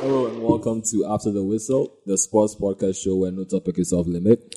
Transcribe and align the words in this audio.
Hello 0.00 0.26
and 0.26 0.42
welcome 0.42 0.82
to 0.90 1.04
After 1.06 1.30
the 1.30 1.42
Whistle, 1.42 1.98
the 2.06 2.16
sports 2.18 2.54
podcast 2.54 3.02
show 3.02 3.16
where 3.16 3.30
no 3.30 3.44
topic 3.44 3.78
is 3.78 3.92
off 3.92 4.06
limit. 4.06 4.54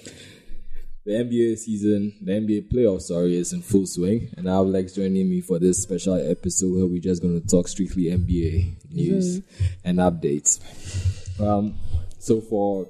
The 1.06 1.12
NBA 1.12 1.58
season, 1.58 2.14
the 2.22 2.32
NBA 2.34 2.72
playoff, 2.72 3.02
sorry, 3.02 3.36
is 3.36 3.52
in 3.54 3.62
full 3.62 3.86
swing, 3.86 4.30
and 4.38 4.50
I 4.50 4.56
have 4.58 4.68
Lex 4.68 4.94
joining 4.94 5.30
me 5.30 5.42
for 5.42 5.60
this 5.60 5.82
special 5.82 6.16
episode 6.16 6.74
where 6.76 6.86
we're 6.86 7.02
just 7.02 7.22
going 7.22 7.42
to 7.42 7.48
talk 7.48 7.68
strictly 7.68 8.04
NBA 8.06 8.90
news 8.92 9.42
and 9.84 10.00
updates. 10.00 10.60
Um, 11.42 11.76
so 12.20 12.40
for 12.42 12.88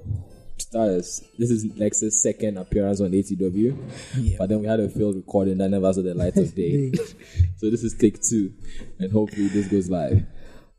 starters, 0.58 1.24
this 1.40 1.50
is 1.50 1.66
Lex's 1.78 2.22
second 2.22 2.58
appearance 2.58 3.02
on 3.02 3.12
ATW, 3.12 3.76
Yeah. 4.18 4.36
but 4.38 4.50
then 4.50 4.60
we 4.62 4.68
had 4.68 4.80
a 4.80 4.90
failed 4.90 5.16
recording 5.16 5.58
that 5.58 5.70
never 5.70 5.92
saw 5.92 6.02
the 6.04 6.14
light 6.14 6.38
of 6.38 6.54
day. 6.54 6.92
so 7.58 7.70
this 7.72 7.84
is 7.84 7.96
take 7.96 8.22
two, 8.22 8.54
and 9.00 9.12
hopefully 9.12 9.48
this 9.48 9.68
goes 9.68 9.90
live. 9.90 10.24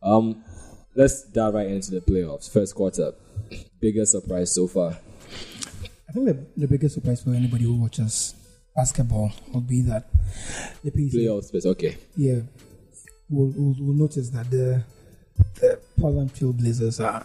Um, 0.02 0.44
let's 0.94 1.22
dive 1.24 1.54
right 1.54 1.66
into 1.66 1.90
the 1.90 2.00
playoffs. 2.00 2.50
First 2.50 2.74
quarter, 2.74 3.12
biggest 3.80 4.12
surprise 4.12 4.54
so 4.54 4.66
far. 4.66 4.96
I 6.08 6.12
think 6.12 6.26
the, 6.26 6.46
the 6.56 6.68
biggest 6.68 6.94
surprise 6.94 7.22
for 7.22 7.30
anybody 7.30 7.64
who 7.64 7.74
watches 7.74 8.34
basketball 8.74 9.32
would 9.52 9.66
be 9.66 9.82
that 9.82 10.08
the 10.82 10.90
Pacers, 10.90 11.50
Playoffs, 11.50 11.66
okay. 11.66 11.96
yeah, 12.16 12.40
we'll, 13.28 13.52
will 13.56 13.74
will 13.78 13.94
notice 13.94 14.30
that 14.30 14.50
the 14.50 14.84
the 15.60 15.78
Portland 15.98 16.34
Trail 16.34 16.52
Blazers 16.52 17.00
are 17.00 17.24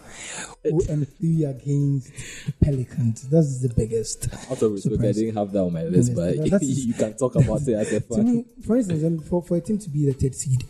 0 0.67 0.79
and 0.89 1.07
3 1.17 1.43
against 1.45 2.11
the 2.45 2.51
Pelicans. 2.63 3.27
That's 3.29 3.59
the 3.61 3.69
biggest. 3.69 4.27
Out 4.51 4.61
of 4.61 4.71
respect, 4.73 5.01
I 5.03 5.11
didn't 5.11 5.35
have 5.35 5.51
that 5.51 5.59
on 5.61 5.73
my 5.73 5.83
list, 5.83 6.15
but 6.15 6.35
you 6.61 6.93
can 6.93 7.15
talk 7.17 7.35
about 7.35 7.61
it 7.67 7.73
as 7.73 7.91
a 7.93 7.99
To 8.01 8.15
fan. 8.15 8.25
me, 8.35 8.45
for 8.65 8.77
instance, 8.77 9.03
and 9.03 9.23
for, 9.25 9.41
for 9.43 9.57
a 9.57 9.61
team 9.61 9.77
to 9.79 9.89
be 9.89 10.05
the 10.05 10.13
third 10.13 10.35
seed 10.35 10.63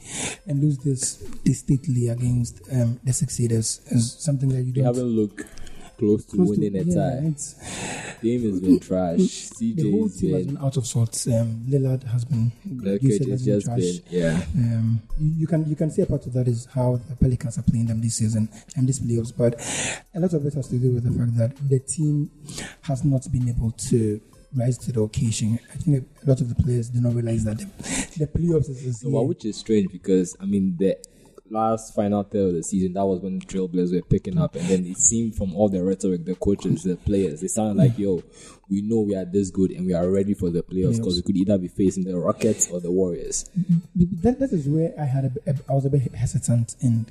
and 0.48 0.62
lose 0.62 0.77
this 0.79 1.15
distinctly 1.43 2.09
against 2.09 2.62
um, 2.71 2.99
the 3.03 3.13
six 3.13 3.35
seeders 3.35 3.81
is 3.91 4.13
something 4.20 4.49
that 4.49 4.63
you 4.63 4.73
don't 4.73 4.85
haven't 4.85 5.03
looked 5.07 5.43
close 5.99 6.26
to 6.26 6.35
close 6.38 6.48
to- 6.48 6.60
winning 6.62 6.76
a 6.82 6.84
yeah, 6.84 6.96
tie. 6.96 7.27
it's- 7.27 7.55
Game 8.21 8.41
has 8.51 8.60
been 8.60 8.79
trash. 8.79 9.18
the 9.60 9.91
whole 9.91 10.10
team 10.10 10.34
has 10.34 10.46
been, 10.48 10.57
out 10.57 10.76
of 10.76 10.85
sorts. 10.85 11.26
Um, 11.27 11.63
Lillard 11.70 12.04
has 12.04 12.26
been, 12.26 12.51
said, 12.84 13.01
has 13.29 13.46
been 13.46 13.60
just 13.60 13.65
trash. 13.65 13.79
been, 13.79 14.01
yeah. 14.10 14.41
Um, 14.55 15.01
you, 15.18 15.32
you 15.38 15.48
can 15.48 15.70
you 15.70 15.76
can 15.77 15.90
see 15.90 16.01
a 16.01 16.05
part 16.05 16.26
of 16.26 16.34
that 16.34 16.48
is 16.49 16.68
how 16.73 16.99
the 17.10 17.15
Pelicans 17.15 17.57
are 17.57 17.62
playing 17.63 17.85
them 17.88 18.01
this 18.01 18.15
season 18.15 18.49
and 18.76 18.88
these 18.88 18.99
playoffs, 18.99 19.32
but 19.38 19.54
a 20.13 20.20
lot 20.20 20.34
of 20.34 20.46
it 20.46 20.54
has 20.54 20.68
to 20.68 20.76
do 20.77 20.91
with 20.91 21.04
the 21.05 21.18
fact 21.18 21.38
that 21.38 21.70
the 21.70 21.79
team 21.79 22.29
has 22.82 23.05
not 23.05 23.26
been 23.32 23.48
able 23.48 23.71
to 23.71 24.20
rise 24.54 24.77
to 24.79 24.91
the 24.91 25.01
occasion. 25.01 25.57
I 25.73 25.77
think 25.77 26.05
a 26.26 26.29
lot 26.29 26.41
of 26.41 26.49
the 26.54 26.62
players 26.62 26.90
do 26.90 26.99
not 26.99 27.13
realize 27.13 27.45
that 27.45 27.60
the, 27.60 27.66
the 28.18 28.27
playoffs 28.27 28.68
is, 28.70 28.84
is 28.84 29.04
Well, 29.05 29.21
here. 29.21 29.29
which 29.29 29.45
is 29.45 29.55
strange 29.55 29.91
because 29.93 30.35
I 30.41 30.45
mean 30.45 30.76
the 30.77 30.98
last 31.51 31.95
final 31.95 32.23
third 32.23 32.49
of 32.49 32.53
the 32.53 32.63
season 32.63 32.93
that 32.93 33.05
was 33.05 33.21
when 33.21 33.39
the 33.39 33.45
Trailblazers 33.45 33.93
were 33.93 34.01
picking 34.01 34.37
up, 34.37 34.55
and 34.55 34.67
then 34.67 34.85
it 34.85 34.97
seemed 34.97 35.35
from 35.35 35.55
all 35.55 35.69
the 35.69 35.83
rhetoric, 35.83 36.25
the 36.25 36.35
coaches, 36.35 36.83
the 36.83 36.95
players, 36.95 37.41
they 37.41 37.47
sounded 37.47 37.77
like, 37.77 37.97
"Yo, 37.97 38.23
we 38.69 38.81
know 38.81 39.01
we 39.01 39.15
are 39.15 39.25
this 39.25 39.49
good 39.49 39.71
and 39.71 39.85
we 39.85 39.93
are 39.93 40.09
ready 40.09 40.33
for 40.33 40.49
the 40.49 40.61
playoffs 40.63 40.97
because 40.97 41.15
we 41.15 41.21
could 41.21 41.37
either 41.37 41.57
be 41.57 41.67
facing 41.67 42.03
the 42.03 42.17
Rockets 42.17 42.70
or 42.70 42.79
the 42.79 42.91
Warriors." 42.91 43.49
that, 43.95 44.39
that 44.39 44.51
is 44.51 44.67
where 44.67 44.93
I 44.99 45.05
had 45.05 45.25
a, 45.45 45.55
I 45.70 45.73
was 45.73 45.85
a 45.85 45.89
bit 45.89 46.13
hesitant 46.13 46.75
in 46.81 47.07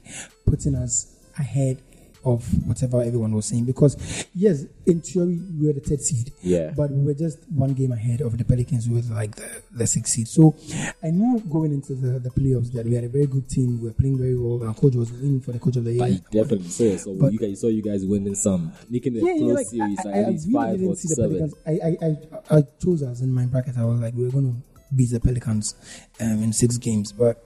putting 0.47 0.75
us 0.75 1.15
ahead 1.39 1.81
of 2.25 2.45
whatever 2.67 3.01
everyone 3.03 3.33
was 3.33 3.47
saying 3.47 3.65
because 3.65 4.27
yes, 4.35 4.65
in 4.87 5.01
theory 5.01 5.39
we 5.59 5.67
were 5.69 5.73
the 5.73 5.81
third 5.81 6.01
seed, 6.01 6.33
Yeah. 6.43 6.73
but 6.77 6.91
we 6.91 7.05
were 7.05 7.15
just 7.15 7.39
one 7.51 7.75
game 7.75 7.93
ahead 7.93 8.21
of 8.21 8.37
the 8.37 8.45
Pelicans 8.45 8.87
who 8.87 8.95
was 8.95 9.11
like 9.11 9.37
the, 9.37 9.63
the 9.73 9.87
sixth 9.87 10.15
seed. 10.15 10.29
So 10.29 10.55
I 11.03 11.11
knew 11.11 11.41
going 11.49 11.73
into 11.73 11.95
the, 11.95 12.19
the 12.19 12.31
playoffs 12.31 12.73
that 12.73 12.87
we 12.87 12.95
had 12.95 13.05
a 13.05 13.09
very 13.09 13.27
good 13.27 13.49
team. 13.49 13.81
We 13.81 13.89
were 13.89 13.95
playing 13.95 14.19
very 14.19 14.37
well. 14.37 14.67
Our 14.67 14.75
coach 14.75 14.95
was 14.95 15.13
winning 15.13 15.41
for 15.41 15.53
the 15.53 15.59
coach 15.59 15.77
of 15.77 15.85
the 15.85 15.97
But 15.99 16.11
year. 16.11 16.21
you 16.33 16.43
definitely 16.43 16.69
saw. 16.69 16.97
So 16.97 17.15
But- 17.15 17.33
you 17.33 17.39
guys 17.39 17.61
saw 17.61 17.69
you 17.69 17.83
guys 17.83 18.05
winning 18.05 18.35
some, 18.35 18.73
making 18.91 19.17
a 19.17 19.21
Yeah, 19.21 19.39
close 19.39 19.55
like, 19.55 19.67
series, 19.67 19.99
I, 20.05 20.09
I, 20.09 20.13
I 20.13 20.19
really 20.27 20.53
five 20.53 20.73
didn't 20.73 20.89
or 20.89 20.97
see 20.97 21.09
the 21.09 21.15
seven. 21.15 21.39
Pelicans. 21.39 21.55
I, 21.67 21.71
I, 21.71 22.57
I, 22.57 22.59
I 22.59 22.63
chose 22.83 23.03
us 23.03 23.21
in 23.21 23.33
my 23.33 23.47
bracket. 23.47 23.77
I 23.79 23.85
was 23.85 24.01
like, 24.01 24.15
we're 24.15 24.31
going 24.31 24.53
to 24.53 24.95
beat 24.95 25.11
the 25.11 25.21
Pelicans 25.21 25.75
um, 26.21 26.43
in 26.43 26.53
six 26.53 26.79
games, 26.79 27.13
but 27.13 27.45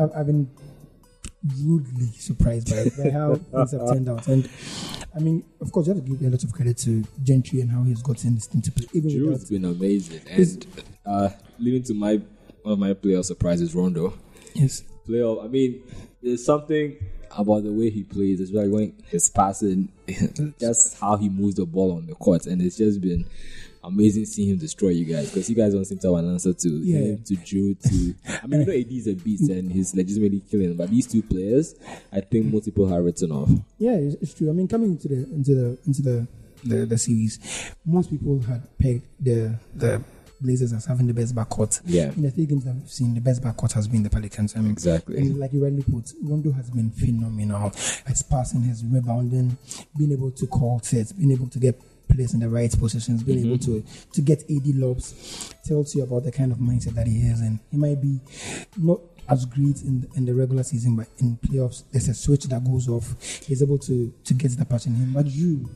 I've, 0.00 0.10
I've 0.16 0.26
been 0.26 0.50
rudely 1.62 2.06
surprised 2.18 2.70
by, 2.70 3.02
by 3.02 3.10
how 3.10 3.34
things 3.52 3.72
have 3.72 3.88
turned 3.88 4.08
out. 4.08 4.26
And 4.28 4.48
I 5.14 5.18
mean, 5.20 5.44
of 5.60 5.70
course, 5.72 5.86
you 5.86 5.94
have 5.94 6.04
to 6.04 6.10
give 6.10 6.22
a 6.22 6.30
lot 6.30 6.42
of 6.42 6.52
credit 6.52 6.78
to 6.78 7.04
Gentry 7.22 7.60
and 7.60 7.70
how 7.70 7.82
he's 7.82 8.02
gotten 8.02 8.34
this 8.34 8.46
team 8.46 8.62
to 8.62 8.72
play. 8.72 8.86
Even 8.92 9.10
Jrue's 9.10 9.28
without, 9.28 9.50
been 9.50 9.64
amazing, 9.64 10.20
and 10.30 10.66
uh, 11.06 11.28
leading 11.58 11.82
to 11.84 11.94
my 11.94 12.20
one 12.62 12.72
of 12.72 12.78
my 12.78 12.94
playoff 12.94 13.26
surprises, 13.26 13.74
Rondo. 13.74 14.14
yes, 14.54 14.82
playoff. 15.06 15.44
I 15.44 15.48
mean, 15.48 15.82
there's 16.22 16.44
something 16.44 16.96
about 17.36 17.64
the 17.64 17.72
way 17.72 17.90
he 17.90 18.02
plays. 18.02 18.40
It's 18.40 18.52
like 18.52 18.68
when 18.70 18.94
his 19.06 19.28
passing, 19.28 19.88
just 20.60 20.98
how 21.00 21.16
he 21.16 21.28
moves 21.28 21.56
the 21.56 21.66
ball 21.66 21.96
on 21.96 22.06
the 22.06 22.14
court, 22.14 22.46
and 22.46 22.60
it's 22.62 22.76
just 22.76 23.00
been 23.00 23.26
amazing 23.82 24.24
seeing 24.24 24.48
him 24.50 24.56
destroy 24.56 24.88
you 24.88 25.04
guys 25.04 25.28
because 25.30 25.48
you 25.50 25.54
guys 25.54 25.74
don't 25.74 25.84
seem 25.84 25.98
to 25.98 26.14
have 26.14 26.24
an 26.24 26.32
answer 26.32 26.54
to 26.54 26.68
Yeah. 26.70 26.98
him, 27.00 27.22
to 27.24 27.34
Jrue, 27.36 27.78
to. 27.82 28.14
I 28.42 28.46
mean, 28.46 28.60
you 28.60 28.66
know, 28.66 28.72
AD 28.72 28.90
is 28.92 29.06
a 29.08 29.14
beast 29.14 29.50
and 29.50 29.70
he's 29.70 29.94
legitimately 29.94 30.40
killing, 30.50 30.74
but 30.76 30.88
these 30.90 31.06
two 31.06 31.22
players, 31.22 31.74
I 32.10 32.20
think 32.20 32.46
multiple 32.52 32.88
have 32.88 33.04
written 33.04 33.30
off. 33.32 33.50
yeah, 33.78 33.92
it's, 33.96 34.16
it's 34.22 34.34
true. 34.34 34.48
I 34.48 34.52
mean, 34.52 34.68
coming 34.68 34.92
into 34.92 35.08
the 35.08 35.16
into 35.34 35.54
the 35.54 35.78
into 35.86 36.02
the 36.02 36.26
the, 36.64 36.86
the 36.86 36.96
series, 36.96 37.38
most 37.84 38.08
people 38.08 38.40
had 38.40 38.62
pegged 38.78 39.02
the 39.20 39.58
the 39.74 40.02
Blazers 40.40 40.72
as 40.72 40.84
having 40.86 41.06
the 41.06 41.14
best 41.14 41.34
backcourt. 41.34 41.80
Yeah. 41.84 42.12
In 42.12 42.22
the 42.22 42.30
three 42.30 42.46
games 42.46 42.64
that 42.64 42.74
we've 42.74 42.90
seen, 42.90 43.14
the 43.14 43.20
best 43.20 43.42
backcourt 43.42 43.72
has 43.72 43.88
been 43.88 44.02
the 44.02 44.10
Pelicans. 44.10 44.56
I 44.56 44.60
mean, 44.60 44.72
Exactly. 44.72 45.18
And 45.18 45.38
like 45.38 45.52
you 45.52 45.62
rightly 45.62 45.82
put, 45.82 46.12
Rondo 46.22 46.52
has 46.52 46.70
been 46.70 46.90
phenomenal. 46.90 47.70
His 48.06 48.22
passing, 48.22 48.62
his 48.62 48.84
rebounding, 48.84 49.56
being 49.96 50.12
able 50.12 50.30
to 50.32 50.46
call 50.46 50.80
sets, 50.80 51.12
being 51.12 51.32
able 51.32 51.48
to 51.48 51.58
get 51.58 51.80
players 52.08 52.34
in 52.34 52.40
the 52.40 52.48
right 52.48 52.70
positions, 52.78 53.22
being 53.22 53.46
able 53.46 53.56
mm-hmm. 53.56 53.86
to 53.86 54.12
to 54.12 54.20
get 54.20 54.42
AD 54.50 54.66
lobs, 54.76 55.54
tells 55.64 55.94
you 55.94 56.02
about 56.02 56.24
the 56.24 56.32
kind 56.32 56.52
of 56.52 56.58
mindset 56.58 56.94
that 56.94 57.06
he 57.06 57.26
has. 57.28 57.40
And 57.40 57.58
he 57.70 57.76
might 57.76 58.00
be 58.00 58.20
not 58.76 59.00
as 59.28 59.44
great 59.46 59.82
in 59.82 60.06
in 60.16 60.24
the 60.26 60.34
regular 60.34 60.62
season, 60.62 60.96
but 60.96 61.06
in 61.18 61.36
playoffs, 61.38 61.82
there's 61.92 62.08
a 62.08 62.14
switch 62.14 62.44
that 62.44 62.64
goes 62.64 62.88
off. 62.88 63.14
He's 63.44 63.62
able 63.62 63.78
to 63.78 64.12
to 64.24 64.34
get 64.34 64.56
the 64.56 64.64
patch 64.64 64.86
in 64.86 64.94
him. 64.94 65.12
But 65.12 65.26
you 65.26 65.68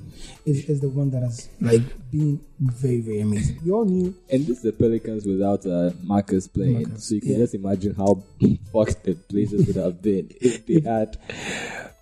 is, 0.44 0.68
is 0.68 0.80
the 0.80 0.88
one 0.88 1.10
that 1.10 1.22
has 1.22 1.48
like 1.60 1.82
been 2.10 2.40
very 2.60 3.00
very 3.00 3.20
amazing. 3.20 3.58
We 3.64 3.70
all 3.72 3.84
knew 3.84 4.14
And 4.30 4.42
this 4.46 4.58
is 4.58 4.62
the 4.62 4.72
Pelicans 4.72 5.24
without 5.26 5.64
uh, 5.66 5.90
Marcus 6.02 6.48
playing. 6.48 6.82
Marcus, 6.82 7.04
so 7.08 7.14
you 7.14 7.20
can 7.20 7.30
yeah. 7.32 7.38
just 7.38 7.54
imagine 7.54 7.94
how 7.94 8.22
fucked 8.72 9.04
the 9.04 9.14
Blazers 9.28 9.66
would 9.66 9.76
have 9.76 10.02
been 10.02 10.30
if 10.40 10.66
they 10.66 10.80
had. 10.88 11.16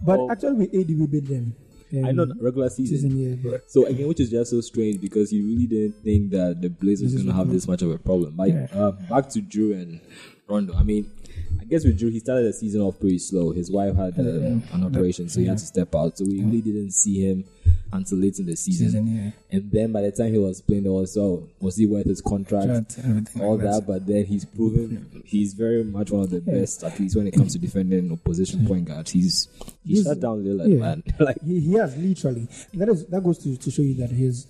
But 0.05 0.21
Oh. 0.21 0.31
actually, 0.31 0.67
with 0.67 0.75
AD, 0.75 0.89
we 0.99 1.07
beat 1.07 1.29
them. 1.29 1.55
I 2.05 2.11
know 2.13 2.25
Um, 2.25 2.33
regular 2.41 2.69
season. 2.69 2.97
season, 2.99 3.17
yeah, 3.17 3.37
but 3.51 3.71
So 3.71 3.87
again, 3.87 4.09
which 4.09 4.19
is 4.21 4.29
just 4.31 4.51
so 4.51 4.61
strange 4.61 5.01
because 5.01 5.33
you 5.33 5.47
really 5.47 5.67
didn't 5.69 6.03
think 6.03 6.31
that 6.33 6.61
the 6.61 6.69
Blazers 6.69 7.13
Blazers 7.13 7.23
going 7.23 7.33
to 7.35 7.39
have 7.39 7.49
this 7.51 7.69
much 7.69 7.81
of 7.83 7.91
a 7.93 7.99
problem. 7.99 8.37
Like 8.37 8.53
Yeah. 8.53 8.67
uh, 8.75 8.91
back 9.09 9.29
to 9.31 9.41
Jrue 9.41 9.81
and 9.81 10.01
Rondo. 10.49 10.75
I 10.75 10.83
mean, 10.83 11.11
I 11.61 11.65
guess 11.65 11.85
with 11.85 11.99
Jrue, 11.99 12.13
he 12.13 12.21
started 12.21 12.47
the 12.47 12.53
season 12.53 12.81
off 12.81 12.99
pretty 13.01 13.19
slow. 13.19 13.51
His 13.53 13.71
wife 13.71 13.97
had 13.97 14.19
uh, 14.19 14.23
Yeah. 14.23 14.59
an 14.73 14.85
operation, 14.85 15.29
so 15.29 15.41
he 15.41 15.47
had 15.47 15.59
to 15.59 15.67
step 15.67 15.95
out. 15.95 16.17
So 16.19 16.25
we 16.25 16.43
really 16.43 16.61
didn't 16.61 16.93
see 16.93 17.21
him 17.29 17.45
until 17.93 18.19
late 18.19 18.39
in 18.39 18.47
the 18.47 18.57
season. 18.57 18.87
season, 18.89 19.07
yeah. 19.07 19.31
And 19.51 19.71
then 19.71 19.93
by 19.93 20.03
the 20.03 20.13
time 20.13 20.33
he 20.33 20.39
was 20.39 20.61
playing, 20.61 20.85
there 20.85 20.93
was 20.93 21.17
oh, 21.17 21.49
was 21.61 21.77
he 21.77 21.87
worth 21.87 22.07
his 22.07 22.21
contract? 22.21 22.97
Contract, 22.97 23.31
all 23.41 23.57
like 23.57 23.65
that, 23.65 23.85
but 23.87 24.07
then 24.07 24.25
he's 24.27 24.45
proven 24.45 25.23
he's 25.25 25.55
very 25.55 25.83
much 25.85 26.11
one 26.11 26.23
of 26.23 26.31
the 26.31 26.41
best, 26.41 26.83
at 26.85 26.99
least 27.01 27.17
when 27.17 27.27
it 27.27 27.35
comes 27.35 27.53
to 27.53 27.59
defending 27.59 28.13
opposition 28.13 28.67
point 28.67 28.87
guards. 28.87 29.11
He's 29.13 29.49
he 29.85 29.95
He's- 29.95 30.05
shut 30.07 30.21
down 30.21 30.45
Lillard, 30.45 30.69
yeah. 30.73 30.79
man. 30.79 31.03
like 31.19 31.41
He, 31.45 31.61
he 31.61 31.73
has 31.75 31.97
literally 31.97 32.49
that 32.75 32.89
is 32.89 33.07
that 33.07 33.23
goes 33.23 33.39
to, 33.39 33.57
to 33.57 33.71
show 33.71 33.83
you 33.83 33.95
that 33.95 34.11
his 34.11 34.47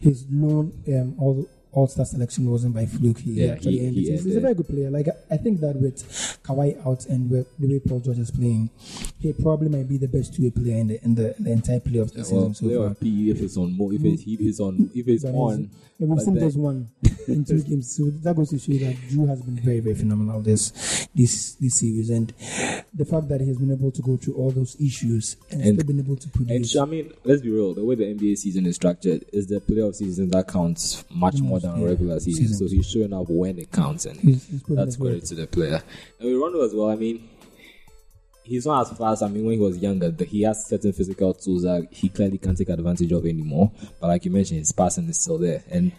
his 0.00 0.26
known 0.28 0.72
um 0.88 1.16
all 1.18 1.48
all 1.72 1.86
star 1.86 2.04
selection 2.04 2.50
wasn't 2.50 2.74
by 2.74 2.86
fluke. 2.86 3.18
He 3.18 3.32
Yeah, 3.32 3.52
actually 3.52 3.78
he- 3.78 3.86
earned 3.86 3.94
he. 3.96 4.10
He's, 4.10 4.36
a 4.36 4.40
very 4.40 4.54
good 4.54 4.68
player. 4.68 4.90
Like 4.90 5.08
I 5.30 5.36
think 5.36 5.60
that 5.60 5.76
with 5.76 6.02
Kawhi 6.42 6.84
out 6.86 7.06
and 7.06 7.30
with 7.30 7.46
the 7.58 7.68
way 7.68 7.80
Paul 7.80 8.00
George 8.00 8.18
is 8.18 8.30
playing, 8.30 8.70
he 9.18 9.32
probably 9.32 9.68
might 9.68 9.88
be 9.88 9.98
the 9.98 10.08
best 10.08 10.34
two 10.34 10.42
way 10.44 10.50
player 10.50 10.76
in 10.76 10.88
the 10.88 11.04
in 11.04 11.14
the, 11.14 11.34
the 11.38 11.52
entire 11.52 11.80
playoffs 11.80 12.12
this 12.12 12.30
well, 12.30 12.52
season 12.52 12.70
so 12.70 12.76
far. 12.76 12.86
on 12.88 12.94
P 12.96 13.30
if 13.30 13.40
it's 13.40 13.56
on 13.56 13.76
more 13.76 13.92
if 13.92 14.04
it's 14.04 14.22
if 14.26 14.40
it's 14.40 14.60
on 14.60 14.90
if 14.94 15.08
it's 15.08 15.24
on. 15.24 15.70
yeah, 15.98 16.06
we've 16.06 16.20
seen 16.20 16.38
just 16.38 16.56
one 16.56 16.88
in 17.28 17.44
two 17.44 17.62
games, 17.62 17.94
so 17.96 18.04
that 18.22 18.34
goes 18.34 18.50
to 18.50 18.58
show 18.58 18.72
that 18.84 18.96
Jrue 19.08 19.28
has 19.28 19.42
been 19.42 19.56
very, 19.56 19.80
very 19.80 19.94
phenomenal 19.94 20.40
this 20.40 21.08
this 21.14 21.54
this 21.54 21.74
series, 21.80 22.10
and 22.10 22.32
the 22.94 23.04
fact 23.04 23.28
that 23.28 23.40
he 23.40 23.48
has 23.48 23.58
been 23.58 23.72
able 23.72 23.90
to 23.90 24.02
go 24.02 24.16
through 24.16 24.34
all 24.34 24.50
those 24.50 24.76
issues 24.80 25.36
and, 25.50 25.60
And- 25.62 25.74
still 25.78 25.86
been 25.86 26.00
able 26.04 26.16
to 26.16 26.28
produce. 26.28 26.70
sh- 26.72 26.76
I 26.76 26.84
mean, 26.86 27.12
let's 27.24 27.42
be 27.42 27.50
real. 27.50 27.74
The 27.74 27.84
way 27.84 27.94
the 27.94 28.04
NBA 28.14 28.38
season 28.38 28.66
is 28.66 28.76
structured 28.76 29.24
is 29.32 29.46
the 29.46 29.60
playoff 29.60 29.96
season 29.96 30.30
that 30.30 30.48
counts 30.48 31.04
much 31.10 31.36
mm. 31.36 31.42
more 31.42 31.59
than 31.60 31.74
a 31.76 31.80
yeah, 31.80 31.86
regular 31.88 32.20
season. 32.20 32.48
season. 32.48 32.68
So 32.68 32.74
he's 32.74 32.88
showing 32.90 33.12
up 33.12 33.26
when 33.28 33.58
it 33.58 33.70
counts, 33.70 34.06
and 34.06 34.18
He's- 34.20 34.46
he's 34.46 34.62
that's 34.68 34.96
credit 34.96 35.24
to 35.26 35.34
the 35.34 35.46
player. 35.46 35.82
And 36.18 36.28
with 36.32 36.40
Rondo 36.40 36.64
as 36.64 36.74
well. 36.74 36.90
I 36.90 36.96
mean, 36.96 37.28
he's 38.44 38.66
not 38.66 38.90
as 38.90 38.96
fast. 38.98 39.22
I 39.22 39.28
mean, 39.28 39.44
when 39.44 39.54
he 39.54 39.60
was 39.60 39.78
younger, 39.78 40.14
he 40.24 40.42
has 40.42 40.66
certain 40.66 40.92
physical 40.92 41.34
tools 41.34 41.62
that 41.62 41.86
he 41.90 42.08
clearly 42.08 42.38
can't 42.38 42.56
take 42.56 42.68
advantage 42.68 43.12
of 43.12 43.24
anymore. 43.26 43.70
But 44.00 44.08
like 44.08 44.24
you 44.24 44.30
mentioned, 44.30 44.58
his 44.60 44.72
passing 44.72 45.08
is 45.08 45.20
still 45.20 45.38
there. 45.38 45.62
And 45.70 45.92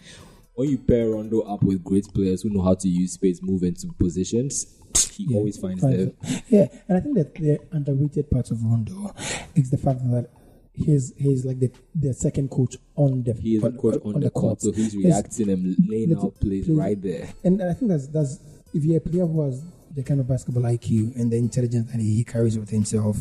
when 0.54 0.68
you 0.68 0.78
pair 0.78 1.08
Rondo 1.10 1.40
up 1.40 1.62
with 1.62 1.82
great 1.82 2.06
players 2.12 2.42
who 2.42 2.50
know 2.50 2.62
how 2.62 2.74
to 2.74 2.88
use 2.88 3.12
space, 3.12 3.40
move 3.42 3.62
into 3.62 3.88
positions, 3.98 4.66
he 5.12 5.24
Yeah, 5.30 5.38
always 5.38 5.56
finds 5.58 5.80
finds 5.82 5.96
them. 5.98 6.12
Yeah, 6.50 6.66
and 6.88 6.98
I 6.98 7.00
think 7.00 7.16
that 7.16 7.34
the 7.34 7.58
underrated 7.70 8.30
part 8.30 8.50
of 8.50 8.62
Rondo 8.62 9.14
is 9.54 9.70
the 9.70 9.78
fact 9.78 10.00
that 10.10 10.28
he's 10.74 11.12
he's 11.16 11.44
like 11.44 11.58
the 11.60 11.70
the 11.94 12.12
second 12.14 12.50
coach 12.50 12.76
on 12.96 13.22
the 13.22 13.34
He 13.34 13.56
is 13.56 13.62
a 13.62 13.66
on, 13.66 13.76
coach 13.78 14.00
on, 14.04 14.20
the 14.20 14.30
court, 14.30 14.60
so 14.62 14.72
he's 14.72 14.96
reacting 14.96 15.50
and 15.50 15.76
laying 15.88 16.16
out 16.16 16.34
plays 16.40 16.66
play- 16.66 16.74
right 16.74 17.00
there. 17.02 17.28
And 17.44 17.62
I 17.62 17.74
think 17.74 17.90
that's 17.90 18.06
that's 18.08 18.38
if 18.74 18.84
you're 18.84 18.98
a 18.98 19.00
player 19.00 19.26
who 19.26 19.42
has 19.42 19.62
the 19.94 20.02
kind 20.02 20.20
of 20.20 20.26
basketball 20.26 20.62
IQ 20.62 21.14
and 21.16 21.30
the 21.30 21.36
intelligence 21.36 21.92
that 21.92 22.00
he, 22.00 22.14
he 22.14 22.24
carries 22.24 22.58
with 22.58 22.70
himself, 22.70 23.16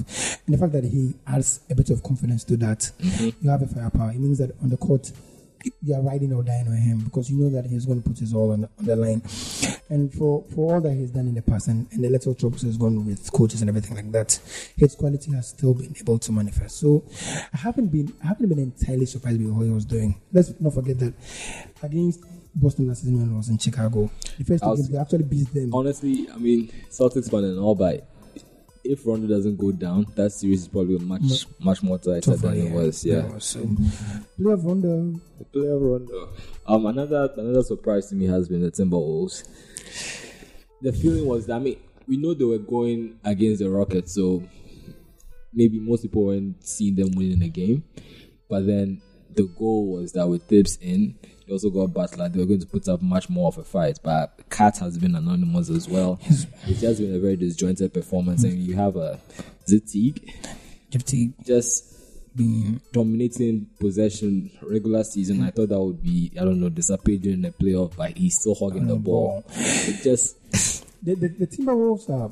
and 0.46 0.54
the 0.56 0.58
fact 0.58 0.72
that 0.72 0.86
he 0.86 1.14
adds 1.28 1.60
a 1.70 1.76
bit 1.76 1.90
of 1.90 2.02
confidence 2.02 2.46
to 2.46 2.56
that, 2.58 2.80
Mm-hmm. 3.00 3.30
you 3.46 3.50
have 3.50 3.62
a 3.62 3.68
firepower. 3.68 4.12
It 4.12 4.20
means 4.20 4.38
that 4.38 4.52
on 4.62 4.70
the 4.70 4.78
court, 4.78 5.12
you 5.82 5.96
are 5.96 6.02
riding 6.02 6.34
or 6.34 6.44
dying 6.44 6.68
on 6.68 6.76
him 6.76 7.00
because 7.00 7.30
you 7.30 7.38
know 7.38 7.50
that 7.50 7.70
he's 7.70 7.86
going 7.86 8.02
to 8.02 8.08
put 8.10 8.20
his 8.20 8.34
all 8.34 8.52
on 8.52 8.62
the, 8.62 8.70
on 8.80 8.86
the 8.86 8.96
line. 8.96 9.22
And 9.90 10.14
for, 10.14 10.44
for 10.56 10.76
all 10.76 10.82
that 10.82 10.94
he's 10.94 11.12
done 11.12 11.28
in 11.28 11.36
the 11.36 11.42
past 11.42 11.68
and, 11.68 11.88
and 11.92 12.04
the 12.04 12.10
little 12.10 12.34
troubles 12.34 12.62
he's 12.62 12.78
gone 12.78 13.06
with 13.06 13.32
coaches 13.32 13.62
and 13.62 13.70
everything 13.70 13.96
like 13.96 14.12
that, 14.12 14.40
his 14.78 14.96
quality 14.96 15.32
has 15.34 15.50
still 15.50 15.74
been 15.74 15.94
able 16.00 16.20
to 16.20 16.32
manifest. 16.32 16.80
So 16.80 17.04
I 17.54 17.58
haven't 17.58 17.88
been 17.88 18.14
I 18.24 18.28
haven't 18.28 18.50
been 18.50 18.60
entirely 18.60 19.06
surprised 19.06 19.42
with 19.42 19.52
what 19.52 19.64
he 19.66 19.72
was 19.72 19.86
doing. 19.86 20.20
Let's 20.32 20.54
not 20.60 20.74
forget 20.74 21.00
that 21.00 21.14
against 21.84 22.22
Boston 22.54 22.88
last 22.88 23.00
season 23.02 23.18
when 23.18 23.30
he 23.30 23.36
was 23.36 23.50
in 23.50 23.58
Chicago, 23.58 24.10
the 24.38 24.44
first 24.44 24.64
two 24.64 24.70
was- 24.70 24.80
games 24.82 24.90
they 24.92 24.98
actually 24.98 25.24
beat 25.24 25.54
them. 25.54 25.74
Honestly, 25.74 26.28
I 26.34 26.38
mean, 26.38 26.72
Celtics 26.90 27.32
won 27.32 27.46
and 27.46 27.60
all, 27.60 27.76
but 27.76 28.08
if 28.84 29.06
Rondo 29.06 29.28
doesn't 29.28 29.58
go 29.58 29.72
down, 29.72 30.06
that 30.16 30.32
series 30.32 30.62
is 30.64 30.68
probably 30.68 30.98
much 31.00 31.46
much 31.60 31.84
more 31.84 31.98
tighter 31.98 32.32
Tougher, 32.32 32.48
than 32.48 32.68
it 32.68 32.72
was. 32.72 33.06
Yeah. 33.06 33.38
So 33.38 33.60
player 34.38 34.54
of 34.54 34.66
Rondo, 34.66 35.20
The 35.38 35.46
player 35.46 35.78
Rondo. 35.78 36.34
Um, 36.66 36.86
another 36.86 37.30
another 37.38 37.64
surprise 37.64 38.08
to 38.10 38.16
me 38.16 38.26
has 38.28 38.50
been 38.50 38.62
the 38.62 38.72
Timberwolves. 38.72 39.48
The 40.82 40.92
feeling 40.94 41.26
was 41.26 41.46
that 41.48 41.56
I 41.56 41.60
mean 41.60 41.80
we 42.08 42.18
know 42.18 42.34
they 42.34 42.46
were 42.46 42.58
going 42.58 43.20
against 43.24 43.62
the 43.62 43.70
Rockets, 43.70 44.16
so 44.16 44.44
maybe 45.54 45.80
most 45.80 46.02
people 46.02 46.26
weren't 46.26 46.66
seeing 46.66 46.96
them 46.96 47.12
winning 47.16 47.40
the 47.40 47.50
game. 47.50 47.84
But 48.50 48.66
then 48.68 49.02
the 49.34 49.44
goal 49.44 49.94
was 49.94 50.12
that 50.14 50.28
with 50.28 50.44
Thibs 50.44 50.78
in, 50.82 51.18
they 51.52 51.56
also 51.56 51.70
got 51.70 51.94
Butler. 51.94 52.30
They 52.30 52.40
were 52.40 52.46
going 52.46 52.62
to 52.62 52.66
put 52.66 52.88
up 52.88 53.02
much 53.02 53.30
more 53.30 53.50
of 53.50 53.58
a 53.58 53.64
fight. 53.64 54.00
But 54.02 54.50
KAT 54.50 54.78
has 54.78 54.98
been 54.98 55.16
anonymous 55.16 55.70
as 55.70 55.90
well. 55.90 56.18
It's 56.24 56.46
just 56.80 57.02
been 57.02 57.14
a 57.14 57.20
very 57.20 57.36
disjointed 57.36 57.94
performance, 57.94 58.46
and 58.46 58.54
you 58.54 58.76
have 58.76 58.96
a 58.96 59.20
Zitig 59.70 60.34
Jeff 60.90 61.04
Teague 61.04 61.34
just 61.46 61.88
being 62.38 62.80
dominating 62.94 63.68
possession 63.82 64.50
regular 64.62 65.04
season. 65.04 65.44
I 65.44 65.52
thought 65.52 65.70
that 65.70 65.80
would 65.80 66.02
be 66.02 66.32
I 66.40 66.46
don't 66.46 66.62
know 66.62 66.70
disappear 66.70 67.18
during 67.18 67.42
the 67.42 67.52
playoff, 67.52 67.98
but 67.98 68.18
he's 68.18 68.40
still 68.40 68.56
hogging 68.56 68.88
the 68.88 68.96
ball. 68.96 69.44
It 69.54 70.04
just 70.04 70.38
the, 71.04 71.16
the, 71.16 71.28
the 71.28 71.48
Timberwolves 71.48 72.10
are 72.10 72.32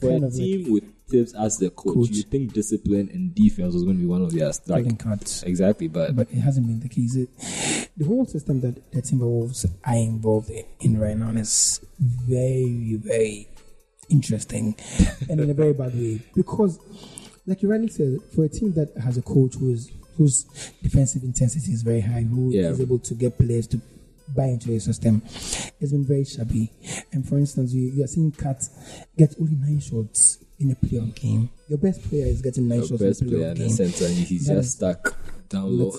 for 0.00 0.08
kind 0.10 0.24
a 0.24 0.26
of 0.26 0.32
like 0.34 0.42
team 0.42 0.72
with 0.72 0.84
Thibs 1.08 1.34
as 1.34 1.58
the 1.58 1.70
coach, 1.70 1.94
Coach. 1.94 2.10
you 2.10 2.22
think 2.22 2.52
discipline 2.52 3.10
and 3.12 3.34
defense 3.34 3.74
was 3.74 3.82
going 3.82 3.96
to 3.96 4.00
be 4.00 4.06
one 4.06 4.22
of 4.22 4.32
their 4.32 4.52
like 4.68 4.86
exactly, 5.44 5.88
but 5.88 6.14
but 6.14 6.28
it 6.30 6.38
hasn't 6.38 6.66
been 6.66 6.78
the 6.80 6.88
case. 6.88 7.16
It, 7.16 7.28
the 7.96 8.04
whole 8.06 8.24
system 8.26 8.60
that 8.60 8.92
the 8.92 9.02
Timberwolves 9.02 9.66
are 9.84 9.94
involved 9.96 10.50
in 10.80 10.98
right 11.00 11.16
now 11.16 11.30
is 11.30 11.80
very, 11.98 12.96
very 13.02 13.48
interesting 14.08 14.74
and 15.28 15.40
in 15.40 15.50
a 15.50 15.54
very 15.54 15.72
bad 15.72 15.94
way 15.94 16.20
because, 16.34 16.78
like 17.46 17.62
you 17.62 17.70
rightly 17.70 17.88
said, 17.88 18.18
for 18.34 18.44
a 18.44 18.48
team 18.48 18.72
that 18.74 18.92
has 19.02 19.16
a 19.18 19.22
coach 19.22 19.54
who 19.54 19.72
is 19.72 19.90
whose 20.16 20.44
defensive 20.82 21.22
intensity 21.24 21.72
is 21.72 21.82
very 21.82 22.00
high, 22.00 22.22
who 22.22 22.50
is 22.50 22.54
Yeah. 22.54 22.82
able 22.84 22.98
to 23.00 23.14
get 23.14 23.36
players 23.38 23.66
to 23.68 23.80
buy 24.34 24.46
into 24.46 24.72
a 24.72 24.80
system, 24.80 25.22
it's 25.26 25.92
been 25.92 26.04
very 26.04 26.24
shabby. 26.24 26.72
And 27.12 27.26
for 27.28 27.38
instance, 27.38 27.72
you, 27.72 27.90
you 27.90 28.04
are 28.04 28.06
seeing 28.06 28.32
KAT 28.32 28.68
get 29.16 29.34
only 29.40 29.56
nine 29.56 29.80
shots 29.80 30.38
in 30.58 30.70
a 30.70 30.74
playoff 30.74 31.14
game. 31.14 31.50
Your 31.68 31.78
best 31.78 32.02
player 32.08 32.26
is 32.26 32.42
getting 32.42 32.68
nine 32.68 32.80
the 32.80 32.86
shots 32.88 33.02
best 33.02 33.22
in 33.22 33.28
a 33.28 33.30
player 33.30 33.42
playoff 33.42 33.50
in 33.52 33.58
the 33.58 33.64
game. 33.64 33.70
center, 33.70 34.04
and 34.06 34.14
he's 34.14 34.46
That 34.46 34.54
just 34.54 34.76
stuck 34.76 35.16
down 35.48 35.78
low. 35.78 35.92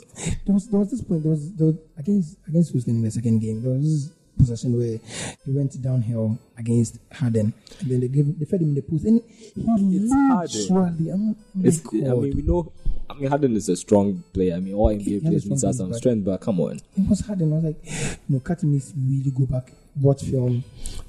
There 0.45 0.53
was, 0.53 0.67
there 0.67 0.79
was 0.79 0.91
this 0.91 1.01
point. 1.03 1.23
There 1.23 1.31
was, 1.31 1.53
there 1.53 1.67
was 1.67 1.75
against 1.97 2.37
against 2.47 2.71
Houston 2.71 2.95
in 2.95 3.03
the 3.03 3.11
second 3.11 3.39
game. 3.39 3.61
There 3.61 3.71
was 3.73 3.83
this 3.83 4.15
possession 4.37 4.77
where 4.77 4.99
he 5.45 5.51
went 5.51 5.79
downhill 5.81 6.37
against 6.57 6.97
Harden, 7.11 7.53
and 7.79 7.89
then 7.89 7.99
they 7.99 8.07
gave 8.07 8.39
they 8.39 8.45
fed 8.45 8.61
him 8.61 8.69
in 8.69 8.75
the 8.75 8.81
post, 8.81 9.05
and 9.05 9.21
he 9.55 9.97
It's 9.97 10.69
literally. 10.69 11.09
I'm, 11.09 11.19
I'm 11.21 11.35
oh 11.57 11.67
It's, 11.67 11.85
like, 11.85 12.03
I 12.03 12.13
mean, 12.13 12.35
we 12.35 12.41
know. 12.43 12.71
I 13.11 13.19
mean, 13.19 13.29
Harden 13.29 13.55
is 13.55 13.67
a 13.67 13.75
strong 13.75 14.23
player. 14.33 14.55
I 14.55 14.59
mean, 14.59 14.73
all 14.73 14.87
NBA 14.89 15.01
He 15.01 15.19
players 15.19 15.45
need 15.45 15.59
to 15.59 15.67
have 15.67 15.73
base, 15.73 15.77
some 15.77 15.93
strength, 15.93 16.25
but 16.25 16.39
come 16.39 16.59
on. 16.61 16.77
it 16.77 17.09
was 17.09 17.19
Harden. 17.21 17.51
I 17.51 17.55
was 17.57 17.63
like, 17.65 18.19
no, 18.29 18.39
Carton 18.39 18.71
needs 18.71 18.91
to 18.91 18.97
really 18.97 19.31
go 19.31 19.45
back, 19.45 19.71
watch 19.99 20.23
film, 20.23 20.63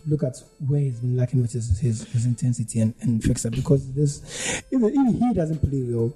look 0.06 0.25
at 0.25 0.43
where 0.66 0.81
he's 0.81 0.99
been 0.99 1.16
lacking 1.16 1.43
with 1.43 1.52
his 1.52 1.78
his, 1.78 2.04
his 2.04 2.26
intensity, 2.26 2.81
and, 2.81 2.94
and 3.00 3.22
fix 3.22 3.44
that 3.44 3.52
because 3.52 3.93
this 3.93 4.62
even 4.72 4.90
if 4.93 5.20
he 5.20 5.34
doesn't 5.34 5.58
play 5.60 5.82
well, 5.84 6.12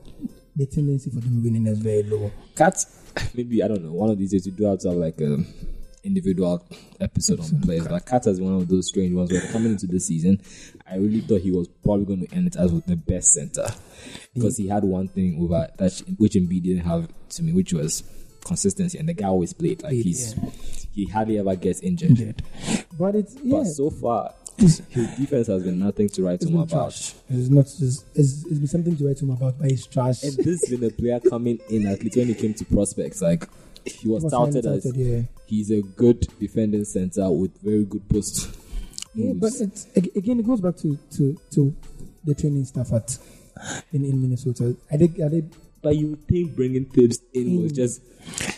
the 0.57 0.67
tendency 0.67 1.11
for 1.11 1.21
them 1.21 1.43
winning 1.43 1.67
is 1.67 1.79
very 1.79 2.03
low. 2.03 2.33
KAT, 2.57 2.85
maybe 3.35 3.63
I 3.63 3.69
don't 3.69 3.85
know. 3.85 3.93
One 3.93 4.11
of 4.11 4.19
these 4.19 4.33
days 4.33 4.47
we 4.47 4.53
do 4.53 4.65
have 4.65 4.81
to 4.81 4.89
have 4.89 4.97
like 4.97 5.21
a 5.21 5.39
individual 6.07 6.67
episode 7.01 7.41
on 7.41 7.61
players. 7.61 7.87
But 7.89 8.07
KAT 8.07 8.27
is 8.27 8.41
one 8.41 8.55
of 8.55 8.69
those 8.69 8.89
strange 8.89 9.15
ones 9.15 9.33
where 9.33 9.43
coming 9.53 9.73
into 9.73 9.87
the 9.87 10.01
season, 10.01 10.41
I 10.91 10.97
really 10.97 11.21
thought 11.21 11.41
he 11.41 11.51
was 11.51 11.69
probably 11.83 12.07
going 12.07 12.27
to 12.27 12.35
end 12.35 12.47
it 12.47 12.57
as 12.57 12.73
with 12.73 12.87
the 12.87 12.97
best 12.97 13.33
center 13.33 13.67
because 14.35 14.57
he 14.57 14.69
had 14.69 14.85
one 14.85 15.09
thing 15.09 15.39
over 15.43 15.69
that 15.79 16.03
which 16.19 16.35
Embiid 16.35 16.63
didn't 16.63 16.87
have 16.87 17.09
to 17.31 17.43
me, 17.43 17.53
which 17.53 17.73
was 17.73 18.03
consistency, 18.45 18.99
and 18.99 19.09
the 19.09 19.15
guy 19.15 19.27
always 19.27 19.53
played 19.53 19.83
like 19.83 19.93
he's 19.93 20.35
yeah. 20.37 20.51
he 20.93 21.07
hardly 21.07 21.39
ever 21.39 21.57
gets 21.57 21.81
injured. 21.81 22.11
Injured. 22.11 22.43
But 22.99 23.17
it's 23.17 23.37
yeah. 23.43 23.59
But 23.59 23.65
so 23.65 23.91
far, 23.91 24.35
his 24.57 24.79
defense 24.79 25.49
has 25.49 25.63
been 25.65 25.79
nothing 25.79 26.09
to 26.11 26.23
write 26.23 26.43
It's 26.43 26.45
home 26.51 26.61
about. 26.61 26.91
trash. 26.91 27.15
It's 27.29 27.49
not 27.49 27.65
just. 27.65 28.07
It's, 28.15 28.45
it's 28.45 28.59
been 28.59 28.67
something 28.67 28.97
to 28.97 29.07
write 29.07 29.21
home 29.21 29.31
about, 29.31 29.59
but 29.59 29.71
it's 29.71 29.87
trash. 29.87 30.23
And 30.23 30.37
this 30.37 30.63
has 30.63 30.71
been 30.71 30.85
a 30.85 30.91
player 30.91 31.21
coming 31.21 31.59
in 31.69 31.87
at 31.87 32.03
least 32.03 32.17
when 32.17 32.29
he 32.29 32.35
came 32.35 32.55
to 32.55 32.65
prospects. 32.65 33.21
Like 33.21 33.47
he 33.87 34.09
was 34.09 34.25
Was 34.25 34.33
touted 34.33 34.67
as 34.67 34.85
yeah. 34.97 35.23
he's 35.47 35.71
a 35.71 35.83
good 35.83 36.27
defending 36.39 36.85
center 36.85 37.31
with 37.31 37.61
very 37.63 37.85
good 37.85 38.09
post. 38.09 38.55
Yeah, 39.15 39.33
but 39.35 39.53
it's 39.61 39.87
again, 39.97 40.41
it 40.41 40.47
goes 40.47 40.61
back 40.61 40.77
to 40.79 40.99
to, 41.17 41.41
to 41.53 41.75
the 42.25 42.35
training 42.35 42.65
staff 42.65 42.93
at 42.93 43.19
in, 43.93 44.05
in 44.05 44.21
Minnesota. 44.21 44.77
I 44.93 44.97
did. 44.97 45.55
But 45.87 45.95
you 45.95 46.19
think 46.29 46.57
bringing 46.57 46.85
Thibs 46.87 47.21
in 47.33 47.63
was 47.63 47.73
Mm. 47.73 47.77
just 47.77 48.01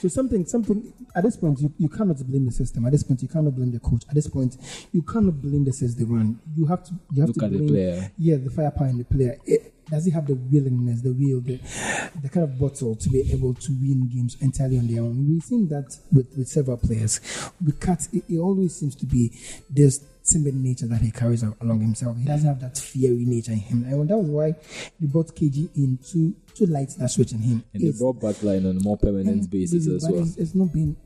So 0.00 0.08
something, 0.08 0.46
something. 0.46 0.94
At 1.14 1.24
this 1.24 1.36
point, 1.36 1.60
you, 1.60 1.70
you 1.76 1.90
cannot 1.90 2.16
blame 2.26 2.46
the 2.46 2.52
system. 2.52 2.86
At 2.86 2.92
this 2.92 3.02
point, 3.02 3.20
you 3.20 3.28
cannot 3.28 3.54
blame 3.54 3.70
the 3.70 3.80
coach. 3.80 4.04
At 4.08 4.14
this 4.14 4.26
point, 4.28 4.56
you 4.92 5.02
cannot 5.02 5.42
blame 5.42 5.62
the 5.66 5.72
says 5.74 5.94
they 5.94 6.04
run. 6.04 6.40
You 6.56 6.64
have 6.64 6.84
to. 6.84 6.92
You 7.12 7.20
have 7.20 7.28
Look 7.28 7.38
to 7.40 7.44
at 7.44 7.52
the 7.52 7.58
blame, 7.58 7.68
player. 7.68 8.10
Yeah, 8.16 8.36
the 8.36 8.48
firepower 8.48 8.88
in 8.88 8.96
the 8.96 9.04
player. 9.04 9.36
It, 9.44 9.74
does 9.90 10.06
he 10.06 10.10
have 10.12 10.26
the 10.26 10.34
willingness, 10.36 11.02
the 11.02 11.12
will, 11.12 11.40
the, 11.42 11.58
the 12.22 12.28
kind 12.30 12.44
of 12.44 12.58
bottle 12.58 12.94
to 12.96 13.08
be 13.10 13.30
able 13.32 13.52
to 13.54 13.72
win 13.72 14.08
games 14.08 14.36
entirely 14.40 14.78
on 14.78 14.86
their 14.86 15.02
own? 15.02 15.28
We've 15.28 15.42
seen 15.42 15.68
that 15.68 15.96
with, 16.12 16.28
with 16.36 16.48
several 16.48 16.76
players. 16.78 17.20
With 17.64 17.78
KAT, 17.80 18.08
it, 18.12 18.24
it 18.28 18.38
always 18.38 18.74
seems 18.74 18.94
to 18.96 19.06
be 19.06 19.32
this 19.70 20.00
timid 20.30 20.54
nature 20.54 20.86
that 20.86 21.00
he 21.00 21.10
carries 21.10 21.42
along 21.42 21.80
himself. 21.80 22.16
He 22.16 22.24
doesn't 22.24 22.46
have 22.48 22.60
that 22.60 22.76
fiery 22.78 23.24
nature 23.24 23.52
in 23.52 23.58
him. 23.58 23.84
And 23.84 24.08
that 24.08 24.16
was 24.16 24.26
why 24.28 24.52
they 25.00 25.06
brought 25.06 25.34
KG 25.34 25.68
in 25.76 25.98
to, 26.12 26.34
to 26.56 26.66
light 26.70 26.90
that 26.98 27.08
switch 27.10 27.32
in 27.32 27.38
him. 27.40 27.64
and 27.72 27.82
they 27.82 27.92
brought 27.98 28.22
in 28.42 28.66
on 28.66 28.76
a 28.76 28.80
more 28.82 28.96
permanent 28.96 29.50
basis 29.50 29.86
as 29.86 30.08
well. 30.08 30.22
It's, 30.22 30.36
it's 30.36 30.54
not 30.54 30.72
been. 30.72 30.96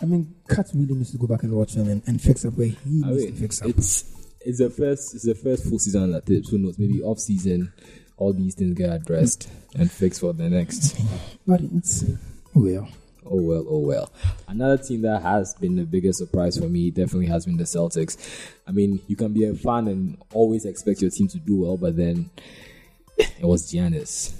I 0.00 0.04
mean, 0.04 0.34
KAT 0.48 0.70
really 0.74 0.94
needs 0.94 1.12
to 1.12 1.18
go 1.18 1.26
back 1.26 1.42
and 1.42 1.52
watch 1.52 1.74
him 1.74 1.88
and, 1.88 2.02
and 2.06 2.20
fix 2.20 2.44
up 2.44 2.54
where 2.54 2.66
he 2.68 3.02
I 3.04 3.10
needs 3.10 3.24
mean, 3.24 3.34
to 3.34 3.40
fix 3.40 3.62
up. 3.62 3.68
it's 3.68 4.04
it's 4.40 4.58
the 4.58 4.70
first 4.70 5.14
it's 5.14 5.24
the 5.24 5.34
first 5.34 5.64
full 5.68 5.78
season 5.78 6.12
that 6.12 6.26
Thibs. 6.26 6.50
Who 6.50 6.58
knows? 6.58 6.78
Maybe 6.78 7.02
off 7.02 7.18
season, 7.18 7.72
all 8.16 8.32
these 8.32 8.54
things 8.54 8.74
get 8.76 8.92
addressed 8.92 9.48
and 9.74 9.90
fixed 9.90 10.20
for 10.20 10.32
the 10.32 10.48
next. 10.48 10.98
But 11.46 11.60
it's 11.62 12.04
well. 12.54 12.88
Oh 13.28 13.40
well, 13.40 13.64
oh 13.68 13.78
well. 13.78 14.12
Another 14.48 14.78
team 14.82 15.02
that 15.02 15.22
has 15.22 15.54
been 15.54 15.76
the 15.76 15.84
biggest 15.84 16.18
surprise 16.18 16.58
for 16.58 16.68
me 16.68 16.90
definitely 16.90 17.26
has 17.26 17.46
been 17.46 17.56
the 17.56 17.64
Celtics. 17.64 18.16
I 18.66 18.72
mean, 18.72 19.00
you 19.06 19.16
can 19.16 19.32
be 19.32 19.44
a 19.44 19.54
fan 19.54 19.88
and 19.88 20.18
always 20.32 20.64
expect 20.64 21.02
your 21.02 21.10
team 21.10 21.28
to 21.28 21.38
do 21.38 21.62
well, 21.62 21.76
but 21.76 21.96
then 21.96 22.30
it 23.18 23.44
was 23.44 23.72
Giannis. 23.72 24.34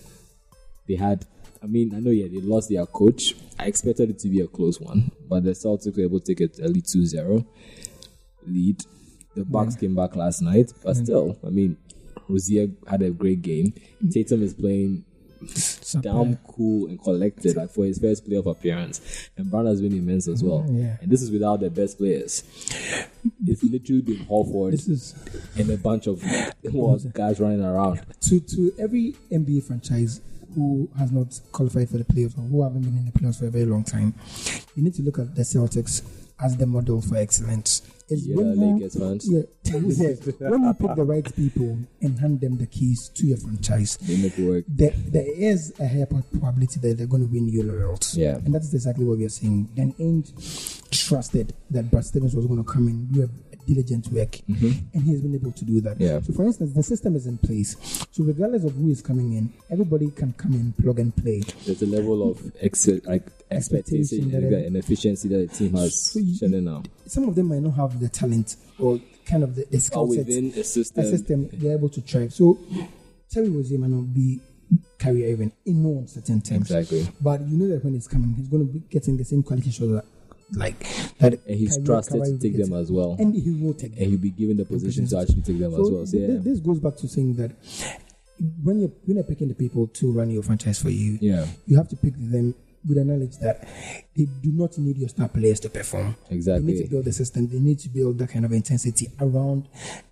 They 0.86 0.96
had, 0.96 1.24
I 1.62 1.66
mean, 1.66 1.94
I 1.94 1.98
know, 1.98 2.10
yeah, 2.10 2.28
they 2.28 2.40
lost 2.40 2.70
their 2.70 2.86
coach. 2.86 3.34
I 3.58 3.66
expected 3.66 4.10
it 4.10 4.18
to 4.20 4.28
be 4.28 4.40
a 4.40 4.46
close 4.46 4.80
one, 4.80 5.10
but 5.28 5.44
the 5.44 5.50
Celtics 5.50 5.96
were 5.96 6.04
able 6.04 6.20
to 6.20 6.34
take 6.34 6.40
it 6.40 6.60
early 6.62 6.80
2 6.80 7.06
0 7.06 7.44
lead. 8.46 8.82
The 9.34 9.44
Bucks 9.44 9.76
came 9.76 9.94
back 9.94 10.16
last 10.16 10.40
night, 10.40 10.72
but 10.82 10.96
still, 10.96 11.38
I 11.44 11.50
mean, 11.50 11.76
Rozier 12.28 12.68
had 12.88 13.02
a 13.02 13.10
great 13.10 13.42
game. 13.42 13.72
Mm. 14.02 14.12
Tatum 14.12 14.42
is 14.42 14.54
playing 14.54 15.04
damn 16.00 16.36
cool 16.48 16.88
and 16.88 17.02
collected 17.02 17.56
like 17.56 17.70
for 17.70 17.84
his 17.84 17.98
first 17.98 18.28
playoff 18.28 18.46
appearance. 18.46 19.00
And 19.36 19.50
Brown 19.50 19.66
has 19.66 19.80
been 19.80 19.92
immense 19.92 20.28
as 20.28 20.42
well. 20.42 20.64
Yeah. 20.68 20.96
And 21.00 21.10
this 21.10 21.22
is 21.22 21.30
without 21.30 21.60
the 21.60 21.70
best 21.70 21.98
players. 21.98 22.42
It's 23.46 23.62
literally 23.62 24.02
been 24.02 24.26
Horford 24.26 24.72
This 24.72 24.88
is 24.88 25.14
and 25.56 25.70
a 25.70 25.76
bunch 25.76 26.06
of 26.06 26.22
guys 27.12 27.40
running 27.40 27.62
around. 27.62 28.00
to 28.22 28.40
to 28.40 28.72
every 28.78 29.14
NBA 29.30 29.64
franchise 29.64 30.20
who 30.54 30.88
has 30.98 31.12
not 31.12 31.38
qualified 31.52 31.88
for 31.90 31.98
the 31.98 32.04
playoffs 32.04 32.38
or 32.38 32.42
who 32.42 32.62
haven't 32.62 32.82
been 32.82 32.96
in 32.96 33.04
the 33.04 33.12
playoffs 33.12 33.38
for 33.38 33.46
a 33.46 33.50
very 33.50 33.66
long 33.66 33.84
time. 33.84 34.14
You 34.74 34.82
need 34.82 34.94
to 34.94 35.02
look 35.02 35.18
at 35.18 35.34
the 35.34 35.42
Celtics 35.42 36.02
as 36.42 36.56
the 36.56 36.66
model 36.66 37.00
for 37.02 37.16
excellence. 37.16 37.82
Is 38.08 38.26
Yeah, 38.26 38.36
when 38.36 38.78
you, 38.78 38.88
yeah, 39.24 40.48
when 40.50 40.64
you 40.64 40.74
pick 40.74 40.94
the 40.94 41.04
right 41.04 41.36
people 41.36 41.78
and 42.00 42.18
hand 42.18 42.40
them 42.40 42.56
the 42.58 42.66
keys 42.66 43.08
to 43.14 43.26
your 43.26 43.36
franchise, 43.38 43.96
They 43.98 44.16
make 44.16 44.36
work. 44.38 44.64
there, 44.68 44.92
there 44.96 45.26
is 45.26 45.72
a 45.80 45.86
higher 45.88 46.06
probability 46.06 46.80
that 46.80 46.98
they're 46.98 47.06
going 47.06 47.26
to 47.26 47.32
win 47.32 47.48
you 47.48 47.62
laurels. 47.62 48.16
Yeah. 48.16 48.36
And 48.36 48.54
that's 48.54 48.72
exactly 48.72 49.04
what 49.04 49.18
we 49.18 49.24
are 49.24 49.28
saying. 49.30 49.70
Dan 49.74 49.92
Ainge 49.94 50.82
trusted 50.90 51.52
that 51.70 51.90
Brad 51.90 52.04
Stevens 52.04 52.34
was 52.34 52.46
going 52.46 52.62
to 52.64 52.70
come 52.70 52.88
in, 52.88 53.06
do 53.06 53.28
diligent 53.66 54.08
work, 54.08 54.38
and 54.46 55.02
he 55.02 55.12
has 55.12 55.20
been 55.22 55.34
able 55.34 55.52
to 55.52 55.64
do 55.64 55.80
that. 55.80 55.98
Mm-hmm. 55.98 56.02
Yeah. 56.02 56.20
So, 56.20 56.32
for 56.32 56.44
instance, 56.44 56.72
the 56.74 56.82
system 56.82 57.16
is 57.16 57.26
in 57.26 57.38
place. 57.38 57.76
So, 58.10 58.24
regardless 58.24 58.64
of 58.64 58.74
who 58.74 58.90
is 58.90 59.02
coming 59.02 59.32
in, 59.34 59.52
everybody 59.70 60.10
can 60.10 60.32
come 60.34 60.52
in, 60.54 60.72
plug 60.72 60.98
and 60.98 61.14
play. 61.14 61.42
There's 61.64 61.82
a 61.82 61.86
level 61.86 62.30
of 62.30 62.40
like 63.06 63.26
expectation 63.50 64.34
and, 64.34 64.52
and 64.52 64.76
efficiency 64.76 65.28
that 65.28 65.50
the 65.50 65.56
team 65.56 65.74
has 65.74 66.12
So 66.12 66.18
you-. 66.18 66.82
Some 67.06 67.28
of 67.28 67.34
them 67.34 67.48
might 67.48 67.62
not 67.62 67.74
have 67.74 68.00
the 68.00 68.08
talent 68.08 68.56
or 68.78 69.00
kind 69.24 69.42
of 69.42 69.54
the, 69.54 69.64
the 69.70 69.78
skill 69.80 70.08
set, 70.12 70.26
within 70.26 70.52
a 70.56 70.60
a 70.60 70.64
system. 70.64 71.04
system 71.04 71.48
they're 71.52 71.76
able 71.76 71.88
to 71.90 72.00
thrive. 72.00 72.32
So, 72.32 72.58
Terry 73.30 73.48
Rozier 73.48 73.78
might 73.78 73.90
not 73.90 74.12
be 74.14 74.40
career 74.98 75.28
even 75.28 75.52
in 75.64 75.82
no 75.82 75.98
uncertain 75.98 76.40
terms. 76.40 76.70
Exactly. 76.70 77.06
But 77.20 77.42
you 77.42 77.56
know 77.56 77.68
that 77.68 77.84
when 77.84 77.94
he's 77.94 78.08
coming, 78.08 78.34
he's 78.34 78.48
going 78.48 78.66
to 78.66 78.72
be 78.72 78.80
getting 78.90 79.16
the 79.16 79.24
same 79.24 79.42
quality 79.42 79.70
shots 79.70 79.90
that, 79.92 80.04
like 80.52 80.78
that. 81.18 81.40
And 81.46 81.58
he's 81.58 81.74
Kyrie- 81.76 81.86
trusted 81.86 82.22
Kyrie 82.22 82.32
to 82.32 82.38
take 82.38 82.56
them 82.56 82.72
as 82.74 82.90
well. 82.92 83.16
and 83.18 83.34
he 83.34 83.50
will 83.50 83.74
take 83.74 83.94
them. 83.94 84.02
And 84.02 84.10
he'll 84.12 84.20
be 84.20 84.30
given 84.30 84.56
the 84.56 84.64
position 84.64 85.06
to 85.08 85.18
actually 85.18 85.42
take 85.42 85.58
them 85.58 85.72
as 85.74 85.90
well. 85.90 86.06
So, 86.06 86.16
yeah. 86.16 86.38
this 86.40 86.60
goes 86.60 86.78
back 86.80 86.96
to 86.96 87.08
saying 87.08 87.34
that 87.36 87.52
when 88.62 88.78
you're 88.80 88.92
when 89.06 89.16
you're 89.16 89.24
picking 89.24 89.48
the 89.48 89.54
people 89.54 89.86
to 89.88 90.12
run 90.12 90.30
your 90.30 90.42
franchise 90.42 90.78
for 90.80 90.90
you, 90.90 91.18
Yeah. 91.20 91.46
you 91.66 91.76
have 91.76 91.88
to 91.88 91.96
pick 91.96 92.14
them 92.16 92.54
with 92.86 92.96
the 92.96 93.04
knowledge 93.04 93.36
that 93.38 93.66
they 94.16 94.24
do 94.24 94.52
not 94.52 94.76
need 94.78 94.96
your 94.96 95.08
star 95.08 95.28
players 95.28 95.60
to 95.60 95.68
perform. 95.68 96.16
Exactly. 96.30 96.66
They 96.66 96.72
need 96.72 96.84
to 96.84 96.90
build 96.90 97.04
the 97.04 97.12
system. 97.12 97.48
They 97.48 97.58
need 97.58 97.78
to 97.80 97.88
build 97.88 98.18
that 98.18 98.30
kind 98.30 98.44
of 98.44 98.52
intensity 98.52 99.08
around. 99.20 99.68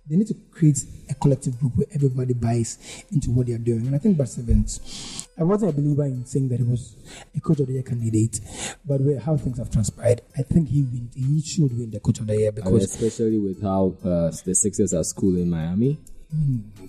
They 0.07 0.15
need 0.15 0.27
to 0.27 0.35
create 0.51 0.79
a 1.09 1.15
collective 1.15 1.59
group 1.59 1.75
where 1.75 1.87
everybody 1.93 2.33
buys 2.33 3.03
into 3.11 3.31
what 3.31 3.47
they 3.47 3.53
are 3.53 3.57
doing. 3.57 3.87
And 3.87 3.95
I 3.95 3.97
think 3.97 4.17
Brad 4.17 4.29
Stevens, 4.29 5.27
I 5.37 5.43
wasn't 5.43 5.71
a 5.71 5.73
believer 5.73 6.05
in 6.05 6.25
saying 6.25 6.49
that 6.49 6.59
he 6.59 6.63
was 6.63 6.95
a 7.35 7.39
coach 7.39 7.59
of 7.59 7.67
the 7.67 7.73
year 7.73 7.83
candidate, 7.83 8.39
but 8.85 9.01
with 9.01 9.23
how 9.23 9.37
things 9.37 9.57
have 9.57 9.71
transpired, 9.71 10.21
I 10.37 10.43
think 10.43 10.69
he 10.69 10.83
win, 10.83 11.09
he 11.15 11.41
should 11.41 11.77
win 11.77 11.91
the 11.91 11.99
coach 11.99 12.19
of 12.19 12.27
the 12.27 12.37
year 12.37 12.51
because 12.51 12.83
especially 12.83 13.39
with 13.39 13.61
how 13.63 13.95
uh, 14.03 14.31
the 14.43 14.53
Sixers 14.53 14.93
are 14.93 15.03
school 15.03 15.35
in 15.35 15.49
Miami. 15.49 15.97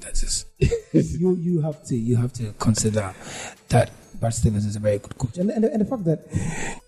That's 0.01 0.21
just 0.21 0.47
you. 0.93 1.37
You 1.37 1.61
have 1.61 1.85
to. 1.85 1.97
You 1.97 2.17
have 2.17 2.33
to 2.35 2.53
consider 2.59 3.15
that 3.69 3.91
Brad 4.21 4.35
Stevens 4.35 4.65
is 4.67 4.77
a 4.77 4.81
very 4.81 4.99
good 4.99 5.17
coach, 5.19 5.39
and 5.39 5.51
and, 5.51 5.65
the- 5.65 5.73
and 5.73 5.81
the 5.81 5.85
fact 5.85 6.05
that 6.05 6.21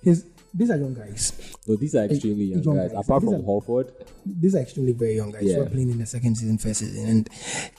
his 0.02 0.26
these 0.54 0.70
are 0.70 0.76
young 0.78 0.94
guys. 0.94 1.32
So 1.66 1.76
these 1.76 1.94
are 1.94 2.04
extremely 2.04 2.44
young 2.44 2.62
young 2.62 2.76
guys. 2.76 2.92
guys. 2.92 3.04
Apart 3.04 3.22
These 3.22 3.30
from 3.30 3.48
are- 3.48 3.84
These 4.24 4.54
are 4.54 4.58
extremely 4.60 4.92
very 4.92 5.16
young 5.16 5.30
guys 5.30 5.42
who 5.42 5.60
are 5.60 5.66
playing 5.66 5.90
in 5.90 5.98
the 5.98 6.06
second 6.06 6.36
season, 6.36 6.56
first 6.58 6.80
season, 6.80 7.06
and 7.08 7.32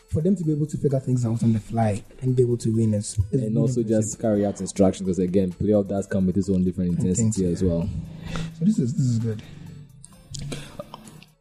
for 0.10 0.22
them 0.22 0.36
to 0.36 0.44
be 0.44 0.52
able 0.52 0.68
to 0.68 0.78
figure 0.78 1.00
things 1.00 1.26
out 1.26 1.42
on 1.44 1.54
the 1.54 1.60
fly 1.60 2.04
and 2.22 2.36
be 2.36 2.44
able 2.44 2.58
to 2.58 2.70
win 2.76 2.94
is, 2.94 3.18
is 3.32 3.42
and 3.42 3.58
also 3.58 3.82
just 3.84 4.20
carry 4.20 4.46
out 4.46 4.60
instructions 4.62 5.06
because 5.08 5.20
again, 5.20 5.52
playoff 5.52 5.88
does 5.88 6.06
come 6.08 6.28
with 6.28 6.38
its 6.38 6.50
own 6.50 6.64
different 6.64 7.00
intensity 7.00 7.44
so, 7.44 7.52
as 7.52 7.64
well. 7.64 7.90
so 8.58 8.66
this 8.66 8.78
is 8.80 8.94
this 8.94 9.06
is 9.06 9.20
good. 9.20 9.42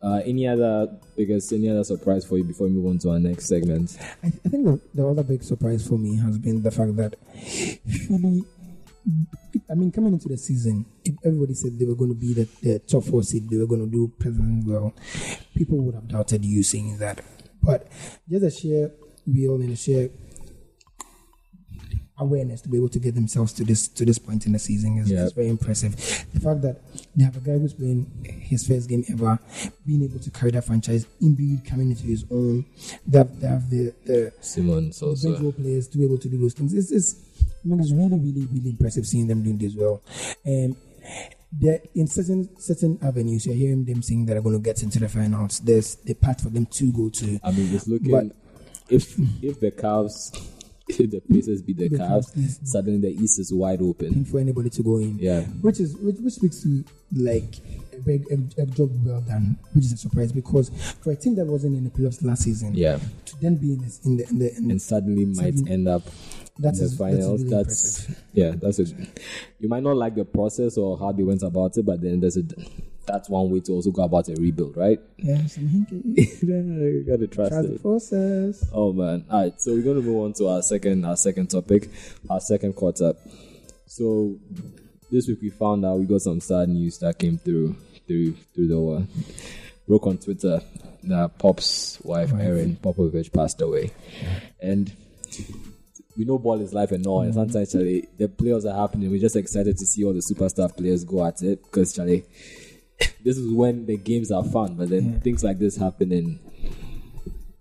Uh, 0.01 0.21
any 0.25 0.47
other 0.47 0.89
biggest, 1.17 1.53
any 1.53 1.69
other 1.69 1.83
surprise 1.83 2.25
for 2.25 2.39
you 2.39 2.45
before 2.45 2.69
we 2.69 2.73
move 2.73 2.87
on 2.87 2.99
to 2.99 3.11
our 3.11 3.19
next 3.19 3.47
segment? 3.47 3.97
I, 4.23 4.29
I 4.29 4.49
think 4.49 4.65
the, 4.65 4.81
the 4.95 5.07
other 5.07 5.25
big 5.25 5.43
surprise 5.43 5.87
for 5.87 5.99
me 5.99 6.17
has 6.19 6.39
been 6.39 6.63
the 6.63 6.71
fact 6.71 6.95
that 6.97 7.17
Philly. 8.07 8.45
I 9.71 9.75
mean, 9.75 9.91
coming 9.91 10.13
into 10.13 10.29
the 10.29 10.37
season, 10.37 10.85
if 11.05 11.15
everybody 11.25 11.55
said 11.55 11.79
they 11.79 11.87
were 11.87 11.95
going 11.95 12.11
to 12.11 12.17
be 12.17 12.35
the, 12.35 12.49
the 12.63 12.79
top 12.79 13.05
four 13.05 13.23
seed, 13.23 13.49
they 13.49 13.57
were 13.57 13.67
going 13.67 13.85
to 13.85 13.91
do 13.91 14.09
present 14.19 14.67
well. 14.67 14.95
People 15.55 15.79
would 15.79 15.95
have 15.95 16.09
doubted 16.09 16.45
you 16.45 16.63
saying 16.63 16.99
that, 16.99 17.23
but 17.63 17.89
just 18.29 18.45
a 18.45 18.51
sheer 18.51 18.93
will 19.27 19.55
and 19.57 19.73
a 19.73 19.77
sheer 19.77 20.11
awareness 22.21 22.61
to 22.63 22.69
be 22.69 22.77
able 22.77 22.89
to 22.89 22.99
get 22.99 23.15
themselves 23.15 23.53
to 23.55 23.65
this 23.65 23.89
to 23.89 24.05
this 24.05 24.19
point 24.19 24.47
in 24.47 24.53
the 24.53 24.59
season 24.59 24.99
is, 24.99 25.11
is 25.11 25.33
very 25.33 25.49
impressive. 25.49 25.95
The 26.35 26.41
fact 26.41 26.63
that 26.63 26.81
they 27.15 27.25
have 27.25 27.37
a 27.37 27.41
guy 27.41 27.59
who's 27.59 27.75
playing 27.75 28.07
his 28.25 28.67
first 28.67 28.89
game 28.89 29.05
ever, 29.11 29.39
being 29.87 30.03
able 30.05 30.19
to 30.19 30.31
carry 30.31 30.51
that 30.53 30.65
franchise, 30.65 31.07
indeed 31.21 31.65
coming 31.65 31.91
into 31.91 32.05
his 32.05 32.25
own, 32.31 32.65
they 33.07 33.19
have, 33.19 33.41
they 33.41 33.47
have 33.49 33.71
the 33.71 33.95
the 34.05 34.33
Simmons 34.41 35.03
also. 35.03 35.53
players 35.53 35.89
to 35.89 35.99
be 35.99 36.05
able 36.05 36.19
to 36.19 36.29
do 36.29 36.39
those 36.39 36.55
things. 36.55 36.75
It's, 36.75 36.91
it's, 36.91 37.17
I 37.65 37.69
mean, 37.69 37.81
it's 37.81 37.93
really, 37.93 38.19
really, 38.19 38.47
really 38.53 38.71
impressive 38.71 39.07
seeing 39.07 39.27
them 39.27 39.43
doing 39.43 39.59
this 39.59 39.75
well. 39.75 40.03
And 40.45 40.77
they're 41.53 41.81
in 41.95 42.07
certain 42.07 42.49
certain 42.59 42.99
avenues, 43.03 43.47
you're 43.47 43.55
hearing 43.55 43.85
them 43.85 44.03
saying 44.03 44.27
that 44.27 44.37
are 44.37 44.43
going 44.43 44.57
to 44.57 44.63
get 44.63 44.83
into 44.83 44.99
the 44.99 45.09
finals. 45.09 45.61
There's 45.61 45.95
the 45.97 46.15
path 46.15 46.43
for 46.43 46.51
them 46.51 46.67
to 46.67 46.93
go 46.93 47.09
to. 47.09 47.41
I 47.43 47.51
mean, 47.53 47.75
it's 47.75 47.87
looking 47.89 48.11
But- 48.11 48.37
if 48.91 49.19
if 49.43 49.61
the 49.61 49.71
Cavs, 49.71 50.35
the 50.97 51.23
Pacers 51.31 51.63
be 51.63 51.73
the 51.73 51.89
The 51.89 52.33
yes. 52.35 52.59
suddenly 52.65 52.99
the 53.01 53.23
East 53.23 53.39
is 53.39 53.53
wide 53.53 53.83
open. 53.83 54.25
for 54.25 54.39
anybody 54.41 54.71
to 54.71 54.83
go 54.83 54.97
in. 54.99 55.19
Yeah. 55.19 55.43
Which 55.61 55.81
is 55.81 55.97
which, 55.97 56.17
which 56.17 56.35
speaks 56.35 56.63
to 56.63 56.85
like 57.15 57.57
a, 57.93 58.01
very, 58.01 58.25
a, 58.31 58.63
a 58.63 58.67
job 58.67 58.91
well 59.05 59.21
done, 59.21 59.59
which 59.75 59.85
is 59.85 59.93
a 59.93 59.97
surprise 59.97 60.33
because 60.33 60.71
for 61.03 61.13
a 61.13 61.17
team 61.17 61.35
that 61.37 61.47
wasn't 61.47 61.77
in 61.77 61.85
the 61.85 61.91
playoffs 61.91 62.23
last 62.25 62.43
season, 62.43 62.75
Yeah, 62.75 62.99
to 63.27 63.41
then 63.41 63.57
be 63.57 63.73
in, 63.75 63.83
this, 63.83 64.01
in 64.05 64.17
the 64.17 64.29
in 64.29 64.39
the 64.39 64.57
in 64.57 64.71
and 64.71 64.81
suddenly 64.83 65.25
might 65.27 65.55
end 65.69 65.89
up 65.89 66.03
that 66.59 66.75
in 66.75 66.79
the 66.79 66.85
is 66.85 66.97
finals. 66.97 67.43
really 67.43 67.55
That's, 67.55 68.11
yeah, 68.33 68.53
that's 68.57 68.79
it. 68.79 68.95
You 69.61 69.69
might 69.69 69.83
not 69.83 69.97
like 69.97 70.15
the 70.15 70.25
process 70.25 70.77
or 70.77 70.99
how 70.99 71.13
they 71.13 71.23
went 71.23 71.43
about 71.43 71.77
it, 71.77 71.85
but 71.85 72.01
then 72.01 72.21
there's 72.21 72.37
a 72.37 72.43
that's 73.09 73.29
one 73.31 73.51
way 73.51 73.61
to 73.61 73.73
also 73.73 73.91
go 73.91 74.03
about 74.03 74.29
a 74.29 74.35
rebuild, 74.35 74.77
right? 74.77 75.01
Yeah, 75.17 75.47
some 75.47 75.87
you 76.15 77.05
gotta 77.07 77.27
trust 77.27 77.53
Trust 77.53 77.73
the 77.73 77.79
process. 77.81 78.67
Oh 78.73 78.93
man! 78.93 79.25
All 79.31 79.43
right, 79.43 79.61
so 79.61 79.73
we're 79.73 79.83
gonna 79.83 80.03
move 80.03 80.25
on 80.25 80.33
to 80.35 80.49
our 80.49 80.63
second 80.63 81.05
our 81.05 81.17
second 81.17 81.49
topic, 81.49 81.91
our 82.29 82.41
second 82.41 82.75
quarter. 82.75 83.15
So 83.87 84.37
this 85.11 85.27
week 85.27 85.39
we 85.41 85.51
found 85.51 85.85
out 85.85 85.99
we 85.99 86.07
got 86.07 86.21
some 86.21 86.41
sad 86.41 86.69
news 86.69 86.99
that 86.99 87.19
came 87.19 87.39
through 87.39 87.77
through 88.07 88.35
through 88.55 88.69
the 88.69 88.81
uh, 88.81 89.03
broke 89.87 90.07
on 90.07 90.19
Twitter 90.19 90.61
that 91.05 91.39
Pop's 91.39 91.99
wife 92.03 92.33
Erin 92.35 92.77
Popovich 92.77 93.33
passed 93.33 93.61
away, 93.63 93.91
and 94.61 94.93
we 96.19 96.25
know 96.25 96.37
ball 96.39 96.61
is 96.61 96.75
life 96.75 96.91
and 96.91 97.07
all, 97.07 97.21
and 97.23 97.33
sometimes 97.33 97.71
Charlie, 97.73 98.09
the 98.19 98.27
playoffs 98.27 98.65
are 98.65 98.77
happening. 98.77 99.09
We're 99.11 99.21
just 99.21 99.37
excited 99.37 99.79
to 99.79 99.87
see 99.87 100.05
all 100.05 100.13
the 100.13 100.19
superstar 100.19 100.77
players 100.77 101.05
go 101.05 101.25
at 101.25 101.41
it 101.43 101.63
because 101.63 101.95
Charlie, 101.95 102.25
this 103.25 103.39
is 103.39 103.53
when 103.53 103.87
the 103.87 103.97
games 103.97 104.33
are 104.33 104.43
fun, 104.43 104.75
but 104.75 104.89
then 104.89 105.21
things 105.21 105.45
like 105.45 105.59
this 105.61 105.77
happen 105.77 106.11
and 106.11 106.41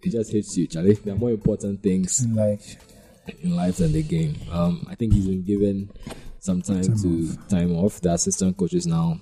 it 0.01 0.11
just 0.11 0.31
hits 0.31 0.57
you, 0.57 0.65
Charlie. 0.67 0.93
There 0.95 1.13
are 1.13 1.17
more 1.17 1.29
important 1.31 1.83
things 1.83 2.23
In 2.23 2.33
life. 2.35 2.77
in 3.43 3.55
life 3.55 3.77
than 3.77 3.91
the 3.91 4.01
game. 4.01 4.35
Um, 4.51 4.87
I 4.89 4.95
think 4.95 5.13
he's 5.13 5.27
been 5.27 5.43
given 5.43 5.91
some 6.39 6.61
time, 6.63 6.83
to 6.83 7.37
time 7.49 7.75
off. 7.75 8.01
The 8.01 8.13
assistant 8.13 8.57
coach 8.57 8.73
is 8.73 8.87
now 8.87 9.19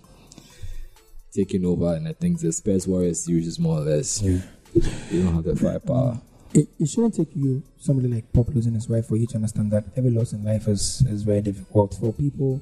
taking 1.33 1.65
over, 1.65 1.93
and 1.93 2.07
I 2.07 2.13
think 2.13 2.39
the 2.39 2.53
Spurs 2.53 2.87
Warriors 2.87 3.25
series 3.25 3.47
is 3.47 3.59
more 3.59 3.79
or 3.79 3.81
less. 3.81 4.21
You 4.21 4.41
don't 5.11 5.33
have 5.33 5.43
the 5.43 5.55
firepower. 5.55 6.21
It, 6.55 6.69
it 6.79 6.87
shouldn't 6.87 7.15
take 7.15 7.35
you 7.35 7.63
somebody 7.77 8.07
like 8.07 8.31
Pop 8.31 8.47
losing 8.47 8.75
his 8.75 8.87
wife 8.87 9.07
for 9.07 9.17
you 9.17 9.27
to 9.27 9.35
understand 9.35 9.71
that 9.71 9.83
every 9.97 10.09
loss 10.09 10.31
in 10.31 10.45
life 10.45 10.69
is, 10.69 11.03
is 11.09 11.23
very 11.23 11.41
difficult 11.41 11.97
for 11.99 12.13
people 12.13 12.61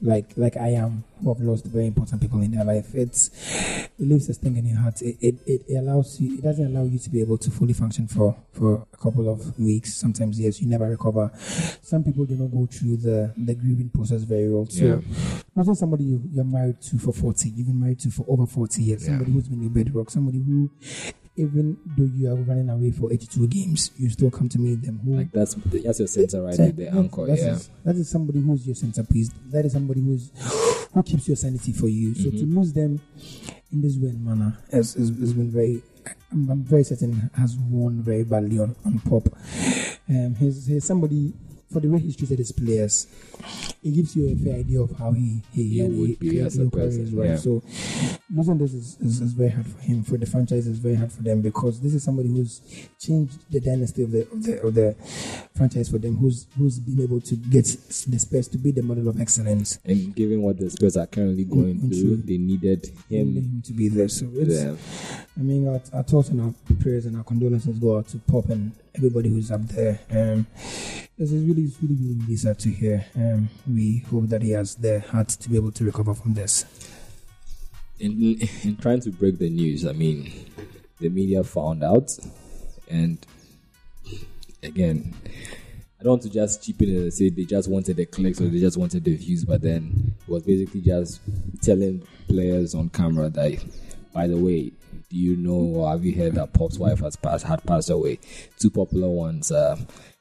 like 0.00 0.30
like 0.36 0.56
I 0.56 0.68
am 0.68 1.02
who 1.20 1.34
have 1.34 1.42
lost 1.42 1.64
very 1.66 1.86
important 1.86 2.20
people 2.22 2.40
in 2.40 2.52
their 2.52 2.64
life. 2.64 2.94
It's 2.94 3.30
it 3.98 4.08
leaves 4.08 4.28
a 4.28 4.34
sting 4.34 4.56
in 4.58 4.66
your 4.66 4.78
heart. 4.78 5.02
It, 5.02 5.16
it, 5.20 5.34
it, 5.68 5.76
allows 5.76 6.20
you 6.20 6.38
it 6.38 6.42
doesn't 6.42 6.66
allow 6.66 6.84
you 6.84 7.00
to 7.00 7.10
be 7.10 7.20
able 7.20 7.36
to 7.38 7.50
fully 7.50 7.72
function 7.72 8.06
for, 8.06 8.36
for 8.52 8.86
a 8.92 8.96
couple 8.96 9.28
of 9.28 9.58
weeks, 9.58 9.94
sometimes 9.94 10.38
years. 10.38 10.60
You 10.60 10.68
never 10.68 10.88
recover. 10.88 11.30
Some 11.82 12.04
people 12.04 12.24
do 12.24 12.36
not 12.36 12.52
go 12.52 12.66
through 12.66 12.98
the, 12.98 13.34
the 13.36 13.56
grieving 13.56 13.90
process 13.90 14.22
very 14.22 14.48
well. 14.48 14.66
So 14.66 14.84
Yeah. 14.84 15.00
Imagine 15.54 15.74
somebody 15.74 16.04
you, 16.04 16.22
you're 16.32 16.44
married 16.44 16.80
to 16.80 16.98
for 16.98 17.12
40, 17.12 17.50
you've 17.50 17.66
been 17.66 17.78
married 17.78 18.00
to 18.00 18.10
for 18.10 18.24
over 18.26 18.46
40 18.46 18.82
years, 18.82 19.04
somebody 19.04 19.32
who's 19.32 19.48
been 19.48 19.60
your 19.60 19.70
bedrock, 19.70 20.08
somebody 20.08 20.38
who, 20.38 20.70
even 21.36 21.78
though 21.96 22.04
you 22.14 22.30
are 22.30 22.34
running 22.36 22.68
away 22.68 22.90
for 22.90 23.12
82 23.12 23.46
games, 23.48 23.90
you 23.96 24.10
still 24.10 24.30
come 24.30 24.48
to 24.50 24.58
meet 24.58 24.82
them. 24.82 25.00
Who, 25.04 25.16
Like 25.16 25.32
that's 25.32 25.54
that's 25.54 25.98
your 25.98 26.08
center 26.08 26.42
right 26.42 26.56
there, 26.56 26.72
the 26.72 26.88
anchor. 26.88 27.26
That's 27.26 27.40
Yeah, 27.42 27.52
is- 27.54 27.70
that 27.84 27.96
is 27.96 28.08
somebody 28.10 28.40
who's 28.40 28.66
your 28.66 28.74
centerpiece. 28.76 29.30
That 29.50 29.64
is 29.64 29.72
somebody 29.72 30.00
who's 30.02 30.30
who 30.92 31.02
keeps 31.02 31.26
your 31.28 31.36
sanity 31.36 31.72
for 31.72 31.88
you. 31.88 32.14
So 32.14 32.28
Mm-hmm. 32.28 32.38
to 32.52 32.58
lose 32.60 32.72
them 32.74 33.00
in 33.72 33.80
this 33.80 33.96
way 33.96 34.10
and 34.10 34.24
manner 34.24 34.58
has, 34.70 34.94
has, 34.94 35.08
has 35.08 35.32
been 35.32 35.50
very. 35.50 35.82
I'm, 36.32 36.50
I'm 36.50 36.64
very 36.64 36.82
certain 36.84 37.30
has 37.34 37.56
worn 37.56 38.02
very 38.02 38.24
badly 38.24 38.58
on, 38.58 38.74
on 38.84 38.98
pop. 39.00 39.28
Um, 40.08 40.34
he's, 40.34 40.66
he's 40.66 40.84
somebody 40.84 41.32
for 41.72 41.80
the 41.80 41.88
way 41.88 41.98
he's 42.00 42.16
treated 42.16 42.38
his 42.38 42.52
players, 42.52 43.06
it 43.82 43.92
gives 43.94 44.14
you 44.14 44.28
a 44.28 44.34
fair 44.34 44.56
idea 44.56 44.80
of 44.82 44.90
how 44.98 45.12
he 45.12 45.40
he, 45.54 45.68
He 45.68 45.80
and 45.80 45.98
would 45.98 46.18
be 46.18 46.38
as 46.40 46.58
a 46.58 46.68
person, 46.68 47.16
right? 47.16 47.30
yeah. 47.30 47.36
So 47.36 47.62
losing 48.34 48.58
this 48.58 48.72
is, 48.72 48.96
is, 49.00 49.20
is 49.20 49.32
very 49.32 49.50
hard 49.50 49.66
for 49.66 49.78
him. 49.80 50.02
For 50.02 50.16
the 50.16 50.26
franchise, 50.26 50.66
is 50.66 50.78
very 50.78 50.94
hard 50.94 51.12
for 51.12 51.22
them 51.22 51.42
because 51.42 51.80
this 51.80 51.94
is 51.94 52.02
somebody 52.02 52.28
who's 52.28 52.60
changed 52.98 53.38
the 53.50 53.60
dynasty 53.60 54.02
of 54.04 54.10
the 54.10 54.22
of 54.30 54.42
the, 54.42 54.62
of 54.62 54.74
the 54.74 54.94
franchise 55.54 55.88
for 55.90 55.98
them. 55.98 56.16
Who's 56.16 56.46
who's 56.56 56.78
been 56.78 57.00
able 57.02 57.20
to 57.20 57.36
get 57.36 57.64
the 57.64 58.18
Spurs 58.18 58.48
to 58.48 58.58
be 58.58 58.70
the 58.72 58.82
model 58.82 59.08
of 59.08 59.20
excellence. 59.20 59.78
And 59.84 60.14
given 60.14 60.42
what 60.42 60.58
the 60.58 60.70
Spurs 60.70 60.96
are 60.96 61.06
currently 61.06 61.44
going 61.44 61.72
Mm, 61.80 61.88
through, 61.90 62.16
they 62.16 62.38
needed 62.38 62.86
Him, 63.08 63.34
him. 63.36 63.62
to 63.66 63.72
be 63.72 63.88
there. 63.88 64.08
So 64.08 64.26
it's, 64.34 64.62
there. 64.62 64.76
I 65.38 65.40
mean, 65.40 65.66
our, 65.68 65.80
our 65.94 66.02
thoughts 66.02 66.28
and 66.28 66.40
our 66.40 66.54
prayers 66.80 67.06
and 67.06 67.16
our 67.16 67.24
condolences 67.24 67.78
go 67.78 67.96
out 67.98 68.08
to 68.08 68.18
Pop 68.18 68.48
and 68.50 68.72
everybody 68.94 69.28
who's 69.30 69.50
up 69.50 69.62
there. 69.68 70.00
Um, 70.10 70.46
it's 71.18 71.30
really, 71.32 71.62
it's 71.64 71.76
really, 71.82 71.94
really, 71.94 72.18
really 72.20 72.36
sad 72.36 72.58
to 72.60 72.68
hear. 72.70 73.04
Um, 73.14 73.48
we 73.68 73.98
hope 74.10 74.28
that 74.28 74.42
he 74.42 74.50
has 74.50 74.74
the 74.74 75.00
heart 75.00 75.28
to 75.28 75.48
be 75.48 75.56
able 75.56 75.72
to 75.72 75.84
recover 75.84 76.14
from 76.14 76.34
this. 76.34 76.64
In, 78.02 78.48
in 78.64 78.76
trying 78.76 79.00
to 79.00 79.10
break 79.10 79.38
the 79.38 79.48
news, 79.48 79.86
I 79.86 79.92
mean, 79.92 80.30
the 80.98 81.08
media 81.08 81.44
found 81.44 81.84
out, 81.84 82.10
and 82.88 83.24
again, 84.62 85.14
I 86.00 86.02
don't 86.02 86.14
want 86.14 86.22
to 86.22 86.30
just 86.30 86.64
cheapen 86.64 86.88
it 86.88 86.96
and 86.96 87.14
say 87.14 87.30
they 87.30 87.44
just 87.44 87.70
wanted 87.70 87.96
the 87.96 88.06
clicks 88.06 88.40
or 88.40 88.48
they 88.48 88.58
just 88.58 88.76
wanted 88.76 89.04
the 89.04 89.14
views, 89.14 89.44
but 89.44 89.62
then 89.62 90.14
it 90.20 90.28
was 90.28 90.42
basically 90.42 90.80
just 90.80 91.20
telling 91.60 92.02
players 92.26 92.74
on 92.74 92.88
camera 92.88 93.30
that, 93.30 93.64
by 94.12 94.26
the 94.26 94.36
way, 94.36 94.72
do 95.08 95.16
you 95.16 95.36
know 95.36 95.52
or 95.52 95.90
have 95.90 96.04
you 96.04 96.16
heard 96.16 96.34
that 96.34 96.52
Pop's 96.54 96.78
wife 96.78 97.00
has 97.00 97.14
passed 97.14 97.46
had 97.46 97.64
passed 97.64 97.90
away? 97.90 98.18
Two 98.58 98.70
popular 98.70 99.08
ones, 99.08 99.52
uh, 99.52 99.76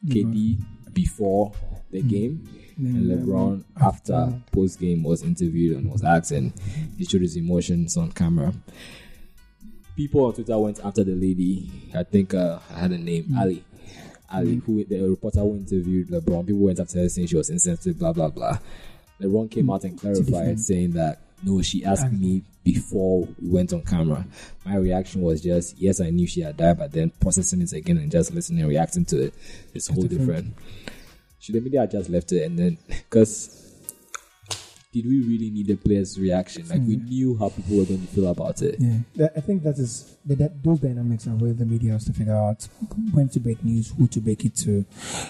KD 0.05 0.59
before 0.93 1.51
the 1.91 2.01
game 2.01 2.47
and 2.77 3.05
LeBron 3.05 3.63
after 3.79 4.33
post 4.51 4.79
game 4.79 5.03
was 5.03 5.23
interviewed 5.23 5.77
and 5.77 5.91
was 5.91 6.03
asked 6.03 6.31
and 6.31 6.53
he 6.97 7.05
showed 7.05 7.21
his 7.21 7.35
emotions 7.35 7.97
on 7.97 8.11
camera. 8.11 8.53
People 9.95 10.25
on 10.25 10.33
Twitter 10.33 10.57
went 10.57 10.79
after 10.83 11.03
the 11.03 11.13
lady. 11.13 11.69
I 11.93 12.03
think 12.03 12.33
uh, 12.33 12.59
I 12.73 12.79
had 12.79 12.91
a 12.91 12.97
name, 12.97 13.35
Ali. 13.37 13.63
Ali, 14.31 14.55
who 14.65 14.83
the 14.85 15.01
reporter 15.01 15.41
who 15.41 15.55
interviewed 15.57 16.07
LeBron. 16.07 16.47
People 16.47 16.61
went 16.61 16.79
after 16.79 16.99
her 16.99 17.09
saying 17.09 17.27
she 17.27 17.35
was 17.35 17.49
insensitive, 17.49 17.99
blah 17.99 18.13
blah 18.13 18.29
blah. 18.29 18.57
LeBron 19.19 19.51
came 19.51 19.69
out 19.69 19.83
and 19.83 19.99
clarified, 19.99 20.59
saying 20.59 20.91
that 20.91 21.19
no, 21.43 21.61
she 21.61 21.83
asked 21.83 22.11
me 22.11 22.43
before 22.63 23.27
we 23.41 23.49
went 23.49 23.73
on 23.73 23.81
camera. 23.81 24.25
My 24.65 24.75
reaction 24.75 25.21
was 25.21 25.41
just 25.41 25.77
yes, 25.79 25.99
I 25.99 26.09
knew 26.09 26.27
she 26.27 26.41
had 26.41 26.57
died, 26.57 26.77
but 26.77 26.91
then 26.91 27.11
processing 27.19 27.61
it 27.61 27.73
again 27.73 27.97
and 27.97 28.11
just 28.11 28.33
listening 28.33 28.61
and 28.61 28.69
reacting 28.69 29.05
to 29.05 29.23
it. 29.23 29.33
is 29.73 29.87
whole 29.87 30.03
different. 30.03 30.53
Should 31.39 31.55
the 31.55 31.61
media 31.61 31.87
just 31.87 32.09
left 32.09 32.31
it 32.31 32.43
and 32.43 32.57
then 32.57 32.77
because 32.87 33.60
did 34.91 35.05
we 35.05 35.21
really 35.21 35.49
need 35.49 35.67
the 35.67 35.75
players' 35.75 36.19
reaction? 36.19 36.67
Like 36.67 36.81
we 36.81 36.97
knew 36.97 37.37
how 37.37 37.49
people 37.49 37.77
were 37.77 37.85
going 37.85 38.01
to 38.01 38.07
feel 38.07 38.27
about 38.27 38.61
it. 38.61 38.75
Yeah, 38.77 39.27
I 39.35 39.39
think 39.39 39.63
that 39.63 39.77
is 39.77 40.17
that, 40.25 40.63
those 40.63 40.79
dynamics 40.79 41.27
are 41.27 41.31
where 41.31 41.53
the 41.53 41.65
media 41.65 41.93
has 41.93 42.05
to 42.05 42.13
figure 42.13 42.35
out 42.35 42.67
when 43.13 43.29
to 43.29 43.39
break 43.39 43.63
news, 43.63 43.93
who 43.97 44.07
to 44.07 44.19
break 44.19 44.43
it 44.43 44.55
to, 44.57 44.85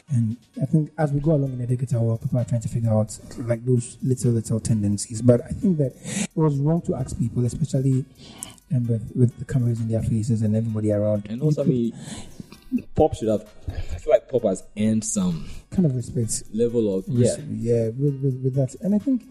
and 0.10 0.38
I 0.62 0.65
think 0.65 0.91
as 0.98 1.12
we 1.12 1.20
go 1.20 1.32
along 1.32 1.51
in 1.53 1.60
the 1.60 1.68
digital 1.68 2.06
world, 2.06 2.22
people 2.22 2.39
are 2.39 2.46
trying 2.46 2.62
to 2.62 2.70
figure 2.70 2.91
out 2.91 3.18
like 3.38 3.63
those 3.65 3.98
little 4.01 4.32
little 4.32 4.60
tendencies. 4.60 5.22
But 5.22 5.41
I 5.41 5.50
think 5.50 5.77
that 5.77 5.94
it 5.96 6.30
was 6.36 6.58
wrong 6.58 6.82
to 6.84 6.96
ask 6.96 7.18
people, 7.18 7.46
especially 7.46 8.06
um, 8.74 8.88
with, 8.88 9.12
with 9.15 9.38
the 9.38 9.46
cameras 9.46 9.80
in 9.80 9.89
their 9.89 10.01
faces 10.01 10.41
and 10.41 10.56
everybody 10.56 10.91
around, 10.91 11.27
And 11.30 11.41
also, 11.41 11.63
I 11.63 11.65
mean, 11.68 11.94
Pop 12.95 13.15
should 13.15 13.27
have. 13.27 13.49
I 13.67 13.97
feel 13.97 14.13
like 14.13 14.29
Pop 14.29 14.43
has 14.43 14.63
earned 14.77 15.03
some 15.03 15.49
kind 15.69 15.85
of 15.85 15.95
respect 15.95 16.43
level 16.53 16.97
of 16.97 17.05
yeah. 17.07 17.35
yeah, 17.49 17.85
with, 17.89 18.21
with, 18.21 18.41
with 18.43 18.55
that. 18.55 18.75
And 18.81 18.95
I 18.95 18.99
think, 18.99 19.23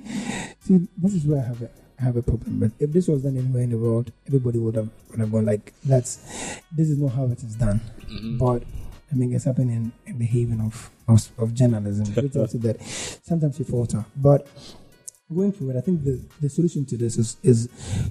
see, 0.60 0.86
this 0.96 1.14
is 1.14 1.24
where 1.24 1.40
I 1.40 1.46
have 1.46 1.62
a, 1.62 1.70
I 1.98 2.04
have 2.04 2.16
a 2.16 2.22
problem. 2.22 2.60
But 2.60 2.72
if 2.78 2.92
this 2.92 3.08
was 3.08 3.22
done 3.22 3.36
anywhere 3.36 3.62
in 3.62 3.70
the 3.70 3.78
world, 3.78 4.12
everybody 4.26 4.58
would 4.58 4.74
have 4.74 4.90
would 5.10 5.20
have 5.20 5.32
gone 5.32 5.46
like, 5.46 5.72
"That's 5.84 6.16
this 6.72 6.90
is 6.90 6.98
not 6.98 7.12
how 7.12 7.26
it 7.26 7.42
is 7.42 7.54
done." 7.54 7.80
Mm-hmm. 8.02 8.38
But 8.38 8.62
I 9.10 9.14
mean, 9.14 9.32
it's 9.32 9.44
happening 9.44 9.92
in 10.06 10.18
the 10.18 10.26
haven 10.26 10.60
of 10.60 10.90
of, 11.08 11.28
of 11.38 11.54
journalism. 11.54 12.04
Talk 12.30 12.50
to 12.50 12.58
that. 12.58 12.82
Sometimes 13.22 13.58
you 13.58 13.64
falter, 13.64 14.04
but. 14.16 14.46
Going 15.32 15.52
forward, 15.52 15.76
I 15.76 15.80
think 15.80 16.02
the, 16.02 16.20
the 16.40 16.48
solution 16.48 16.84
to 16.86 16.96
this 16.96 17.16
is, 17.16 17.36
is 17.44 17.68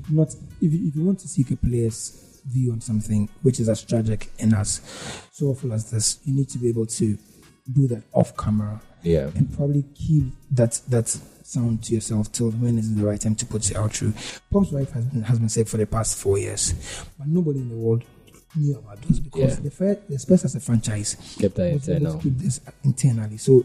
not 0.10 0.30
if 0.62 0.72
you, 0.72 0.88
if 0.88 0.96
you 0.96 1.04
want 1.04 1.20
to 1.20 1.28
seek 1.28 1.52
a 1.52 1.58
player's 1.58 2.29
view 2.46 2.72
on 2.72 2.82
something 2.82 3.30
which 3.42 3.60
is 3.60 3.70
as 3.70 3.84
tragic 3.84 4.32
and 4.40 4.54
as 4.54 4.82
so 5.32 5.48
awful 5.48 5.74
as 5.74 5.90
this, 5.92 6.20
you 6.26 6.34
need 6.36 6.50
to 6.50 6.58
be 6.58 6.70
able 6.70 6.86
to 6.86 7.18
do 7.72 7.88
that 7.88 8.04
off 8.14 8.36
camera 8.36 8.82
Yeah. 9.04 9.30
and 9.36 9.52
probably 9.56 9.84
keep 9.96 10.26
that 10.52 10.82
that 10.90 11.08
sound 11.44 11.84
to 11.84 11.94
yourself 11.96 12.32
till 12.32 12.52
when 12.52 12.78
is 12.78 12.94
the 12.96 13.04
right 13.06 13.20
time 13.20 13.36
to 13.36 13.46
put 13.46 13.70
it 13.72 13.76
out 13.78 13.94
through. 13.94 14.14
Pop's 14.52 14.72
wife 14.72 14.92
has 14.92 15.06
been 15.06 15.24
has 15.24 15.40
been 15.40 15.50
said 15.50 15.68
for 15.68 15.78
the 15.78 15.86
past 15.88 16.18
four 16.18 16.38
years, 16.38 16.74
but 17.18 17.28
nobody 17.28 17.60
in 17.60 17.70
the 17.70 17.76
world 17.76 18.04
knew 18.56 18.78
about 18.78 19.02
those 19.04 19.20
because 19.20 19.56
Yeah. 19.58 19.64
the 19.64 19.72
first, 19.72 20.08
the 20.10 20.20
Spurs 20.20 20.46
as 20.46 20.56
a 20.56 20.60
franchise 20.60 21.16
Kept 21.40 21.56
that 21.56 21.72
internal. 21.72 22.18
keep 22.20 22.38
this 22.38 22.60
internally. 22.84 23.38
So 23.38 23.64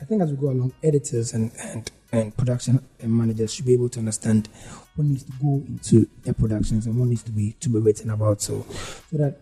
I 0.00 0.04
think 0.04 0.22
as 0.22 0.30
we 0.30 0.36
go 0.36 0.50
along, 0.50 0.72
editors 0.82 1.32
and 1.34 1.50
and 1.64 1.90
and 2.12 2.36
production 2.36 2.80
managers 3.02 3.54
should 3.54 3.64
be 3.66 3.72
able 3.72 3.88
to 3.88 3.98
understand 3.98 4.48
what 4.96 5.06
needs 5.06 5.22
to 5.24 5.32
go 5.42 5.62
into 5.66 6.06
their 6.24 6.34
productions 6.34 6.86
and 6.86 6.98
what 6.98 7.08
needs 7.08 7.22
to 7.24 7.30
be 7.32 7.56
to 7.60 7.68
be 7.68 7.78
written 7.78 8.10
about. 8.10 8.42
So 8.42 8.66
so 9.10 9.16
that 9.16 9.38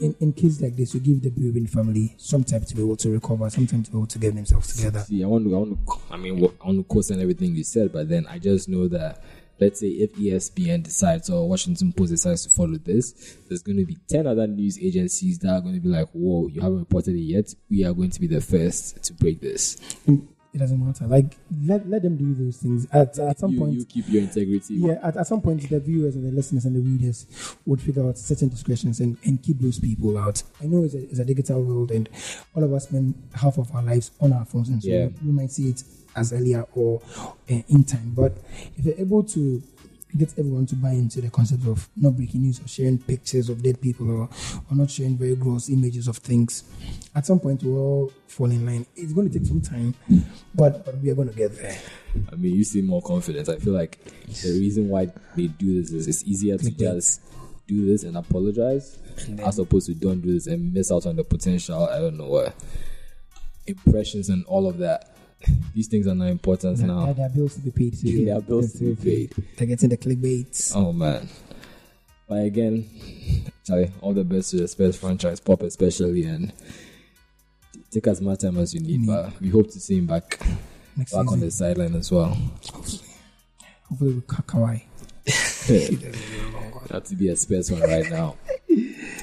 in, 0.00 0.14
in 0.20 0.32
cases 0.32 0.60
like 0.60 0.76
this, 0.76 0.94
you 0.94 1.00
give 1.00 1.22
the 1.22 1.30
bereaving 1.30 1.66
family 1.66 2.14
some 2.18 2.44
time 2.44 2.64
to 2.64 2.74
be 2.76 2.82
able 2.82 2.96
to 2.96 3.10
recover, 3.10 3.50
some 3.50 3.66
time 3.66 3.82
to 3.82 3.90
be 3.90 3.98
able 3.98 4.06
to 4.06 4.18
get 4.18 4.32
themselves 4.34 4.76
together. 4.76 5.00
See, 5.00 5.24
I 5.24 5.26
want 5.26 5.44
to, 5.46 5.54
I 5.54 5.58
want 5.58 5.86
to, 5.86 5.92
I 6.12 6.16
mean, 6.16 6.36
I 6.62 6.66
want 6.66 6.78
to 6.78 6.84
co-sign 6.84 7.20
everything 7.20 7.56
you 7.56 7.64
said, 7.64 7.92
but 7.92 8.08
then 8.08 8.24
I 8.28 8.38
just 8.38 8.68
know 8.68 8.86
that, 8.88 9.24
let's 9.60 9.80
say 9.80 9.88
if 9.88 10.14
ESPN 10.14 10.82
decides 10.82 11.30
or 11.30 11.48
Washington 11.48 11.92
Post 11.92 12.10
decides 12.12 12.44
to 12.44 12.50
follow 12.50 12.76
this, 12.76 13.36
there's 13.48 13.62
going 13.62 13.78
to 13.78 13.84
be 13.84 13.96
10 14.08 14.26
other 14.26 14.46
news 14.46 14.78
agencies 14.78 15.38
that 15.40 15.48
are 15.50 15.60
going 15.60 15.74
to 15.74 15.80
be 15.80 15.88
like, 15.88 16.08
whoa, 16.12 16.48
you 16.48 16.60
haven't 16.60 16.80
reported 16.80 17.14
it 17.14 17.20
yet. 17.20 17.54
We 17.70 17.84
are 17.84 17.92
going 17.92 18.10
to 18.10 18.20
be 18.20 18.26
the 18.26 18.40
first 18.40 19.02
to 19.04 19.12
break 19.14 19.40
this. 19.40 19.76
Mm. 20.06 20.28
It 20.58 20.62
doesn't 20.62 20.84
matter. 20.84 21.06
Like 21.06 21.36
let 21.64 21.88
let 21.88 22.02
them 22.02 22.16
do 22.16 22.34
those 22.34 22.56
things. 22.56 22.86
At 22.92 23.16
at 23.20 23.38
some 23.38 23.52
You, 23.52 23.58
point, 23.60 23.72
you 23.74 23.84
keep 23.84 24.08
your 24.08 24.22
integrity. 24.22 24.74
yeah. 24.74 24.98
At, 25.04 25.16
at 25.16 25.26
some 25.28 25.40
point, 25.40 25.68
the 25.70 25.78
viewers 25.78 26.16
and 26.16 26.26
the 26.26 26.34
listeners 26.34 26.64
and 26.64 26.74
the 26.74 26.80
readers 26.80 27.26
would 27.64 27.80
figure 27.80 28.04
out 28.08 28.18
certain 28.18 28.48
discretions 28.48 28.98
and, 28.98 29.16
and 29.24 29.40
keep 29.40 29.60
those 29.60 29.78
people 29.78 30.18
out. 30.18 30.42
I 30.60 30.66
know 30.66 30.82
it's 30.82 30.94
a, 30.94 31.02
it's 31.10 31.20
a 31.20 31.24
digital 31.24 31.62
world, 31.62 31.92
and 31.92 32.08
all 32.56 32.64
of 32.64 32.72
us 32.72 32.88
spend 32.88 33.14
half 33.34 33.56
of 33.58 33.72
our 33.72 33.82
lives 33.84 34.10
on 34.20 34.32
our 34.32 34.44
phones, 34.44 34.68
and 34.68 34.82
so 34.82 34.88
Yeah. 34.90 35.08
we 35.24 35.30
might 35.30 35.52
see 35.52 35.68
it 35.68 35.84
as 36.16 36.32
earlier 36.32 36.66
or 36.74 37.00
uh, 37.48 37.62
in 37.68 37.84
time. 37.84 38.12
But 38.16 38.36
if 38.76 38.84
you're 38.84 38.98
able 38.98 39.22
to 39.24 39.62
get 40.16 40.32
everyone 40.38 40.66
to 40.66 40.76
buy 40.76 40.90
into 40.90 41.20
the 41.20 41.30
concept 41.30 41.66
of 41.66 41.88
not 41.96 42.16
breaking 42.16 42.42
news 42.42 42.60
or 42.60 42.68
sharing 42.68 42.98
pictures 42.98 43.48
of 43.48 43.62
dead 43.62 43.80
people 43.80 44.10
or, 44.10 44.28
or 44.70 44.76
not 44.76 44.90
sharing 44.90 45.16
very 45.16 45.36
gross 45.36 45.68
images 45.68 46.08
of 46.08 46.16
things, 46.16 46.64
at 47.14 47.26
some 47.26 47.38
point 47.38 47.62
we'll 47.62 47.78
all 47.78 48.12
fall 48.26 48.50
in 48.50 48.64
line. 48.64 48.86
It's 48.96 49.12
going 49.12 49.30
to 49.30 49.38
take 49.38 49.46
some 49.46 49.60
time, 49.60 49.94
but, 50.54 50.84
but 50.84 50.98
we 50.98 51.10
are 51.10 51.14
going 51.14 51.28
to 51.28 51.34
get 51.34 51.56
there. 51.56 51.78
I 52.32 52.36
mean, 52.36 52.54
you 52.54 52.64
seem 52.64 52.86
more 52.86 53.02
confident. 53.02 53.48
I 53.48 53.56
feel 53.56 53.74
like 53.74 54.02
the 54.26 54.58
reason 54.58 54.88
why 54.88 55.12
they 55.36 55.48
do 55.48 55.80
this 55.80 55.90
is 55.92 56.08
it's 56.08 56.24
easier 56.24 56.56
to 56.56 56.70
just 56.70 57.20
do 57.66 57.86
this 57.86 58.02
and 58.02 58.16
apologize 58.16 58.98
as 59.44 59.58
opposed 59.58 59.86
to 59.86 59.94
don't 59.94 60.22
do 60.22 60.32
this 60.32 60.46
and 60.46 60.72
miss 60.72 60.90
out 60.90 61.06
on 61.06 61.16
the 61.16 61.24
potential, 61.24 61.86
I 61.86 61.98
don't 61.98 62.16
know 62.16 62.28
what, 62.28 62.54
impressions 63.66 64.30
and 64.30 64.44
all 64.46 64.66
of 64.66 64.78
that. 64.78 65.17
These 65.74 65.86
things 65.88 66.06
are 66.08 66.14
not 66.14 66.28
important 66.28 66.80
now. 66.80 67.12
There 67.12 67.26
are 67.26 67.28
bills 67.28 67.54
to 67.54 67.60
be 67.60 67.70
paid. 67.70 67.96
So 67.96 68.08
There 68.08 68.36
are 68.36 68.40
bills 68.40 68.72
to 68.74 68.94
be 68.94 68.96
paid. 68.96 69.34
They're 69.56 69.66
getting 69.68 69.88
the 69.90 69.96
clickbaits. 69.96 70.72
Oh 70.74 70.92
man. 70.92 71.28
But 72.28 72.44
again, 72.44 72.88
Charlie, 73.64 73.90
all 74.00 74.12
the 74.12 74.24
best 74.24 74.50
to 74.50 74.56
the 74.58 74.68
Spurs 74.68 74.96
franchise, 74.98 75.40
Pop 75.40 75.62
especially, 75.62 76.24
and 76.24 76.52
take 77.90 78.06
as 78.06 78.20
much 78.20 78.40
time 78.40 78.58
as 78.58 78.74
you 78.74 78.80
need. 78.80 79.06
But 79.06 79.40
we 79.40 79.48
hope 79.48 79.70
to 79.70 79.80
see 79.80 79.98
him 79.98 80.06
back 80.06 80.38
Next 80.96 81.12
back 81.12 81.30
on 81.30 81.40
the 81.40 81.50
sideline 81.50 81.94
as 81.94 82.10
well. 82.12 82.36
hopefully 83.88 84.14
with 84.14 84.26
Ka- 84.26 84.42
Kawhi. 84.42 84.82
Not 86.90 87.04
to 87.06 87.14
be 87.14 87.28
a 87.28 87.36
Spurs 87.36 87.70
one 87.70 87.82
right 87.82 88.10
now. 88.10 88.36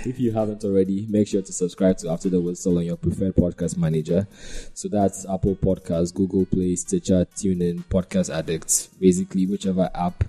If 0.05 0.19
you 0.19 0.31
haven't 0.31 0.63
already, 0.63 1.07
make 1.09 1.27
sure 1.27 1.41
to 1.41 1.51
subscribe 1.51 1.97
to 1.99 2.09
After 2.09 2.29
the 2.29 2.39
Whistle 2.39 2.77
on 2.77 2.85
your 2.85 2.95
preferred 2.97 3.35
podcast 3.35 3.75
manager. 3.75 4.27
So 4.75 4.87
that's 4.87 5.25
Apple 5.27 5.55
Podcasts, 5.55 6.13
Google 6.13 6.45
Play, 6.45 6.75
Stitcher, 6.75 7.25
TuneIn, 7.35 7.83
Podcast 7.85 8.33
Addicts, 8.33 8.87
basically 8.99 9.47
whichever 9.47 9.89
app 9.95 10.23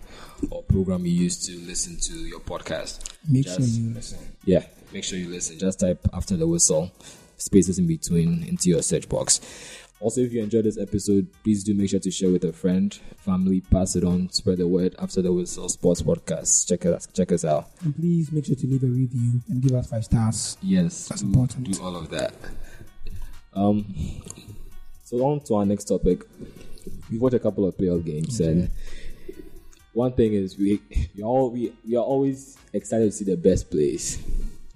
or 0.51 0.62
program 0.62 1.05
you 1.05 1.12
use 1.12 1.47
to 1.47 1.59
listen 1.67 1.99
to 2.01 2.19
your 2.27 2.41
podcast. 2.41 3.01
Make 3.29 3.45
Just- 3.45 3.57
sure 3.59 3.67
you 3.85 3.95
listen. 3.95 4.19
Yeah, 4.47 4.65
make 4.95 5.05
sure 5.05 5.19
you 5.19 5.29
listen. 5.29 5.59
Just 5.59 5.81
type 5.81 6.01
after 6.15 6.37
the 6.39 6.47
whistle, 6.47 6.91
spaces 7.37 7.79
in 7.79 7.87
between 7.87 8.45
into 8.45 8.71
your 8.71 8.81
search 8.83 9.09
box. 9.11 9.41
Also, 9.99 10.21
if 10.21 10.33
you 10.33 10.43
enjoyed 10.43 10.65
this 10.65 10.79
episode, 10.79 11.27
please 11.43 11.65
do 11.65 11.73
make 11.75 11.89
sure 11.89 11.99
to 12.01 12.11
share 12.11 12.31
with 12.31 12.45
a 12.45 12.53
friend, 12.53 12.95
family, 13.17 13.63
pass 13.63 13.97
it 13.97 14.05
on, 14.05 14.31
spread 14.31 14.59
the 14.59 14.69
word. 14.69 14.95
After 14.99 15.23
the 15.23 15.33
whistle, 15.33 15.69
sports 15.71 16.03
podcast. 16.03 16.69
Check 16.69 16.85
us, 16.85 17.07
check 17.07 17.33
us 17.33 17.45
out. 17.47 17.71
And 17.83 17.97
please 17.97 18.31
make 18.31 18.45
sure 18.45 18.57
to 18.57 18.67
leave 18.67 18.83
a 18.83 18.87
review 18.87 19.41
and 19.49 19.63
give 19.63 19.73
us 19.73 19.89
five 19.89 20.05
stars. 20.05 20.59
Yes, 20.61 21.09
That's 21.09 21.23
do- 21.23 21.29
important. 21.29 21.71
Do 21.73 21.83
all 21.83 21.97
of 21.97 22.11
that. 22.11 22.35
Um, 23.55 23.87
So 25.05 25.25
on 25.25 25.41
to 25.45 25.55
our 25.55 25.65
next 25.65 25.85
topic. 25.85 26.25
We've 27.11 27.21
watched 27.23 27.35
a 27.37 27.39
couple 27.39 27.65
of 27.65 27.77
playoff 27.77 28.05
games, 28.05 28.41
and 28.41 28.69
one 29.93 30.13
thing 30.13 30.35
is 30.35 30.59
we 30.59 30.83
we 31.17 31.23
all 31.23 31.51
we, 31.53 31.73
we 31.87 31.95
are 31.97 32.03
always 32.05 32.59
excited 32.73 33.05
to 33.07 33.13
see 33.13 33.25
the 33.25 33.37
best 33.37 33.71
plays. 33.71 34.19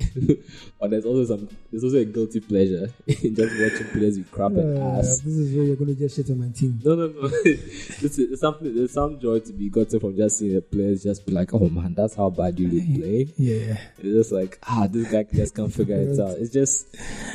but 0.80 0.90
there's 0.90 1.04
also 1.04 1.24
some 1.36 1.48
there's 1.70 1.84
also 1.84 1.98
a 1.98 2.04
guilty 2.04 2.40
pleasure 2.40 2.88
in 3.06 3.34
just 3.34 3.54
watching 3.60 3.86
players 3.92 4.18
with 4.18 4.30
crap 4.30 4.52
and 4.52 4.78
Uh, 4.78 4.98
ass. 4.98 5.18
this 5.20 5.34
is 5.34 5.54
where 5.54 5.64
you're 5.64 5.76
going 5.76 5.94
to 5.94 6.00
just 6.00 6.16
shit 6.16 6.30
on 6.30 6.40
my 6.40 6.48
team. 6.52 6.80
No, 6.84 6.94
no, 6.94 7.06
no. 7.08 7.28
this 7.44 8.18
is, 8.18 8.28
there's 8.28 8.40
something. 8.40 8.74
There's 8.74 8.92
some 8.92 9.20
joy 9.20 9.40
to 9.40 9.52
be 9.52 9.68
gotten 9.68 10.00
from 10.00 10.16
just 10.16 10.38
seeing 10.38 10.54
the 10.54 10.62
players 10.62 11.02
just 11.02 11.26
be 11.26 11.32
like, 11.32 11.52
"Oh 11.54 11.68
man, 11.68 11.94
that's 11.94 12.14
how 12.14 12.30
bad 12.30 12.58
you 12.58 12.68
would 12.68 13.00
play." 13.00 13.28
Yeah. 13.36 13.76
It's 13.98 14.02
just 14.14 14.32
like, 14.32 14.58
ah, 14.66 14.86
this 14.90 15.10
guy 15.10 15.24
just 15.24 15.54
can't 15.54 15.72
figure 15.72 15.96
it 15.96 16.18
out. 16.18 16.36
It's 16.38 16.52
just 16.52 16.86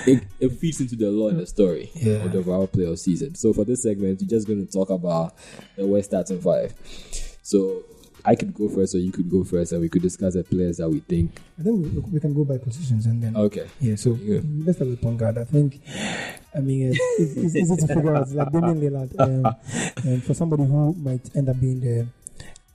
it, 0.08 0.24
it 0.40 0.50
feeds 0.54 0.82
into 0.82 0.96
the 0.96 1.10
law 1.12 1.30
and 1.30 1.40
the 1.40 1.46
story 1.48 1.92
Yeah. 1.96 2.26
of 2.26 2.32
the 2.32 2.40
overall 2.40 2.68
playoff 2.68 3.00
season. 3.00 3.36
So 3.36 3.54
for 3.54 3.64
this 3.64 3.84
segment, 3.84 4.22
we're 4.22 4.28
just 4.28 4.48
going 4.48 4.66
to 4.66 4.72
talk 4.72 4.90
about 4.90 5.36
the 5.78 5.86
West 5.86 6.10
starting 6.10 6.42
five. 6.42 6.74
So 7.42 7.84
I 8.26 8.36
could 8.36 8.54
go 8.54 8.68
first, 8.70 8.96
or 8.96 9.00
you 9.00 9.12
could 9.12 9.30
go 9.30 9.44
first, 9.44 9.72
and 9.72 9.82
we 9.82 9.90
could 9.90 10.02
discuss 10.02 10.34
the 10.34 10.44
players 10.44 10.78
that 10.78 10.90
we 10.90 11.00
think. 11.02 11.40
I 11.60 11.64
think 11.64 11.84
we, 11.84 12.00
we 12.00 12.20
can 12.20 12.34
go 12.34 12.44
by 12.44 12.58
positions 12.58 13.06
and 13.06 13.22
then. 13.22 13.36
Okay. 13.38 13.68
Yeah, 13.80 13.96
so 13.96 14.18
Yeah. 14.22 14.40
let's 14.66 14.78
start 14.78 14.90
with 14.90 15.02
point 15.02 15.18
guard. 15.18 15.38
I 15.38 15.44
think, 15.44 15.80
I 16.56 16.60
mean, 16.60 16.92
it's, 16.92 17.00
it's, 17.20 17.38
it's 17.38 17.56
easy 17.56 17.76
to 17.76 17.88
figure 17.88 18.16
out. 18.16 18.24
It's 18.24 18.34
like 18.34 18.52
Damian 18.52 18.82
Lillard. 18.82 19.20
Um, 19.20 19.56
and 20.04 20.24
for 20.24 20.34
somebody 20.34 20.64
who 20.64 20.94
might 20.94 21.36
end 21.36 21.50
up 21.50 21.60
being 21.60 21.80
the 21.80 22.08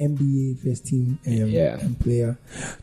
NBA 0.00 0.58
first 0.64 0.86
team 0.86 1.18
um, 1.26 1.32
Yeah. 1.32 1.78
um, 1.82 1.94
player, 1.96 2.38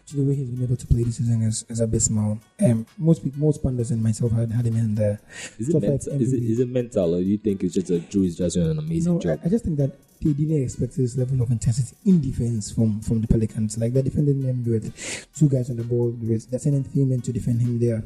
to 0.08 0.15
the 0.15 0.23
way 0.23 0.36
he's 0.36 0.49
been 0.49 0.63
able 0.63 0.75
to 0.77 0.88
play 0.88 1.03
this 1.03 1.17
season 1.17 1.41
is, 1.43 1.65
is 1.69 1.80
abysmal. 1.80 2.39
Um, 2.63 2.86
most 2.97 3.23
people, 3.23 3.39
most 3.39 3.63
pundits 3.63 3.91
and 3.91 4.01
myself 4.03 4.32
had, 4.34 4.51
had 4.51 4.65
him 4.65 4.75
in 4.75 4.95
the 4.95 5.19
Is 5.58 5.69
it, 5.69 5.82
mental, 5.82 6.21
is 6.21 6.34
it 6.34 6.62
it 6.62 6.69
mental, 6.69 7.15
or 7.15 7.19
do 7.19 7.25
you 7.25 7.38
think 7.38 7.63
it's 7.63 7.73
just 7.73 7.89
a 7.89 7.99
Jrue 7.99 8.25
is 8.27 8.38
just 8.38 8.56
doing 8.56 8.71
an 8.71 8.80
amazing 8.80 9.13
No, 9.13 9.19
I, 9.19 9.21
job? 9.23 9.39
I 9.45 9.49
just 9.49 9.65
think 9.65 9.77
that 9.77 9.91
they 10.21 10.34
didn't 10.34 10.63
expect 10.63 10.97
this 10.97 11.15
level 11.15 11.41
of 11.43 11.51
intensity 11.51 11.95
in 12.06 12.19
defense 12.21 12.71
from, 12.71 12.99
from 13.01 13.21
the 13.21 13.27
Pelicans. 13.27 13.77
Like 13.77 13.93
they're 13.93 14.01
defending 14.03 14.41
him 14.41 14.63
with 14.65 15.27
two 15.36 15.47
guys 15.47 15.69
on 15.69 15.77
the 15.77 15.84
ball. 15.84 16.10
With, 16.10 16.49
they're 16.49 16.60
sending 16.60 16.84
three 16.84 17.06
men 17.06 17.21
to 17.21 17.32
defend 17.32 17.62
him 17.62 17.80
there. 17.80 18.03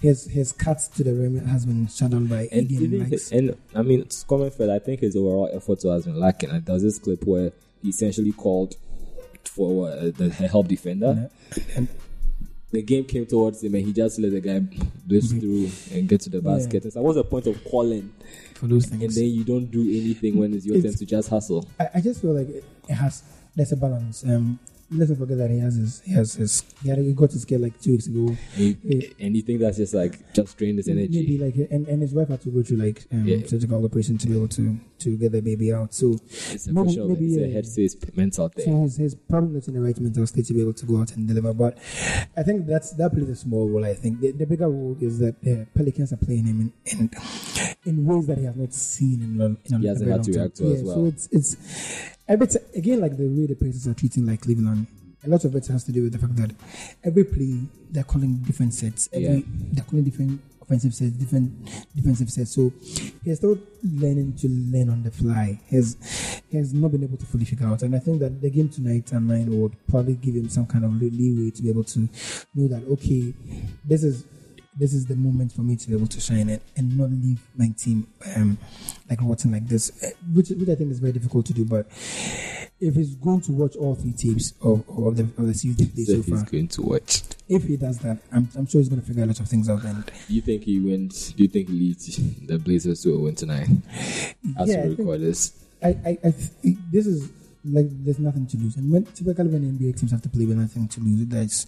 His 0.00 0.24
his 0.24 0.52
cuts 0.52 0.88
to 0.88 1.04
the 1.04 1.12
rim 1.12 1.44
has 1.46 1.66
been 1.66 1.86
shut 1.88 2.10
down 2.12 2.26
by 2.26 2.48
And 2.50 2.70
and 3.32 3.56
I 3.74 3.82
mean, 3.82 4.00
it's 4.00 4.24
common 4.24 4.50
fair. 4.50 4.70
I 4.70 4.78
think 4.78 5.00
his 5.00 5.16
overall 5.16 5.50
effort 5.52 5.82
has 5.82 6.06
been 6.06 6.18
lacking. 6.18 6.50
And 6.50 6.64
there 6.64 6.72
was 6.74 6.82
this 6.82 6.98
clip 6.98 7.24
where 7.24 7.44
he 7.46 7.52
essentially 7.84 8.32
called 8.32 8.74
for 9.44 9.88
uh, 9.90 10.10
the 10.16 10.28
help 10.30 10.68
defender. 10.68 11.30
and 11.76 11.88
The 12.72 12.82
game 12.82 13.04
came 13.04 13.26
towards 13.26 13.62
him, 13.64 13.74
and 13.74 13.84
he 13.84 13.92
just 13.92 14.18
let 14.20 14.30
the 14.32 14.40
guy 14.40 14.60
blitz 15.06 15.32
through 15.32 15.70
and 15.92 16.08
get 16.08 16.20
to 16.22 16.30
the 16.30 16.40
basket. 16.40 16.84
And 16.84 16.92
so, 16.92 17.02
what's 17.02 17.16
the 17.16 17.24
point 17.24 17.46
of 17.48 17.62
calling? 17.64 18.12
for 18.54 18.66
those 18.66 18.84
things? 18.86 19.02
And 19.02 19.12
then 19.12 19.30
you 19.34 19.42
don't 19.42 19.70
do 19.70 19.80
anything 19.80 20.36
when 20.36 20.52
it's 20.54 20.66
your 20.66 20.76
It's- 20.76 20.92
turn 20.92 20.98
to 20.98 21.06
just 21.06 21.28
hustle. 21.30 21.66
I, 21.80 21.88
I 21.94 22.00
just 22.00 22.20
feel 22.20 22.34
like 22.34 22.48
it, 22.48 22.62
it 22.88 22.94
has 22.94 23.22
there's 23.56 23.72
a 23.72 23.76
balance. 23.76 24.22
Um, 24.24 24.58
let's 24.92 25.10
not 25.10 25.18
forget 25.18 25.38
that 25.38 25.50
he 25.50 25.58
has 25.60 25.74
his 25.76 26.00
he 26.04 26.12
has 26.12 26.34
his 26.34 26.64
he, 26.82 26.88
had, 26.88 26.98
he 26.98 27.12
got 27.12 27.30
his 27.32 27.44
kid 27.44 27.60
like 27.60 27.80
two 27.80 27.92
weeks 27.92 28.06
ago. 28.08 28.36
And 28.56 28.76
you, 28.82 29.12
and 29.20 29.36
you 29.36 29.42
think 29.42 29.60
that's 29.60 29.76
just 29.76 29.94
like 29.94 30.32
just 30.32 30.56
drain 30.58 30.76
his 30.76 30.88
energy? 30.88 31.20
Maybe 31.20 31.38
like 31.38 31.70
and, 31.70 31.86
and 31.88 32.02
his 32.02 32.12
wife 32.12 32.28
had 32.28 32.40
to 32.42 32.50
go 32.50 32.62
through 32.62 32.78
like 32.78 33.04
um, 33.12 33.26
Yeah. 33.26 33.46
surgical 33.46 33.84
operation 33.84 34.18
to 34.18 34.26
be 34.26 34.36
able 34.36 34.48
to 34.48 34.78
to 35.00 35.16
get 35.16 35.32
the 35.32 35.40
baby 35.40 35.72
out. 35.72 35.94
So 35.94 36.16
It's 36.28 36.66
a 36.66 36.72
maybe- 36.72 36.98
of 36.98 37.08
maybe, 37.08 37.26
it's 37.26 37.36
a 37.36 37.46
yeah. 37.48 37.54
head 37.54 37.66
space 37.66 37.96
mental 38.16 38.48
thing. 38.48 38.64
So 38.66 38.82
he's, 38.82 38.96
he's 38.96 39.14
probably 39.14 39.54
not 39.54 39.68
in 39.68 39.74
the 39.74 39.80
right 39.80 39.98
mental 39.98 40.26
state 40.26 40.44
to 40.46 40.52
be 40.54 40.60
able 40.60 40.74
to 40.74 40.86
go 40.86 41.00
out 41.00 41.12
and 41.16 41.26
deliver. 41.26 41.54
But 41.54 41.78
I 42.36 42.42
think 42.42 42.66
that's 42.66 42.92
that 42.94 43.12
plays 43.12 43.28
a 43.28 43.36
small 43.36 43.68
role. 43.68 43.84
I 43.84 43.94
think 43.94 44.20
the, 44.20 44.32
the 44.32 44.46
bigger 44.46 44.68
role 44.68 44.96
is 45.00 45.18
that 45.20 45.40
the 45.42 45.66
Pelicans 45.74 46.12
are 46.12 46.16
playing 46.18 46.46
him 46.46 46.72
in, 46.84 46.98
in 46.98 47.10
in 47.86 48.04
ways 48.04 48.26
that 48.26 48.38
he 48.38 48.44
has 48.44 48.56
not 48.56 48.74
seen 48.74 49.22
in, 49.22 49.40
a- 49.40 49.44
in 49.68 49.74
a, 49.74 49.78
He 49.78 49.86
hasn't 49.86 50.10
had 50.10 50.22
to 50.24 50.32
react 50.32 50.56
to 50.56 50.64
yeah, 50.64 50.74
as 50.74 50.82
well. 50.82 50.94
So 50.96 51.04
it's 51.06 51.28
it's 51.32 51.56
a 52.30 52.36
bit 52.36 52.56
again 52.74 53.00
like 53.00 53.16
the 53.16 53.26
way 53.26 53.46
the 53.46 53.54
Pacers 53.54 53.86
are 53.88 53.94
treating 53.94 54.26
like 54.26 54.40
Cleveland. 54.42 54.86
A 55.24 55.28
lot 55.28 55.44
of 55.44 55.54
it 55.54 55.66
has 55.66 55.84
to 55.84 55.92
do 55.92 56.02
with 56.04 56.12
the 56.12 56.18
fact 56.18 56.36
that 56.36 56.50
every 57.04 57.24
play 57.24 57.60
they're 57.90 58.04
calling 58.04 58.36
different 58.36 58.72
sets. 58.72 59.08
Every 59.12 59.36
Yeah. 59.38 59.42
they're 59.72 59.84
calling 59.84 60.04
different 60.04 60.40
offensive 60.62 60.94
sets, 60.94 61.10
different 61.10 61.52
defensive 61.94 62.30
sets. 62.30 62.52
So 62.52 62.72
he's 63.24 63.36
still 63.38 63.58
learning 63.82 64.34
to 64.40 64.48
learn 64.48 64.88
on 64.88 65.02
the 65.02 65.10
fly. 65.10 65.60
He's 65.68 65.96
he 66.48 66.56
has 66.56 66.72
not 66.72 66.92
been 66.92 67.02
able 67.04 67.16
to 67.18 67.26
fully 67.26 67.44
figure 67.44 67.66
out. 67.66 67.82
And 67.82 67.94
I 67.94 67.98
think 67.98 68.20
that 68.20 68.40
the 68.40 68.50
game 68.50 68.68
tonight 68.68 69.12
and 69.12 69.28
nine 69.28 69.60
would 69.60 69.74
probably 69.88 70.14
give 70.14 70.34
him 70.36 70.48
some 70.48 70.66
kind 70.66 70.84
of 70.84 70.92
leeway 71.00 71.50
to 71.50 71.62
be 71.62 71.68
able 71.68 71.84
to 71.84 72.08
know 72.54 72.68
that 72.68 72.82
okay, 72.92 73.34
this 73.84 74.02
is 74.04 74.24
this 74.76 74.94
is 74.94 75.06
the 75.06 75.16
moment 75.16 75.52
for 75.52 75.62
me 75.62 75.76
to 75.76 75.88
be 75.88 75.94
able 75.94 76.06
to 76.06 76.20
shine 76.20 76.48
it 76.48 76.62
and 76.76 76.96
not 76.96 77.10
leave 77.10 77.40
my 77.56 77.68
team 77.76 78.06
um, 78.36 78.56
like 79.08 79.18
rotten 79.22 79.52
like 79.52 79.66
this, 79.68 79.90
eh, 80.02 80.10
which 80.32 80.50
which 80.50 80.68
I 80.68 80.74
think 80.74 80.90
is 80.92 81.00
very 81.00 81.12
difficult 81.12 81.46
to 81.46 81.52
do. 81.52 81.64
But 81.64 81.86
if 82.80 82.94
he's 82.94 83.14
going 83.16 83.40
to 83.42 83.52
watch 83.52 83.76
all 83.76 83.94
three 83.94 84.12
tapes 84.12 84.54
of, 84.62 84.88
of 84.88 85.16
the 85.16 85.24
of 85.24 85.46
the 85.46 85.74
they 85.74 85.84
played 85.86 86.06
So 86.06 86.12
so 86.14 86.22
he's 86.22 86.28
far, 86.42 86.44
going 86.50 86.68
to 86.68 86.82
watch. 86.82 87.22
if 87.48 87.64
he 87.64 87.76
does 87.76 87.98
that, 87.98 88.18
I'm, 88.32 88.48
I'm 88.56 88.66
sure 88.66 88.80
he's 88.80 88.88
going 88.88 89.00
to 89.02 89.06
figure 89.06 89.24
a 89.24 89.26
lot 89.26 89.40
of 89.40 89.48
things 89.48 89.68
out. 89.68 89.82
And 89.84 90.06
Do 90.06 90.12
you 90.34 90.40
think 90.40 90.62
he 90.64 90.78
wins? 90.80 91.32
Do 91.32 91.42
you 91.42 91.48
think 91.48 91.68
he 91.68 91.74
leads 91.74 92.16
the 92.46 92.58
Blazers 92.58 93.02
to 93.02 93.14
a 93.14 93.18
win 93.18 93.34
tonight? 93.34 93.68
As 94.58 94.68
yeah, 94.68 94.76
I 94.78 94.86
we 94.86 94.94
think- 94.94 94.98
record 95.00 95.20
this. 95.20 95.52
I, 95.82 95.88
I, 96.04 96.18
I 96.24 96.30
th- 96.30 96.76
this 96.92 97.06
is 97.06 97.30
like 97.64 97.86
there's 98.04 98.18
nothing 98.18 98.46
to 98.46 98.56
lose, 98.56 98.76
and 98.76 98.90
when 98.90 99.04
typically 99.04 99.48
when 99.48 99.78
NBA 99.78 99.98
teams 99.98 100.12
have 100.12 100.22
to 100.22 100.28
play 100.28 100.46
with 100.46 100.56
nothing 100.56 100.88
to 100.88 101.00
lose, 101.00 101.26
there's 101.26 101.66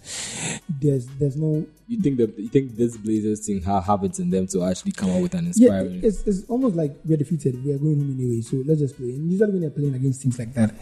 there's 0.67 1.05
there's 1.19 1.35
no 1.35 1.65
You 1.87 2.01
think 2.01 2.17
that 2.17 2.37
you 2.37 2.49
think 2.49 2.75
this 2.75 2.97
Blazers 2.97 3.45
thing 3.45 3.61
have, 3.63 3.85
have 3.85 4.03
in 4.03 4.29
them 4.29 4.47
to 4.47 4.63
actually 4.63 4.93
come 4.93 5.11
up 5.11 5.21
with 5.21 5.33
an 5.35 5.47
inspiring. 5.47 5.95
yeah. 5.95 6.07
It's, 6.07 6.23
it's 6.25 6.43
almost 6.49 6.75
like 6.75 6.95
we're 7.05 7.17
defeated. 7.17 7.63
We 7.63 7.73
are 7.73 7.77
going 7.77 7.99
home 7.99 8.15
anyway, 8.17 8.41
so 8.41 8.63
let's 8.65 8.79
just 8.79 8.97
play. 8.97 9.09
And 9.09 9.29
usually 9.29 9.51
when 9.51 9.61
they're 9.61 9.69
playing 9.69 9.93
against 9.95 10.21
teams 10.21 10.39
like 10.39 10.53
that, 10.55 10.73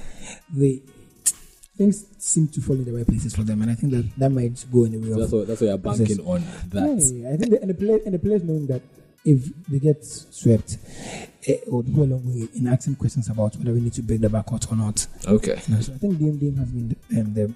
they 0.54 0.82
things 1.78 2.06
seem 2.17 2.47
to 2.47 2.62
fall 2.62 2.76
in 2.76 2.86
the 2.86 2.93
right 2.93 3.08
places 3.08 3.36
for 3.36 3.43
them, 3.43 3.62
and 3.62 3.71
I 3.71 3.76
think 3.76 3.91
that 3.93 4.15
that 4.17 4.30
might 4.32 4.63
go 4.71 4.86
in 4.86 4.91
the 4.93 5.00
way 5.00 5.08
So 5.08 5.13
of 5.13 5.19
that's 5.19 5.32
what 5.32 5.47
that's 5.47 5.62
why 5.62 5.67
you're 5.67 5.78
banking 5.78 6.19
on 6.26 6.43
that. 6.69 7.12
Yeah, 7.13 7.34
I 7.34 7.38
think 7.38 7.52
the, 7.52 7.62
and 7.62 7.69
the 7.69 7.74
players 7.74 8.02
and 8.06 8.13
the 8.13 8.19
players 8.19 8.43
knowing 8.43 8.67
that 8.67 8.82
if 9.24 9.50
they 9.68 9.80
get 9.80 10.04
swept, 10.04 10.78
it 11.44 11.64
would 11.68 11.94
go 11.96 12.04
a 12.04 12.06
long 12.06 12.24
way 12.26 12.48
in 12.56 12.68
asking 12.68 12.96
questions 12.96 13.30
about 13.30 13.56
whether 13.56 13.74
we 13.74 13.82
need 13.82 13.94
to 13.94 14.02
break 14.02 14.22
the 14.22 14.28
backcourt 14.28 14.72
or 14.72 14.76
not. 14.76 15.06
Okay, 15.28 15.60
You 15.68 15.76
know, 15.76 15.82
so 15.82 15.94
I 15.94 15.98
think 15.98 16.20
Dame 16.20 16.38
Dame 16.38 16.56
has 16.58 16.70
been 16.70 16.96
um, 17.18 17.34
the 17.34 17.54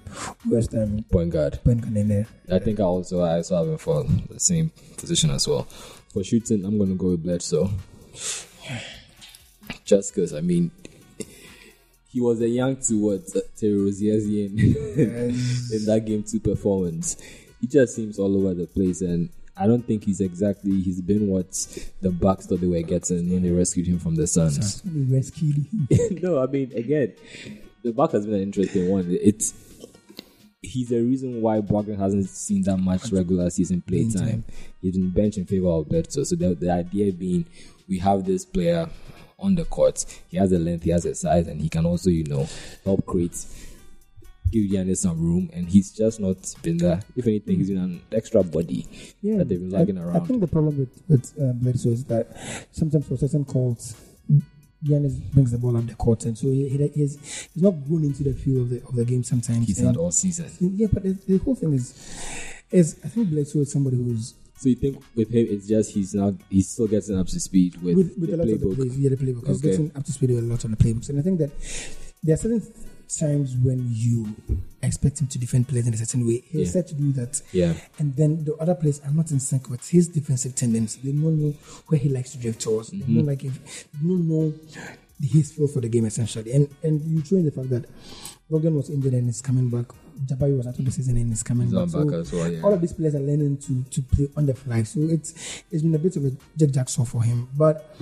worst 0.48 0.74
um, 0.74 1.04
point 1.10 1.30
guard. 1.30 1.58
point 1.64 1.80
guard 1.82 1.96
in 1.96 2.08
there. 2.08 2.26
I 2.50 2.58
think 2.58 2.80
I 2.80 2.84
also 2.84 3.20
I 3.20 3.34
also 3.36 3.56
have 3.58 3.68
him 3.68 3.78
for 3.78 4.04
the 4.04 4.40
same 4.40 4.70
position 4.96 5.30
as 5.30 5.46
well. 5.48 5.64
For 6.12 6.24
shooting, 6.24 6.64
I'm 6.64 6.78
gonna 6.78 6.94
go 6.94 7.08
with 7.10 7.22
Bledsoe. 7.22 7.70
Just 9.84 10.14
because 10.14 10.34
I 10.34 10.40
mean, 10.40 10.70
he 12.08 12.20
was 12.20 12.40
a 12.40 12.48
young 12.48 12.76
to 12.82 12.94
what 12.98 13.22
Terry 13.56 13.76
Rozier 13.76 14.14
in 14.14 14.58
in 14.58 15.84
that 15.86 16.04
game 16.06 16.22
two 16.22 16.40
performance. 16.40 17.16
He 17.60 17.66
just 17.66 17.94
seems 17.94 18.18
all 18.18 18.36
over 18.36 18.54
the 18.54 18.66
place, 18.66 19.00
and 19.00 19.28
I 19.56 19.66
don't 19.66 19.86
think 19.86 20.04
he's 20.04 20.20
exactly 20.20 20.80
he's 20.80 21.00
been 21.00 21.28
what 21.28 21.50
the 22.02 22.10
Bucks 22.10 22.46
thought 22.46 22.60
they 22.60 22.66
were 22.66 22.82
getting 22.82 23.30
when 23.30 23.42
they 23.42 23.50
rescued 23.50 23.86
him 23.86 23.98
from 23.98 24.14
the 24.14 24.26
Suns. 24.26 24.82
Rescued 24.84 25.56
him. 25.56 25.88
no, 26.22 26.42
I 26.42 26.46
mean 26.46 26.72
again, 26.74 27.14
the 27.82 27.92
Buck 27.92 28.12
has 28.12 28.26
been 28.26 28.34
an 28.34 28.42
interesting 28.42 28.88
one. 28.88 29.06
It's 29.08 29.54
he's 30.66 30.88
the 30.88 31.00
reason 31.00 31.40
why 31.40 31.60
Brogdon 31.60 31.98
hasn't 31.98 32.28
seen 32.28 32.62
that 32.62 32.76
much 32.76 33.10
regular 33.12 33.48
season 33.50 33.82
play 33.82 34.10
time. 34.10 34.28
time. 34.28 34.44
He's 34.80 34.96
been 34.96 35.10
bench 35.10 35.36
in 35.36 35.46
favor 35.46 35.68
of 35.68 35.88
Bledsoe. 35.88 36.24
So 36.24 36.36
the, 36.36 36.54
the 36.54 36.70
idea 36.70 37.12
being, 37.12 37.46
we 37.88 37.98
have 38.00 38.24
this 38.24 38.44
player 38.44 38.88
on 39.38 39.54
the 39.54 39.64
court. 39.64 40.04
He 40.28 40.36
has 40.36 40.50
the 40.50 40.58
length, 40.58 40.84
he 40.84 40.90
has 40.90 41.04
the 41.04 41.14
size, 41.14 41.46
and 41.46 41.60
he 41.60 41.68
can 41.68 41.86
also, 41.86 42.10
you 42.10 42.24
know, 42.24 42.48
help 42.84 43.06
create. 43.06 43.44
Give 44.50 44.70
Giannis 44.70 44.98
some 44.98 45.20
room, 45.20 45.50
and 45.52 45.68
he's 45.68 45.90
just 45.92 46.20
not 46.20 46.36
been 46.62 46.76
there. 46.78 47.00
If 47.16 47.26
anything, 47.26 47.58
he's 47.58 47.68
been 47.68 47.78
an 47.78 48.02
extra 48.12 48.42
body 48.42 48.86
Yeah, 49.20 49.38
that 49.38 49.48
they've 49.48 49.58
been 49.58 49.70
lagging 49.70 49.98
I, 49.98 50.02
around. 50.02 50.16
I 50.16 50.20
think 50.20 50.40
the 50.40 50.46
problem 50.46 50.78
with 50.78 51.02
with 51.08 51.32
uh, 51.40 51.52
Bledsoe 51.54 51.90
is 51.90 52.04
that 52.04 52.66
sometimes 52.70 53.06
for 53.08 53.16
certain 53.16 53.44
calls, 53.44 53.96
Giannis 54.84 55.20
brings 55.32 55.50
the 55.50 55.58
ball 55.58 55.76
up 55.76 55.86
the 55.86 55.94
court, 55.94 56.24
and 56.26 56.36
so 56.38 56.46
he, 56.46 56.68
he, 56.68 56.88
he's 56.88 57.18
he's 57.52 57.62
not 57.62 57.72
going 57.88 58.04
into 58.04 58.22
the 58.22 58.34
feel 58.34 58.62
of 58.62 58.70
the 58.70 58.82
of 58.86 58.94
the 58.94 59.04
game 59.04 59.24
sometimes. 59.24 59.66
he's 59.66 59.78
and, 59.78 59.88
had 59.88 59.96
all 59.96 60.10
season. 60.12 60.50
yeah, 60.60 60.86
but 60.92 61.02
the, 61.02 61.12
the 61.26 61.38
whole 61.38 61.54
thing 61.54 61.72
is 61.72 61.94
is 62.70 62.96
I 63.04 63.08
think 63.08 63.30
Bledsoe 63.30 63.60
is 63.60 63.72
somebody 63.72 63.96
who's 63.96 64.34
So 64.58 64.68
you 64.68 64.76
think 64.76 65.02
with 65.14 65.28
him, 65.30 65.46
it's 65.50 65.66
just 65.68 65.92
he's 65.92 66.14
now 66.14 66.34
he's 66.48 66.68
still 66.68 66.86
getting 66.88 67.18
up 67.18 67.26
to 67.26 67.40
speed 67.40 67.76
with, 67.82 67.96
with, 67.96 68.18
with 68.18 68.30
the 68.30 68.36
a 68.36 68.38
lot 68.38 68.46
playbook. 68.46 68.70
of 68.72 68.76
the 68.76 68.76
plays. 68.76 68.98
Yeah, 68.98 69.10
the 69.10 69.16
playbook. 69.16 69.46
He's 69.48 69.60
getting 69.60 69.92
up 69.94 70.04
to 70.04 70.12
speed 70.12 70.30
with 70.30 70.38
a 70.38 70.42
lot 70.46 70.64
of 70.64 70.70
the 70.70 70.76
playbooks. 70.76 71.08
And 71.10 71.18
I 71.18 71.22
think 71.22 71.38
that 71.40 71.50
there 72.22 72.34
are 72.34 72.38
certain 72.38 72.62
times 73.08 73.56
when 73.56 73.88
you 73.90 74.34
expect 74.82 75.20
him 75.20 75.26
to 75.28 75.38
defend 75.38 75.68
players 75.68 75.86
in 75.86 75.94
a 75.94 75.96
certain 75.96 76.26
way. 76.26 76.42
He's 76.46 76.68
Yeah. 76.68 76.72
set 76.72 76.88
to 76.88 76.94
do 76.94 77.12
that. 77.12 77.40
Yeah. 77.52 77.74
And 77.98 78.16
then 78.16 78.44
the 78.44 78.54
other 78.56 78.74
players 78.74 79.00
are 79.00 79.10
not 79.12 79.30
in 79.30 79.40
sync 79.40 79.68
with 79.70 79.88
his 79.88 80.08
defensive 80.08 80.54
tendencies. 80.54 81.02
They 81.02 81.12
don't 81.12 81.40
know 81.40 81.54
where 81.88 81.98
he 81.98 82.08
likes 82.08 82.32
to 82.32 82.38
drift 82.38 82.60
towards. 82.62 82.90
They 82.90 82.98
don't 82.98 83.08
mm-hmm. 83.08 83.26
like 83.26 83.44
if 83.44 83.88
they 83.92 84.08
don't 84.08 84.28
know 84.28 84.54
his 85.22 85.52
feel 85.52 85.68
for 85.68 85.80
the 85.80 85.88
game 85.88 86.04
essentially. 86.04 86.52
And 86.52 86.68
and 86.82 87.00
you 87.02 87.22
throw 87.22 87.38
in 87.38 87.44
the 87.46 87.50
fact 87.50 87.70
that 87.70 87.86
Logan 88.48 88.76
was 88.76 88.90
injured 88.90 89.12
and 89.14 89.28
is 89.28 89.42
coming 89.42 89.68
back. 89.68 89.86
Jabari 90.24 90.56
was 90.56 90.66
out 90.66 90.78
of 90.78 90.84
the 90.84 90.90
season 90.90 91.16
and 91.16 91.32
is 91.32 91.42
coming 91.42 91.70
back. 91.70 91.94
on 91.94 92.24
So 92.24 92.36
well, 92.38 92.50
yeah. 92.50 92.62
All 92.62 92.72
of 92.72 92.80
these 92.80 92.92
players 92.92 93.14
are 93.14 93.20
learning 93.20 93.58
to 93.58 93.82
to 93.90 94.02
play 94.02 94.28
on 94.36 94.46
the 94.46 94.54
fly. 94.54 94.82
So 94.84 95.00
it's 95.02 95.64
it's 95.70 95.82
been 95.82 95.94
a 95.94 95.98
bit 95.98 96.16
of 96.16 96.24
a 96.24 96.30
jack 96.56 96.70
jack 96.70 96.88
saw 96.88 97.04
for 97.04 97.22
him. 97.22 97.48
But 97.56 97.96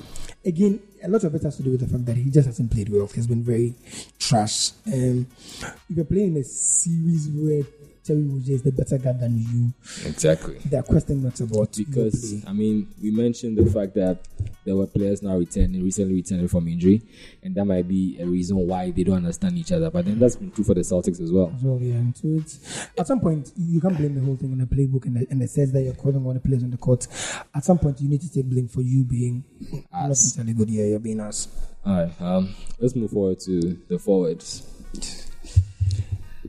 again, 0.44 0.80
a 1.02 1.08
lot 1.08 1.24
of 1.24 1.34
it 1.34 1.42
has 1.42 1.56
to 1.56 1.62
do 1.62 1.70
with 1.72 1.80
the 1.80 1.88
fact 1.88 2.04
that 2.06 2.16
he 2.16 2.30
just 2.30 2.46
hasn't 2.46 2.70
played 2.70 2.88
well. 2.90 3.06
He's 3.06 3.26
been 3.26 3.42
very 3.42 3.74
trash. 4.18 4.72
Um, 4.86 5.26
if 5.62 5.96
you're 5.96 6.04
playing 6.04 6.36
a 6.36 6.44
series 6.44 7.28
where 7.28 7.64
Terry 8.04 8.22
Rozier 8.22 8.54
is 8.56 8.62
the 8.62 8.72
better 8.72 8.98
guy 8.98 9.12
than 9.12 9.38
you, 9.38 9.72
Exactly. 10.06 10.58
there 10.66 10.80
are 10.80 10.82
question 10.82 11.22
marks 11.22 11.40
about 11.40 11.72
Because. 11.76 12.44
I 12.46 12.52
mean, 12.52 12.88
we 13.02 13.10
mentioned 13.10 13.56
the 13.56 13.64
fact 13.70 13.94
that 13.94 14.18
there 14.64 14.76
were 14.76 14.86
players 14.86 15.22
now 15.22 15.36
returning, 15.36 15.82
recently 15.82 16.14
returning 16.14 16.48
from 16.48 16.68
injury, 16.68 17.02
and 17.42 17.54
that 17.54 17.64
might 17.64 17.88
be 17.88 18.18
a 18.20 18.26
reason 18.26 18.56
why 18.58 18.90
they 18.90 19.04
don't 19.04 19.16
understand 19.16 19.56
each 19.58 19.72
other. 19.72 19.90
But 19.90 20.04
then 20.04 20.18
that's 20.18 20.36
been 20.36 20.50
true 20.50 20.64
for 20.64 20.74
the 20.74 20.82
Celtics 20.82 21.20
as 21.20 21.32
well. 21.32 21.52
as 21.56 21.62
well, 21.62 21.78
yeah. 21.80 21.94
And 21.94 22.16
so 22.16 22.28
it's 22.28 22.88
at 22.98 23.06
some 23.06 23.20
point 23.20 23.52
you 23.56 23.80
can't 23.80 23.96
blame 23.96 24.14
the 24.14 24.20
whole 24.20 24.36
thing 24.36 24.52
on 24.52 24.58
the 24.58 24.66
playbook 24.66 25.06
and 25.06 25.16
the, 25.16 25.26
and 25.30 25.40
the 25.40 25.48
sense 25.48 25.72
that 25.72 25.82
you're 25.82 25.94
calling 25.94 26.24
all 26.26 26.34
the 26.34 26.40
players 26.40 26.62
on 26.62 26.70
the 26.70 26.76
court. 26.76 27.06
At 27.54 27.64
some 27.64 27.78
point, 27.78 28.00
you 28.00 28.08
need 28.08 28.20
to 28.20 28.30
take 28.32 28.44
blame 28.44 28.68
for 28.68 28.82
you 28.82 29.04
being 29.04 29.44
not 29.92 30.10
entirely 30.10 30.52
good. 30.52 30.70
Yeah, 30.70 30.84
you're 30.84 30.98
being 30.98 31.20
us. 31.20 31.48
All 31.86 31.92
right, 31.94 32.20
um, 32.20 32.54
let's 32.78 32.94
move 32.96 33.10
forward 33.10 33.40
to 33.40 33.78
the 33.88 33.98
forwards. 33.98 34.62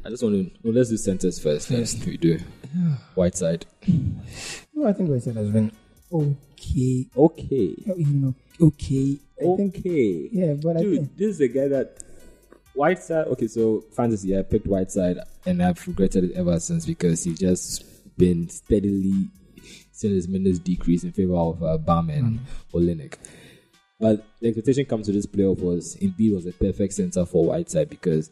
I 0.05 0.09
just 0.09 0.21
want 0.23 0.35
to. 0.35 0.51
No, 0.63 0.71
let's 0.71 0.89
do 0.89 0.97
centers 0.97 1.39
first. 1.39 1.67
First, 1.67 2.05
we 2.05 2.17
do. 2.17 2.37
Whiteside. 3.15 3.65
No, 4.73 4.87
I 4.87 4.93
think 4.93 5.09
what 5.09 5.15
I 5.15 5.19
said 5.19 5.35
has 5.35 5.49
been 5.49 5.71
okay. 6.11 7.07
Okay. 7.17 7.75
You 7.97 8.05
know, 8.05 8.35
okay. 8.61 9.17
I 9.41 9.55
think 9.57 9.77
Okay. 9.77 10.29
yeah, 10.31 10.53
but 10.53 10.77
I 10.77 10.81
Dude, 10.81 10.97
think 10.99 11.17
this 11.17 11.35
is 11.35 11.41
a 11.41 11.47
guy 11.47 11.67
that 11.69 12.03
Whiteside. 12.73 13.27
Okay, 13.27 13.47
so 13.47 13.81
fantasy. 13.95 14.37
I 14.37 14.43
picked 14.43 14.67
Whiteside, 14.67 15.17
and 15.45 15.63
I've 15.63 15.85
regretted 15.87 16.25
it 16.25 16.33
ever 16.35 16.59
since 16.59 16.85
because 16.85 17.23
he's 17.23 17.39
just 17.39 17.83
been 18.17 18.47
steadily 18.49 19.29
seeing 19.91 20.13
his 20.13 20.27
minutes 20.27 20.59
decrease 20.59 21.03
in 21.03 21.13
favor 21.13 21.35
of 21.35 21.63
uh, 21.63 21.77
Bam 21.77 22.09
and 22.09 22.39
Olynyk. 22.73 23.15
But 23.99 24.25
the 24.41 24.49
expectation 24.49 24.85
comes 24.85 25.05
to 25.07 25.13
this 25.13 25.25
playoff 25.25 25.59
was 25.59 25.95
Embiid 25.95 26.35
was 26.35 26.45
a 26.45 26.51
perfect 26.51 26.93
center 26.93 27.25
for 27.25 27.45
Whiteside 27.45 27.89
because 27.89 28.29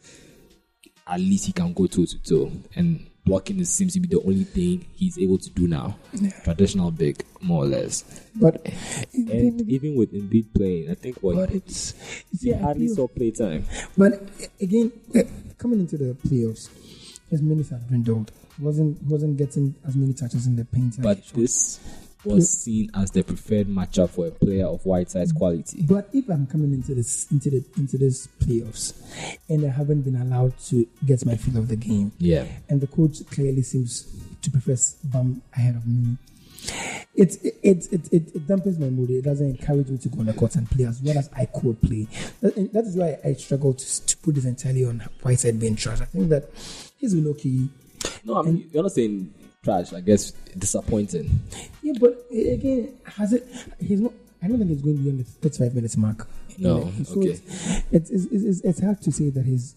at 1.06 1.20
least 1.20 1.46
he 1.46 1.52
can 1.52 1.72
go 1.72 1.86
toe 1.86 2.04
to 2.04 2.18
toe, 2.22 2.50
and 2.76 3.06
blocking 3.24 3.58
is, 3.60 3.70
seems 3.70 3.92
to 3.94 4.00
be 4.00 4.08
the 4.08 4.20
only 4.20 4.44
thing 4.44 4.84
he's 4.94 5.18
able 5.18 5.38
to 5.38 5.50
do 5.50 5.66
now. 5.66 5.96
Traditional 6.44 6.90
big, 6.90 7.22
more 7.40 7.64
or 7.64 7.66
less. 7.66 8.04
but 8.34 8.66
And 9.14 9.68
even 9.68 9.96
with 9.96 10.12
Embiid 10.12 10.54
playing, 10.54 10.90
I 10.90 10.94
think 10.94 11.18
what 11.22 11.36
but 11.36 11.50
it's 11.50 11.94
he 12.40 12.50
yeah, 12.50 12.58
hardly 12.58 12.88
saw 12.88 13.08
playtime. 13.08 13.64
But 13.96 14.22
again, 14.60 14.92
uh, 15.14 15.22
coming 15.58 15.80
into 15.80 15.96
the 15.96 16.14
playoffs, 16.14 16.68
his 17.30 17.42
minutes 17.42 17.70
have 17.70 17.86
dwindled. 17.88 18.30
wasn't 18.58 19.02
wasn't 19.02 19.36
getting 19.36 19.74
as 19.86 19.96
many 19.96 20.12
touches 20.14 20.46
in 20.46 20.56
the 20.56 20.64
paint. 20.64 20.96
But 21.02 21.18
he 21.18 21.46
should. 21.46 21.80
Was 22.24 22.50
seen 22.50 22.90
as 22.94 23.10
the 23.10 23.22
preferred 23.22 23.66
matchup 23.68 24.10
for 24.10 24.26
a 24.26 24.30
player 24.30 24.66
of 24.66 24.84
Whiteside's 24.84 25.32
quality. 25.32 25.82
But 25.82 26.08
if 26.12 26.28
I'm 26.28 26.46
coming 26.46 26.72
into 26.72 26.94
this 26.94 27.30
into 27.30 27.50
the 27.50 27.64
into 27.76 27.98
this 27.98 28.26
playoffs 28.40 28.94
and 29.48 29.64
I 29.64 29.68
haven't 29.70 30.02
been 30.02 30.16
allowed 30.16 30.58
to 30.68 30.86
get 31.04 31.24
my 31.26 31.36
feel 31.36 31.58
of 31.58 31.68
the 31.68 31.76
game, 31.76 32.12
Yeah. 32.18 32.46
and 32.68 32.80
the 32.80 32.86
coach 32.86 33.18
clearly 33.30 33.62
seems 33.62 34.06
to 34.42 34.50
prefer 34.50 34.76
Bam 35.04 35.42
ahead 35.54 35.76
of 35.76 35.86
me. 35.86 36.16
It 37.14 37.36
it, 37.44 37.54
it, 37.92 38.12
it, 38.12 38.34
it 38.34 38.46
dampens 38.48 38.78
my 38.78 38.88
mood. 38.88 39.10
It 39.10 39.22
doesn't 39.22 39.46
encourage 39.46 39.88
me 39.88 39.98
to 39.98 40.08
go 40.08 40.20
on 40.20 40.26
the 40.26 40.32
court 40.32 40.56
and 40.56 40.68
play 40.70 40.86
as 40.86 41.00
well 41.02 41.18
as 41.18 41.28
I 41.36 41.44
could 41.46 41.80
play. 41.82 42.08
That, 42.40 42.72
that 42.72 42.84
is 42.84 42.96
why 42.96 43.18
I 43.24 43.34
struggle 43.34 43.74
to, 43.74 44.06
to 44.06 44.16
put 44.18 44.34
this 44.34 44.46
entirely 44.46 44.84
on 44.84 45.00
Whiteside 45.22 45.60
being 45.60 45.76
trash. 45.76 46.00
I 46.00 46.06
think 46.06 46.30
that 46.30 46.48
he's 46.98 47.14
been 47.14 47.28
okay. 47.28 47.68
No, 48.24 48.36
I 48.38 48.42
mean, 48.42 48.68
you're 48.72 48.82
not 48.82 48.92
saying 48.92 49.32
trash, 49.64 49.92
I 49.92 50.00
guess 50.00 50.30
disappointing. 50.56 51.40
Yeah, 51.82 51.94
but 52.00 52.26
uh, 52.32 52.50
again, 52.52 52.94
has 53.04 53.32
it? 53.32 53.46
He's 53.80 54.00
not. 54.00 54.12
I 54.42 54.46
don't 54.48 54.58
think 54.58 54.70
it's 54.72 54.82
going 54.82 54.98
beyond 54.98 55.20
the 55.20 55.24
35 55.24 55.74
minutes 55.74 55.96
mark. 55.96 56.28
No, 56.58 56.92
so 57.04 57.18
okay. 57.18 57.30
It's, 57.30 57.82
it's, 57.90 58.10
it's, 58.10 58.26
it's, 58.32 58.60
it's 58.60 58.80
hard 58.80 59.00
to 59.02 59.10
say 59.10 59.30
that 59.30 59.44
he's 59.44 59.74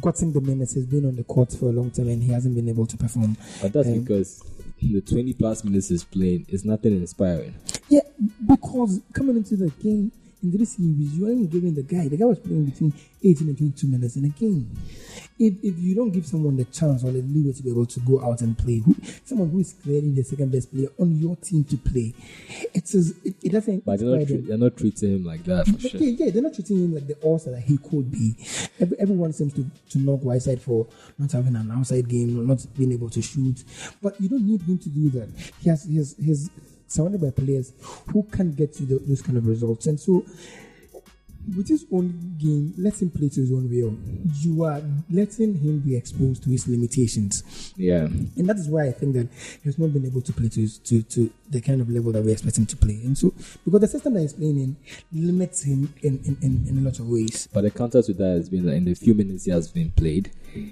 gotten 0.00 0.32
the 0.32 0.40
minutes. 0.40 0.74
He's 0.74 0.86
been 0.86 1.04
on 1.06 1.14
the 1.14 1.22
court 1.24 1.52
for 1.52 1.66
a 1.66 1.72
long 1.72 1.90
time 1.92 2.08
and 2.08 2.22
he 2.22 2.32
hasn't 2.32 2.56
been 2.56 2.68
able 2.68 2.86
to 2.86 2.96
perform. 2.96 3.36
But 3.60 3.72
that's 3.72 3.86
Um, 3.86 4.00
because 4.00 4.42
the 4.80 5.00
20 5.00 5.34
plus 5.34 5.62
minutes 5.62 5.90
he's 5.90 6.02
playing 6.02 6.46
is 6.48 6.64
nothing 6.64 6.96
inspiring. 6.96 7.54
Yeah, 7.88 8.00
because 8.48 9.00
coming 9.12 9.36
into 9.36 9.56
the 9.56 9.68
game 9.80 10.10
in 10.42 10.56
this 10.56 10.72
series, 10.72 11.16
you 11.16 11.26
aren't 11.26 11.50
giving 11.50 11.74
the 11.74 11.82
guy. 11.82 12.08
The 12.08 12.16
guy 12.16 12.24
was 12.24 12.38
playing 12.40 12.66
between 12.66 12.92
18 13.22 13.48
and 13.48 13.56
22 13.58 13.86
minutes 13.86 14.16
in 14.16 14.24
a 14.24 14.28
game. 14.28 14.70
If, 15.38 15.54
if 15.62 15.78
you 15.78 15.94
don't 15.94 16.10
give 16.10 16.26
someone 16.26 16.56
the 16.56 16.64
chance 16.66 17.04
or 17.04 17.10
the 17.12 17.22
leeway 17.22 17.52
to 17.52 17.62
be 17.62 17.70
able 17.70 17.86
to 17.86 18.00
go 18.00 18.22
out 18.24 18.42
and 18.42 18.56
play, 18.56 18.78
who, 18.78 18.94
someone 19.24 19.50
who 19.50 19.60
is 19.60 19.72
clearly 19.82 20.10
the 20.10 20.22
second 20.22 20.52
best 20.52 20.72
player 20.72 20.88
on 20.98 21.16
your 21.16 21.36
team 21.36 21.64
to 21.64 21.76
play, 21.76 22.14
it 22.74 22.86
says 22.86 23.14
it, 23.24 23.34
it 23.42 23.52
doesn't. 23.52 23.84
But 23.84 24.00
they're 24.00 24.18
not, 24.18 24.26
tre- 24.26 24.36
they're 24.36 24.58
not 24.58 24.76
treating 24.76 25.14
him 25.16 25.24
like 25.24 25.44
that 25.44 25.66
for 25.66 25.78
sure. 25.80 26.00
Yeah, 26.00 26.24
yeah, 26.26 26.30
they're 26.32 26.42
not 26.42 26.54
treating 26.54 26.76
him 26.84 26.94
like 26.94 27.06
the 27.06 27.14
all-star 27.22 27.54
that 27.54 27.62
he 27.62 27.78
could 27.78 28.10
be. 28.10 28.34
Every, 28.80 28.98
everyone 28.98 29.32
seems 29.32 29.54
to, 29.54 29.64
to 29.90 29.98
knock 29.98 30.20
Whiteside 30.20 30.60
for 30.60 30.86
not 31.18 31.32
having 31.32 31.56
an 31.56 31.70
outside 31.70 32.08
game, 32.08 32.46
not 32.46 32.64
being 32.76 32.92
able 32.92 33.10
to 33.10 33.22
shoot. 33.22 33.64
But 34.02 34.20
you 34.20 34.28
don't 34.28 34.46
need 34.46 34.62
him 34.62 34.78
to 34.78 34.88
do 34.88 35.10
that. 35.10 35.28
He 35.60 35.70
has, 35.70 35.84
he 35.84 35.96
has, 35.96 36.14
he's 36.18 36.50
surrounded 36.92 37.20
by 37.20 37.30
players 37.30 37.72
who 38.12 38.22
can 38.24 38.52
get 38.52 38.78
you 38.80 38.86
the, 38.86 38.98
those 38.98 39.22
kind 39.22 39.38
of 39.38 39.46
results. 39.46 39.86
And 39.86 39.98
so, 39.98 40.24
with 41.56 41.68
his 41.68 41.84
own 41.92 42.36
game, 42.38 42.72
let 42.78 43.00
him 43.02 43.10
play 43.10 43.28
to 43.28 43.40
his 43.40 43.52
own 43.52 43.68
will. 43.68 43.96
You 44.40 44.62
are 44.64 44.80
letting 45.10 45.54
him 45.58 45.80
be 45.80 45.96
exposed 45.96 46.44
to 46.44 46.50
his 46.50 46.68
limitations. 46.68 47.72
Yeah. 47.76 48.04
And 48.04 48.48
that 48.48 48.56
is 48.56 48.68
why 48.68 48.86
I 48.86 48.92
think 48.92 49.14
that 49.14 49.28
he's 49.62 49.78
not 49.78 49.92
been 49.92 50.06
able 50.06 50.22
to 50.22 50.32
play 50.32 50.48
to, 50.48 50.60
his, 50.60 50.78
to 50.78 51.02
to 51.02 51.32
the 51.50 51.60
kind 51.60 51.80
of 51.80 51.90
level 51.90 52.12
that 52.12 52.22
we 52.22 52.32
expect 52.32 52.58
him 52.58 52.66
to 52.66 52.76
play. 52.76 53.00
And 53.04 53.16
so, 53.18 53.34
because 53.64 53.80
the 53.80 53.88
system 53.88 54.14
that 54.14 54.20
he's 54.20 54.34
playing 54.34 54.60
in 54.60 54.76
limits 55.12 55.64
him 55.64 55.92
in, 56.02 56.20
in, 56.24 56.38
in, 56.42 56.68
in 56.68 56.78
a 56.78 56.80
lot 56.82 56.98
of 56.98 57.08
ways. 57.08 57.48
But 57.52 57.62
the 57.62 57.70
counter 57.70 58.02
to 58.02 58.12
that 58.14 58.36
has 58.36 58.48
been 58.48 58.66
that 58.66 58.74
in 58.74 58.84
the 58.84 58.94
few 58.94 59.14
minutes 59.14 59.44
he 59.44 59.50
has 59.50 59.68
been 59.68 59.90
played, 59.90 60.30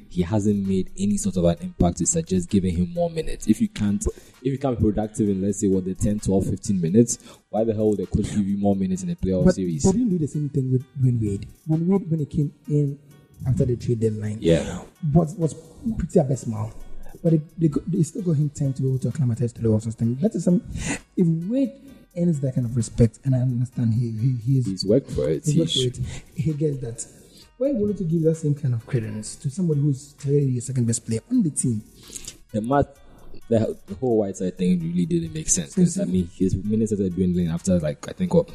he 0.09 0.23
hasn't 0.23 0.67
made 0.67 0.91
any 0.99 1.17
sort 1.17 1.37
of 1.37 1.45
an 1.45 1.57
impact 1.61 1.99
to 1.99 2.07
suggest 2.07 2.49
giving 2.51 2.77
him 2.77 2.93
more 2.93 3.11
minutes. 3.11 3.47
If 3.47 3.61
you 3.61 3.69
can't 3.69 4.05
if 4.43 4.53
you 4.53 4.59
can't 4.59 4.79
be 4.79 4.85
productive 4.85 5.29
in 5.29 5.43
let's 5.43 5.61
say 5.61 5.69
what 5.69 5.85
the 5.85 5.95
10, 5.95 6.21
12, 6.21 6.47
15 6.47 6.81
minutes, 6.81 7.19
why 7.49 7.65
the 7.65 7.75
hell 7.75 7.91
would 7.91 7.99
the 7.99 8.07
coach 8.07 8.31
give 8.31 8.47
you 8.47 8.59
more 8.59 8.77
minutes 8.77 9.03
in 9.03 9.11
a 9.11 9.17
playoff 9.17 9.45
But 9.47 9.55
series? 9.55 9.83
they 9.83 9.93
didn't 9.93 10.11
do 10.11 10.19
the 10.19 10.29
same 10.29 10.49
thing 10.49 10.71
with 10.73 10.85
Dwyane 11.01 11.21
Wade. 11.21 11.49
When 11.67 11.87
Wade, 11.89 12.11
when 12.11 12.21
he 12.21 12.27
came 12.27 12.53
in 12.69 12.99
after 13.47 13.65
the 13.65 13.77
trade 13.77 14.01
deadline, 14.01 14.39
Yeah. 14.41 14.83
was 15.13 15.35
was 15.37 15.55
pretty 15.97 16.19
abysmal. 16.19 16.73
But 17.23 17.33
they, 17.33 17.41
they, 17.69 17.75
they 17.89 18.03
still 18.03 18.23
got 18.23 18.33
him 18.37 18.51
time 18.51 18.73
to 18.75 18.83
be 18.83 18.89
able 18.89 18.99
to 19.01 19.09
acclimatize 19.09 19.53
to 19.55 19.61
the 19.63 19.69
whole 19.69 19.81
system. 19.81 20.17
That 20.21 20.35
is 20.35 20.45
some. 20.45 20.63
If 21.17 21.27
Wade 21.51 21.73
earns 22.17 22.41
that 22.41 22.55
kind 22.55 22.67
of 22.67 22.77
respect, 22.77 23.19
and 23.25 23.35
I 23.35 23.39
understand 23.41 23.95
he 23.95 24.11
he, 24.13 24.37
he 24.45 24.59
is 24.59 24.67
He's 24.67 24.85
worked 24.87 25.11
for 25.11 25.29
it. 25.29 25.45
He 25.45 25.53
He 25.53 25.61
worked 25.61 25.73
for 25.73 25.81
it. 25.81 25.99
He 26.35 26.53
gets 26.55 26.79
that. 26.79 27.07
Why 27.61 27.73
wouldn't 27.73 28.01
you 28.01 28.07
give 28.07 28.23
that 28.23 28.37
same 28.37 28.55
kind 28.55 28.73
of 28.73 28.87
credence 28.87 29.37
to 29.37 29.51
somebody 29.51 29.83
who's 29.83 30.15
clearly 30.19 30.47
your 30.47 30.63
second 30.63 30.87
best 30.87 31.05
player 31.05 31.21
on 31.31 31.43
the 31.43 31.51
team? 31.51 31.83
the 32.53 32.63
math, 32.63 32.87
the, 33.51 33.77
the 33.87 33.95
whole 33.97 34.17
Whiteside 34.17 34.57
thing 34.57 34.81
really 34.81 35.05
didn't 35.05 35.35
make 35.35 35.47
sense 35.51 35.75
because 35.75 36.01
I 36.01 36.05
mean 36.05 36.31
his 36.35 36.57
minutes 36.57 36.91
started 36.91 37.15
dwindling 37.15 37.49
after 37.49 37.79
like 37.79 38.09
I 38.09 38.13
think 38.13 38.33
what 38.33 38.49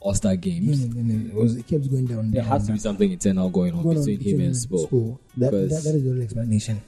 All 0.00 0.14
Star 0.14 0.36
games. 0.36 0.82
It, 0.82 1.34
was, 1.34 1.56
it 1.56 1.66
kept 1.66 1.90
going 1.90 2.06
down. 2.06 2.30
There 2.30 2.40
down, 2.40 2.50
has 2.52 2.66
to 2.68 2.72
be 2.72 2.78
something 2.78 3.12
internal 3.12 3.50
going 3.50 3.74
on 3.74 3.82
Going 3.82 3.98
on 3.98 4.06
between 4.06 4.40
him 4.40 4.46
and 4.46 4.54
Spo. 4.54 5.18
That, 5.36 5.50
that, 5.50 5.68
that 5.68 5.94
is 5.94 6.02
the 6.02 6.10
only 6.10 6.24
explanation. 6.24 6.80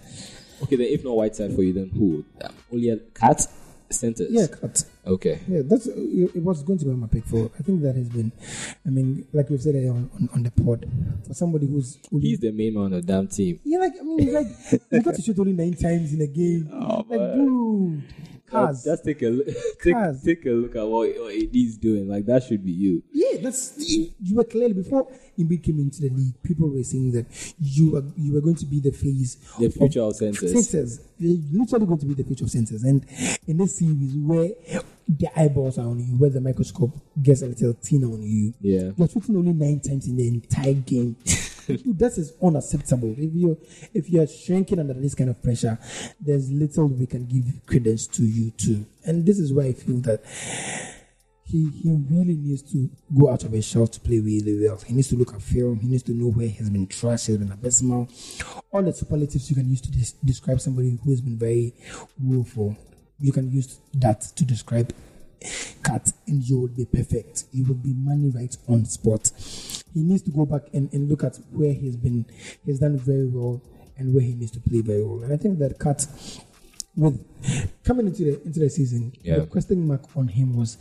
Okay, 0.62 0.77
then 0.77 0.87
if 0.87 1.05
not 1.05 1.17
Whiteside 1.17 1.55
for 1.55 1.62
you, 1.62 1.75
then 1.75 1.91
who? 1.91 2.25
Um, 2.43 2.55
only 2.73 2.88
a 2.88 2.97
cat 2.97 3.47
centers. 3.91 4.31
Yeah, 4.31 4.47
cut. 4.47 4.85
Okay. 5.05 5.41
Yeah, 5.49 5.62
that's 5.65 5.87
it, 5.87 6.31
it 6.37 6.43
was 6.43 6.62
going 6.62 6.79
to 6.79 6.85
be 6.85 6.93
my 6.93 7.09
pick 7.09 7.25
for. 7.27 7.51
I 7.59 7.62
think 7.62 7.83
that 7.83 7.97
has 7.97 8.09
been. 8.09 8.31
I 8.87 8.91
mean, 8.91 9.27
like 9.33 9.51
we've 9.51 9.61
said 9.61 9.75
on, 9.75 10.09
on, 10.15 10.29
on 10.33 10.43
the 10.45 10.51
pod, 10.53 10.87
for 11.27 11.35
somebody 11.35 11.67
who's 11.67 11.99
only 12.12 12.29
He's 12.29 12.38
the 12.38 12.53
main 12.53 12.75
man 12.75 12.85
on 12.85 12.91
the 12.93 13.03
damn 13.03 13.27
team. 13.27 13.59
Yeah, 13.65 13.79
like 13.79 13.95
I 13.99 14.05
mean, 14.05 14.33
like 14.33 14.47
you 14.93 15.03
got 15.03 15.15
to 15.17 15.23
shoot 15.23 15.38
only 15.41 15.55
nine 15.55 15.75
times 15.75 16.12
in 16.12 16.21
a 16.21 16.27
game. 16.27 16.69
Oh, 16.83 17.05
like, 17.09 17.21
man. 17.21 17.37
dude, 17.38 18.03
cars. 18.53 18.85
just 18.85 19.05
take 19.05 19.23
a 19.23 19.27
look, 19.29 19.47
take, 19.83 19.95
Cars. 19.95 20.23
take 20.23 20.47
a 20.47 20.51
look 20.51 20.77
at 20.77 20.87
what, 20.87 21.09
what 21.19 21.35
AD's 21.35 21.77
doing. 21.77 22.09
Like 22.09 22.27
that 22.27 22.43
should 22.45 22.65
be 22.65 22.73
you. 22.73 23.03
yeah, 23.12 23.41
that's 23.43 23.75
you 23.79 24.37
were 24.37 24.45
clearly 24.45 24.75
before 24.75 25.09
Embiid 25.38 25.62
came 25.65 25.79
into 25.81 26.03
the 26.03 26.11
league. 26.11 26.43
People 26.43 26.69
were 26.71 26.83
saying 26.83 27.12
that 27.12 27.27
you 27.59 27.93
were 27.93 28.05
you 28.17 28.35
were 28.35 28.41
going 28.41 28.57
to 28.57 28.67
be 28.67 28.81
the 28.81 28.91
face, 28.93 29.37
The 29.59 29.69
future 29.71 30.03
of 30.03 30.15
centers. 30.17 30.53
centers. 30.71 31.01
You're 31.19 31.38
literally 31.61 31.87
going 31.87 31.99
to 32.01 32.07
be 32.07 32.15
the 32.15 32.25
future 32.25 32.45
of 32.45 32.51
centers. 32.51 32.83
And 32.85 33.05
in 33.47 33.57
this 33.59 33.79
series 33.79 34.15
where 34.17 34.51
the 35.09 35.29
eyeballs 35.37 35.79
are 35.79 35.87
on 35.87 35.99
you, 36.01 36.17
where 36.17 36.31
the 36.31 36.41
microscope 36.41 36.93
gets 37.23 37.43
a 37.43 37.47
little 37.47 37.73
thinner 37.75 38.09
on 38.09 38.23
you, 38.23 38.53
Yeah. 38.61 38.91
you're 38.97 39.09
shooting 39.09 39.37
only 39.37 39.53
nine 39.53 39.81
times 39.81 40.07
in 40.09 40.17
the 40.17 40.27
entire 40.29 40.75
game. 40.75 41.17
That 41.66 42.14
is 42.16 42.35
unacceptable. 42.42 43.14
If 43.16 43.35
you 43.35 43.59
if 43.94 44.11
you're 44.11 44.27
shrinking 44.27 44.81
under 44.81 44.94
this 44.94 45.14
kind 45.14 45.31
of 45.31 45.42
pressure, 45.42 45.79
there's 46.20 46.51
little 46.51 46.87
we 46.87 47.07
can 47.07 47.27
give 47.27 47.44
credence 47.66 48.07
to 48.09 48.22
you 48.22 48.51
too. 48.53 48.87
And 49.05 49.25
this 49.25 49.38
is 49.38 49.53
why 49.53 49.66
I 49.66 49.72
feel 49.72 49.98
that 49.98 50.25
he 51.44 51.68
he 51.70 51.90
really 52.11 52.35
needs 52.35 52.62
to 52.72 52.90
go 53.16 53.31
out 53.31 53.44
of 53.44 53.53
his 53.53 53.66
shell 53.66 53.87
to 53.87 54.01
play 54.01 54.18
really 54.18 54.66
well. 54.66 54.79
He 54.87 54.94
needs 54.94 55.09
to 55.09 55.16
look 55.16 55.35
at 55.35 55.42
film. 55.42 55.81
He 55.81 55.88
needs 55.88 56.03
to 56.05 56.12
know 56.12 56.31
where 56.31 56.48
he's 56.48 56.70
been 56.70 56.87
trashed, 56.87 57.27
he's 57.27 57.37
been 57.37 57.53
abysmal. 57.53 58.09
All 58.70 58.83
the 58.83 58.92
superlatives 58.92 59.51
you 59.51 59.57
can 59.57 59.68
use 59.68 59.81
to 59.83 59.90
des- 59.90 60.16
describe 60.25 60.61
somebody 60.61 60.98
who 61.03 61.11
has 61.11 61.20
been 61.20 61.38
very 61.38 61.75
willful. 62.20 62.77
You 63.20 63.33
can 63.33 63.51
use 63.53 63.79
that 63.94 64.22
to 64.37 64.44
describe 64.44 64.92
KAT 65.83 66.12
and 66.27 66.42
you 66.42 66.61
would 66.61 66.77
be 66.77 66.87
perfect. 66.87 67.44
You 67.53 67.64
would 67.66 67.83
be 67.83 67.92
money 67.94 68.31
right 68.35 68.57
on 68.68 68.85
spot. 68.85 69.31
He 69.94 70.02
needs 70.02 70.22
to 70.22 70.31
go 70.31 70.46
back 70.46 70.62
and, 70.72 70.92
and 70.92 71.09
look 71.09 71.24
at 71.24 71.37
where 71.50 71.72
he's 71.72 71.96
been, 71.96 72.24
he's 72.64 72.78
done 72.78 72.98
very 72.98 73.26
well 73.26 73.61
and 73.98 74.14
where 74.14 74.22
he 74.22 74.35
needs 74.35 74.50
to 74.52 74.61
play 74.61 74.81
very 74.81 75.05
well. 75.05 75.22
And 75.22 75.33
I 75.33 75.37
think 75.37 75.59
that 75.59 75.78
KAT 75.78 76.07
with 76.96 77.18
coming 77.85 78.07
into 78.07 78.24
the 78.24 78.42
into 78.44 78.61
the 78.61 78.68
season, 78.70 79.12
Yeah. 79.22 79.40
the 79.40 79.46
question 79.46 79.87
mark 79.87 80.02
on 80.16 80.28
him 80.28 80.57
was 80.57 80.76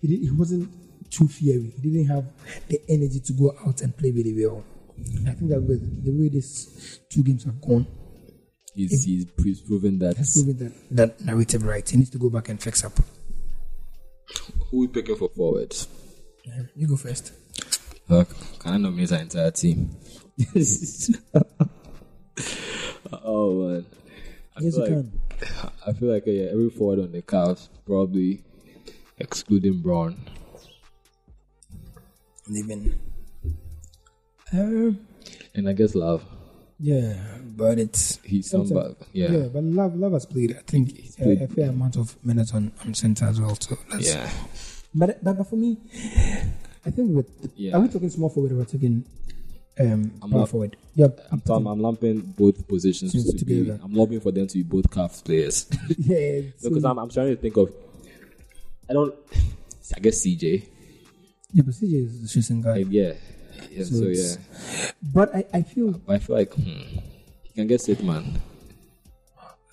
he 0.00 0.08
did, 0.08 0.20
he 0.20 0.30
wasn't 0.30 0.70
too 1.10 1.28
fiery. 1.28 1.72
He 1.80 1.90
didn't 1.90 2.06
have 2.08 2.24
the 2.68 2.80
energy 2.88 3.20
to 3.20 3.32
go 3.32 3.54
out 3.66 3.80
and 3.82 3.96
play 3.96 4.10
really 4.10 4.34
well. 4.46 4.64
I 5.26 5.32
think 5.32 5.50
that 5.50 5.60
with 5.60 6.04
the 6.04 6.10
way 6.12 6.28
these 6.28 7.00
two 7.10 7.22
games 7.22 7.44
have 7.44 7.60
gone, 7.60 7.86
He's, 8.74 9.04
he's, 9.04 9.26
he's 9.42 9.60
proven 9.62 9.98
that. 10.00 10.16
has 10.18 10.34
proven 10.34 10.58
that 10.58 10.72
that 11.18 11.20
narrative 11.24 11.64
right. 11.64 11.88
He 11.88 11.96
needs 11.96 12.10
to 12.10 12.18
go 12.18 12.28
back 12.28 12.48
and 12.50 12.60
fix 12.62 12.84
up. 12.84 12.92
Who 14.70 14.80
we 14.80 14.86
picking 14.88 15.16
for 15.16 15.28
forwards? 15.30 15.88
Yeah, 16.44 16.62
you 16.74 16.86
go 16.86 16.96
first. 16.96 17.32
Look, 18.08 18.28
can 18.60 18.72
I 18.74 18.76
nominate 18.76 19.12
our 19.12 19.18
entire 19.20 19.50
team? 19.50 19.90
oh 23.12 23.68
man. 23.68 23.86
I 24.56 24.60
Yes, 24.62 24.74
feel 24.76 24.88
you 24.88 24.94
like, 24.96 25.10
can. 25.10 25.70
I 25.86 25.92
feel 25.92 26.12
like 26.12 26.26
uh, 26.26 26.30
yeah, 26.30 26.50
every 26.50 26.70
forward 26.70 27.00
on 27.00 27.12
the 27.12 27.22
Cavs, 27.22 27.68
probably 27.84 28.42
excluding 29.18 29.80
Bron. 29.80 30.16
Even. 32.54 32.98
Um, 34.52 35.00
And 35.54 35.68
I 35.68 35.72
guess 35.72 35.94
Love. 35.94 36.24
yeah, 36.78 37.16
but 37.56 37.78
it's 37.78 38.20
He's 38.24 38.48
some 38.50 38.66
sometimes- 38.66 38.94
back. 38.94 39.08
Yeah. 39.12 39.30
yeah, 39.32 39.46
but 39.48 39.64
Love 39.64 39.96
Love 39.96 40.12
has 40.12 40.26
played. 40.26 40.56
I 40.56 40.60
think 40.66 40.90
a, 41.18 41.22
played- 41.22 41.42
a 41.42 41.48
fair 41.48 41.70
amount 41.70 41.96
of 41.96 42.16
minutes 42.24 42.54
on 42.54 42.72
on 42.84 42.94
center 42.94 43.26
as 43.26 43.40
well. 43.40 43.56
So 43.60 43.76
that's, 43.90 44.14
Yeah. 44.14 44.30
But, 44.94 45.22
but 45.24 45.36
but 45.38 45.46
for 45.48 45.56
me, 45.56 45.76
I 46.86 46.90
think 46.90 47.14
with 47.16 47.28
Yeah. 47.56 47.76
are 47.76 47.80
we 47.80 47.88
talking 47.88 48.10
small 48.10 48.28
forward 48.30 48.52
or 48.52 48.56
we're 48.56 48.64
talking 48.64 49.04
um 49.78 50.12
I'm 50.22 50.30
power 50.30 50.40
not- 50.40 50.48
forward? 50.48 50.76
Yep. 50.94 51.20
I'm, 51.30 51.42
I'm, 51.50 51.66
I'm 51.66 51.80
lumping 51.80 52.20
both 52.20 52.66
positions 52.66 53.12
to 53.12 53.32
be. 53.32 53.38
together. 53.38 53.78
I'm 53.82 53.92
lobbying 53.92 54.20
for 54.22 54.32
them 54.32 54.46
to 54.46 54.54
be 54.54 54.62
both 54.62 54.88
Cavs 54.90 55.22
players. 55.22 55.66
yeah. 55.98 56.40
so- 56.56 56.68
because 56.70 56.84
I'm, 56.84 56.98
I'm 56.98 57.10
trying 57.10 57.28
to 57.34 57.36
think 57.36 57.56
of. 57.56 57.74
I 58.88 58.92
don't. 58.94 59.14
I 59.94 60.00
guess 60.00 60.20
CJ. 60.24 60.64
yeah, 61.52 61.62
but 61.66 61.74
CJ 61.74 62.04
is 62.06 62.22
the 62.22 62.28
shooting 62.28 62.62
guy. 62.62 62.78
Yeah. 62.88 63.12
Yeah. 63.70 63.84
So 63.84 63.94
So, 63.94 64.04
yeah. 64.06 64.90
But 65.12 65.34
I, 65.34 65.44
I 65.52 65.62
feel 65.62 65.92
But 65.92 66.14
I 66.14 66.18
feel 66.18 66.36
like 66.36 66.52
hmm, 66.54 66.70
you 67.44 67.52
can 67.54 67.66
get 67.66 67.88
it, 67.88 68.02
man. 68.02 68.40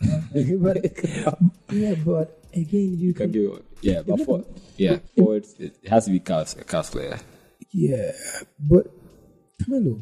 but 0.34 1.38
yeah, 1.72 1.96
but 2.04 2.43
again 2.54 2.98
you 2.98 3.08
You 3.08 3.14
can 3.14 3.32
can 3.32 3.42
give. 3.42 3.62
Yeah, 3.82 4.02
but 4.02 4.22
for 4.26 4.46
yeah 4.78 4.98
forwards, 5.18 5.56
it 5.60 5.76
has 5.88 6.06
to 6.06 6.12
be 6.12 6.20
Cavs, 6.20 6.60
a 6.60 6.64
Cavs 6.64 6.92
player. 6.92 7.20
yeah, 7.72 8.12
but 8.60 8.88
Carmelo, 9.64 10.02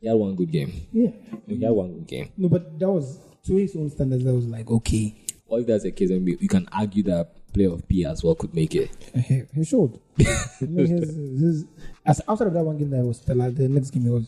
He 0.00 0.06
had 0.08 0.14
one 0.14 0.34
good 0.34 0.50
game. 0.50 0.72
yeah, 0.92 1.10
He 1.46 1.60
had 1.62 1.70
one 1.72 1.92
good 1.94 2.06
game. 2.06 2.28
no, 2.36 2.48
but 2.48 2.78
that 2.78 2.90
was 2.90 3.18
to 3.46 3.56
his 3.56 3.74
own 3.76 3.90
standards. 3.90 4.24
That 4.24 4.34
was 4.34 4.46
like 4.46 4.68
okay, 4.70 5.14
Or 5.46 5.60
if 5.60 5.66
that's 5.66 5.84
the 5.84 5.92
case, 5.92 6.08
then 6.10 6.24
we- 6.24 6.38
you 6.40 6.48
can 6.48 6.68
argue 6.72 7.02
that 7.04 7.30
player 7.52 7.72
of 7.72 7.86
P 7.88 8.04
as 8.04 8.22
well 8.24 8.34
could 8.34 8.52
make 8.54 8.74
it. 8.74 8.90
Uh, 9.14 9.20
he, 9.20 9.42
he. 9.54 9.62
I 10.26 10.64
mean, 10.64 10.86
his, 10.86 11.14
his, 11.40 11.64
as 12.04 12.20
outside 12.28 12.48
of 12.48 12.54
that 12.54 12.64
one 12.64 12.76
game 12.78 12.90
that 12.90 13.04
was 13.04 13.20
the, 13.20 13.34
like, 13.34 13.54
the 13.54 13.68
next 13.68 13.90
game 13.90 14.02
he 14.04 14.10
was. 14.10 14.26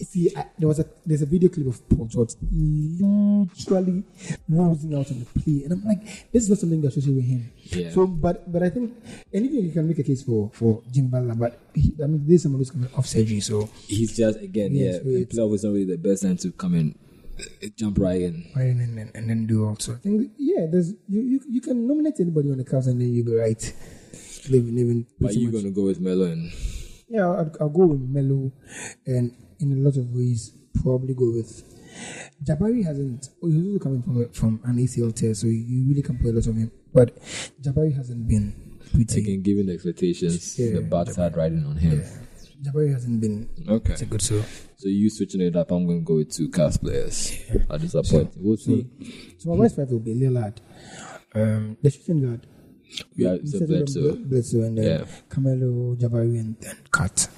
See, 0.00 0.30
I, 0.36 0.46
there 0.58 0.68
was 0.68 0.78
a 0.78 0.86
there's 1.04 1.22
a 1.22 1.26
video 1.26 1.48
clip 1.48 1.66
of 1.66 1.88
Paul 1.88 2.06
George 2.06 2.34
literally 2.52 4.04
losing 4.48 4.94
out 4.94 5.10
on 5.10 5.18
the 5.20 5.26
play, 5.40 5.64
and 5.64 5.72
I'm 5.72 5.84
like, 5.84 6.30
this 6.32 6.44
is 6.44 6.48
not 6.50 6.58
something 6.58 6.80
that 6.82 6.88
associated 6.88 7.16
with 7.16 7.24
him. 7.24 7.52
Yeah. 7.64 7.90
So, 7.90 8.06
but 8.06 8.50
but 8.50 8.62
I 8.62 8.70
think 8.70 8.94
anything 9.32 9.64
you 9.64 9.72
can 9.72 9.88
make 9.88 9.98
a 9.98 10.02
case 10.04 10.22
for 10.22 10.50
for 10.54 10.82
Jim 10.92 11.08
Butler, 11.08 11.34
but 11.34 11.58
he, 11.74 11.94
I 12.02 12.06
mean, 12.06 12.24
this 12.26 12.42
someone 12.44 12.60
who's 12.60 12.70
coming 12.70 12.88
off 12.96 13.06
surgery, 13.06 13.40
so 13.40 13.68
He's 13.86 14.16
just 14.16 14.38
again, 14.40 14.74
Yes, 14.74 14.94
yeah. 14.94 14.98
so 14.98 15.04
The 15.04 15.20
it's- 15.22 15.36
playoff 15.36 15.54
is 15.54 15.64
not 15.64 15.72
really 15.72 15.84
the 15.84 15.98
best 15.98 16.22
time 16.22 16.36
to 16.38 16.52
come 16.52 16.74
in, 16.76 16.94
uh, 17.40 17.66
jump 17.76 17.98
right 17.98 18.20
in. 18.22 18.46
and 18.54 18.80
then 18.80 18.98
and, 18.98 19.10
and 19.14 19.28
then 19.30 19.46
do 19.46 19.66
also. 19.66 19.94
I 19.94 19.96
think 19.98 20.30
yeah, 20.38 20.66
there's 20.70 20.90
you, 21.08 21.20
you 21.22 21.40
you 21.50 21.60
can 21.60 21.86
nominate 21.88 22.20
anybody 22.20 22.50
on 22.52 22.58
the 22.58 22.64
Cavs 22.64 22.86
and 22.86 23.00
then 23.00 23.12
you'll 23.12 23.26
be 23.26 23.34
right. 23.34 23.74
Living, 24.48 24.76
living 24.76 25.06
But 25.20 25.26
pretty 25.26 25.40
you 25.40 25.50
much. 25.50 25.60
gonna 25.62 25.74
go 25.74 25.82
with 25.82 26.00
Melo 26.00 26.24
and 26.24 26.50
Yeah, 27.08 27.26
I'll, 27.28 27.52
I'll 27.60 27.68
go 27.68 27.86
with 27.86 28.00
Melo, 28.00 28.52
and 29.06 29.34
in 29.60 29.72
a 29.72 29.76
lot 29.76 29.96
of 29.96 30.10
ways, 30.14 30.52
probably 30.82 31.14
go 31.14 31.32
with 31.32 31.62
Jabari. 32.44 32.84
Hasn't 32.84 33.28
oh, 33.42 33.48
he's 33.48 33.66
also 33.66 33.78
coming 33.78 34.02
from 34.02 34.28
from 34.30 34.60
an 34.64 34.76
ACL 34.76 35.14
tear, 35.14 35.34
so 35.34 35.46
you 35.46 35.88
really 35.88 36.02
can 36.02 36.18
put 36.18 36.26
a 36.30 36.32
lot 36.32 36.46
of 36.46 36.56
him. 36.56 36.70
But 36.92 37.16
Jabari 37.62 37.94
hasn't 37.96 38.28
been 38.28 38.78
pretty. 38.92 39.20
again, 39.20 39.42
given 39.42 39.66
the 39.66 39.74
expectations, 39.74 40.58
Yeah, 40.58 40.74
the 40.74 40.80
bad 40.82 41.08
side 41.12 41.36
riding 41.36 41.64
on 41.64 41.76
him. 41.76 42.02
Jabari 42.62 42.92
hasn't 42.92 43.20
been 43.20 43.48
Okay. 43.68 43.92
It's 43.92 44.02
a 44.02 44.06
good. 44.06 44.20
So, 44.22 44.42
So 44.76 44.88
you 44.88 45.10
switching 45.10 45.40
it 45.40 45.54
up, 45.56 45.70
I'm 45.70 45.86
going 45.86 46.00
to 46.00 46.04
go 46.04 46.16
with 46.16 46.32
two 46.34 46.48
Cavs 46.48 46.80
players. 46.80 47.38
At 47.70 47.80
disappointing. 47.80 48.32
We'll 48.36 48.56
see. 48.56 48.86
so 49.38 49.50
my 49.50 49.56
worst 49.56 49.76
five 49.76 49.90
will 49.90 50.00
be 50.00 50.14
Lillard, 50.14 50.56
um, 51.34 51.76
the 51.82 51.90
shooting 51.90 52.24
guard. 52.26 52.46
Yeah, 53.14 53.32
We 53.32 53.38
it's 53.40 53.54
a 53.54 53.58
settled 53.58 53.68
Bledsoe. 53.68 54.16
Bledsoe, 54.16 54.62
and 54.62 54.78
then 54.78 54.84
Yeah. 55.00 55.06
Carmelo, 55.28 55.94
Jabari, 55.96 56.40
and 56.40 56.56
then 56.60 56.76
KAT. 56.90 57.28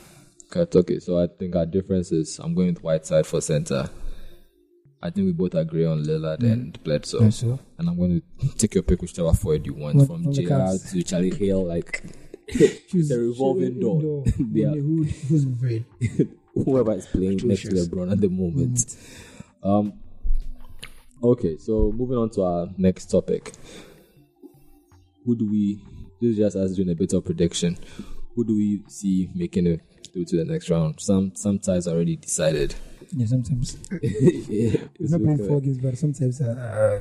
Cut. 0.50 0.74
Okay, 0.76 0.98
so 0.98 1.18
I 1.18 1.28
think 1.28 1.54
our 1.54 1.66
difference 1.66 2.12
is 2.12 2.38
I'm 2.38 2.54
going 2.54 2.68
with 2.74 2.82
Whiteside 2.82 3.26
for 3.26 3.40
center. 3.40 3.88
I 5.02 5.10
think 5.10 5.26
we 5.26 5.32
both 5.32 5.54
agree 5.54 5.86
on 5.86 6.04
Lillard 6.04 6.40
mm. 6.40 6.52
and 6.52 6.82
Bledsoe. 6.82 7.20
Bledsoe. 7.20 7.58
And 7.78 7.88
I'm 7.88 7.96
going 7.96 8.20
to 8.40 8.56
take 8.56 8.74
your 8.74 8.82
pick, 8.82 9.00
whichever 9.00 9.32
forward 9.32 9.64
you 9.64 9.74
want, 9.74 9.96
What- 9.96 10.06
from 10.08 10.24
the 10.24 10.32
JR 10.32 10.88
to 10.90 11.02
Charlie 11.02 11.30
Hale. 11.34 11.64
Like, 11.64 12.02
She's 12.88 13.10
a 13.10 13.18
revolving 13.18 13.80
door. 13.80 14.24
yeah. 14.52 14.72
Yeah. 14.72 14.80
Who, 14.80 15.04
who's 15.04 15.44
afraid? 15.44 15.84
whoever 16.54 16.92
is 16.94 17.06
playing 17.06 17.40
next 17.44 17.62
to. 17.62 17.68
LeBron 17.70 18.12
at 18.12 18.20
the 18.20 18.28
moment. 18.28 18.76
Mm. 18.76 18.98
Um. 19.64 19.92
Okay, 21.22 21.58
so 21.58 21.92
moving 21.94 22.16
on 22.16 22.30
to 22.30 22.42
our 22.42 22.68
next 22.76 23.06
topic. 23.06 23.52
Who 25.30 25.36
do 25.36 25.48
we? 25.48 25.80
This 26.20 26.32
is 26.32 26.38
just 26.38 26.56
us 26.56 26.74
doing 26.74 26.90
a 26.90 26.94
bit 26.96 27.12
of 27.12 27.24
prediction. 27.24 27.78
Who 28.34 28.44
do 28.44 28.56
we 28.56 28.82
see 28.88 29.30
making 29.32 29.68
it 29.68 29.80
through 30.12 30.24
to 30.24 30.36
the 30.38 30.44
next 30.44 30.68
round? 30.68 30.98
Some 30.98 31.36
some 31.36 31.60
ties 31.60 31.86
already 31.86 32.16
decided. 32.16 32.74
Yeah, 33.12 33.26
sometimes. 33.26 33.76
yeah, 34.02 34.82
We're 34.98 35.08
not 35.10 35.22
playing 35.22 35.46
four 35.46 35.60
games, 35.60 35.78
but 35.78 35.96
sometimes 35.98 36.40
uh, 36.40 37.00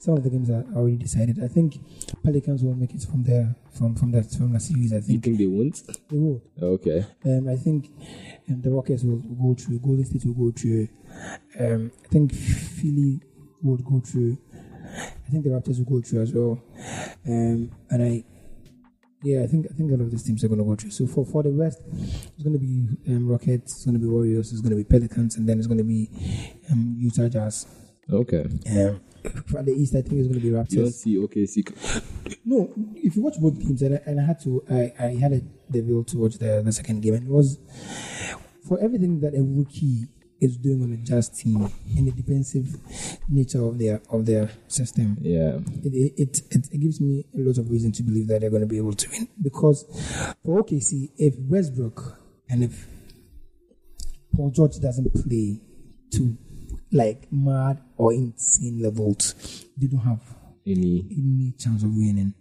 some 0.00 0.16
of 0.16 0.24
the 0.24 0.30
games 0.30 0.50
are 0.50 0.64
already 0.74 0.96
decided. 0.96 1.42
I 1.44 1.46
think 1.46 1.78
Pelicans 2.24 2.64
will 2.64 2.74
make 2.74 2.92
it 2.92 3.02
from 3.02 3.22
there, 3.22 3.54
from 3.70 3.94
from 3.94 4.10
that 4.12 4.28
from 4.32 4.52
the 4.52 4.58
series. 4.58 4.92
I 4.92 4.96
You 4.96 5.02
think 5.02 5.24
think 5.24 5.38
they 5.38 5.46
won't? 5.46 5.80
they 6.08 6.18
will. 6.18 6.42
Okay. 6.60 7.06
Um, 7.24 7.48
I 7.48 7.54
think 7.54 7.88
um, 8.50 8.62
the 8.62 8.70
Rockets 8.70 9.04
will 9.04 9.18
go 9.18 9.54
through. 9.54 9.78
Golden 9.78 10.04
State 10.04 10.24
will 10.24 10.34
go 10.34 10.50
through. 10.50 10.88
Um, 11.60 11.92
I 12.04 12.08
think 12.08 12.34
Philly 12.34 13.20
would 13.62 13.84
go 13.84 14.00
through. 14.00 14.38
I 14.96 15.30
think 15.30 15.44
the 15.44 15.50
Raptors 15.50 15.78
will 15.78 15.98
go 15.98 16.00
through 16.06 16.22
as 16.22 16.32
well. 16.32 16.60
Um, 17.26 17.70
and 17.90 18.02
I, 18.02 18.24
yeah, 19.22 19.42
I 19.42 19.46
think 19.46 19.66
I 19.70 19.74
think 19.74 19.90
all 19.90 20.00
of 20.00 20.10
these 20.10 20.22
teams 20.22 20.44
are 20.44 20.48
going 20.48 20.58
to 20.58 20.64
go 20.64 20.76
through. 20.76 20.90
So 20.90 21.06
for 21.06 21.24
for 21.24 21.42
the 21.42 21.50
West, 21.50 21.80
it's 21.92 22.42
going 22.42 22.52
to 22.52 22.58
be 22.58 22.86
um, 23.12 23.28
Rockets, 23.28 23.72
it's 23.74 23.84
going 23.84 23.94
to 23.94 24.00
be 24.00 24.06
Warriors, 24.06 24.52
it's 24.52 24.60
going 24.60 24.70
to 24.70 24.76
be 24.76 24.84
Pelicans, 24.84 25.36
and 25.36 25.48
then 25.48 25.58
it's 25.58 25.66
going 25.66 25.78
to 25.78 25.84
be 25.84 26.10
um, 26.70 26.96
Utah 26.98 27.28
Jazz. 27.28 27.66
Okay. 28.10 28.44
Um, 28.70 29.00
for 29.46 29.62
the 29.62 29.72
East, 29.72 29.94
I 29.94 30.02
think 30.02 30.20
it's 30.20 30.28
going 30.28 30.34
to 30.34 30.40
be 30.40 30.48
You 30.48 30.52
don't 30.54 30.66
Raptors. 30.66 30.92
see 30.92 31.16
OKC. 31.16 32.06
No, 32.44 32.70
if 32.96 33.16
you 33.16 33.22
watch 33.22 33.40
both 33.40 33.58
teams, 33.58 33.80
and 33.80 33.94
I, 33.96 34.00
and 34.04 34.20
I 34.20 34.24
had 34.26 34.38
to, 34.42 34.62
I, 34.70 34.92
I 35.00 35.06
had 35.14 35.32
a, 35.32 35.40
the 35.70 35.80
will 35.80 36.04
to 36.04 36.18
watch 36.18 36.34
the, 36.34 36.60
the 36.62 36.72
second 36.72 37.00
game, 37.00 37.14
and 37.14 37.26
it 37.26 37.32
was 37.32 37.58
for 38.68 38.78
everything 38.80 39.20
that 39.20 39.34
a 39.34 39.42
rookie 39.42 40.08
is 40.44 40.56
doing 40.56 40.82
on 40.82 40.92
a 40.92 40.96
Jazz 40.98 41.28
team 41.30 41.70
in 41.96 42.04
the 42.04 42.12
defensive 42.12 42.76
nature 43.28 43.64
of 43.64 43.78
their 43.78 44.00
of 44.10 44.26
their 44.26 44.50
system. 44.68 45.16
Yeah. 45.20 45.58
It, 45.84 45.92
it, 45.92 46.12
it, 46.16 46.40
it, 46.50 46.68
it 46.72 46.78
gives 46.78 47.00
me 47.00 47.24
a 47.34 47.40
lot 47.40 47.58
of 47.58 47.70
reason 47.70 47.92
to 47.92 48.02
believe 48.02 48.28
that 48.28 48.40
they're 48.40 48.50
going 48.50 48.62
to 48.62 48.68
be 48.68 48.78
able 48.78 48.92
to 48.94 49.10
win 49.10 49.28
because 49.42 49.84
for 50.44 50.62
OKC, 50.62 51.10
if 51.16 51.34
Westbrook 51.38 52.18
and 52.48 52.64
if 52.64 52.86
Paul 54.34 54.50
George 54.50 54.78
doesn't 54.80 55.12
play 55.14 55.60
to 56.12 56.36
like 56.92 57.26
mad 57.32 57.80
or 57.96 58.12
insane 58.12 58.80
levels, 58.82 59.34
they 59.76 59.86
don't 59.86 60.00
have 60.00 60.20
Any. 60.66 61.04
any 61.10 61.52
chance 61.58 61.82
of 61.82 61.90
winning. 61.90 62.34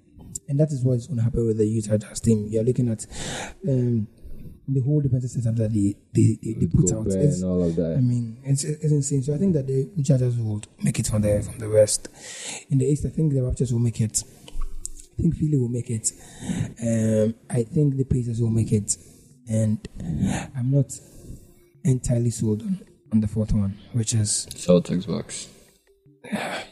And 0.47 0.59
that 0.59 0.71
is 0.71 0.83
what 0.83 0.93
is 0.93 1.07
going 1.07 1.17
to 1.17 1.23
happen 1.23 1.45
with 1.47 1.57
the 1.57 1.65
Utah 1.65 1.97
Jazz 1.97 2.19
team. 2.19 2.47
You're 2.49 2.63
looking 2.63 2.89
at 2.89 3.05
um, 3.67 4.07
the 4.67 4.79
whole 4.81 5.01
defensive 5.01 5.29
setup 5.29 5.55
that 5.55 5.73
they, 5.73 5.95
they, 6.13 6.37
they, 6.41 6.53
they 6.53 6.67
put 6.67 6.91
out. 6.91 7.05
And 7.07 7.43
all 7.43 7.63
of 7.63 7.77
I 7.79 7.99
mean, 7.99 8.37
it's, 8.43 8.63
it's 8.63 8.91
insane. 8.91 9.23
So 9.23 9.33
I 9.33 9.37
think 9.37 9.53
that 9.53 9.67
the 9.67 9.89
Jazz 10.01 10.37
will 10.37 10.61
make 10.81 10.99
it 10.99 11.07
from 11.07 11.21
the 11.21 11.41
from 11.41 11.59
the 11.59 11.69
West. 11.69 12.07
In 12.69 12.77
the 12.77 12.85
East, 12.85 13.05
I 13.05 13.09
think 13.09 13.33
the 13.33 13.39
Raptors 13.39 13.71
will 13.71 13.79
make 13.79 13.99
it. 13.99 14.23
I 15.17 15.21
think 15.21 15.35
Philly 15.35 15.57
will 15.57 15.69
make 15.69 15.89
it. 15.89 16.11
Um, 16.81 17.35
I 17.49 17.63
think 17.63 17.97
the 17.97 18.05
Pacers 18.05 18.41
will 18.41 18.49
make 18.49 18.71
it. 18.71 18.97
And 19.49 19.85
I'm 20.55 20.71
not 20.71 20.91
entirely 21.83 22.31
sold 22.31 22.61
on, 22.61 22.79
on 23.11 23.19
the 23.19 23.27
fourth 23.27 23.51
one, 23.53 23.77
which 23.91 24.13
is 24.13 24.47
Celtics 24.51 25.05
Bucks. 25.05 25.49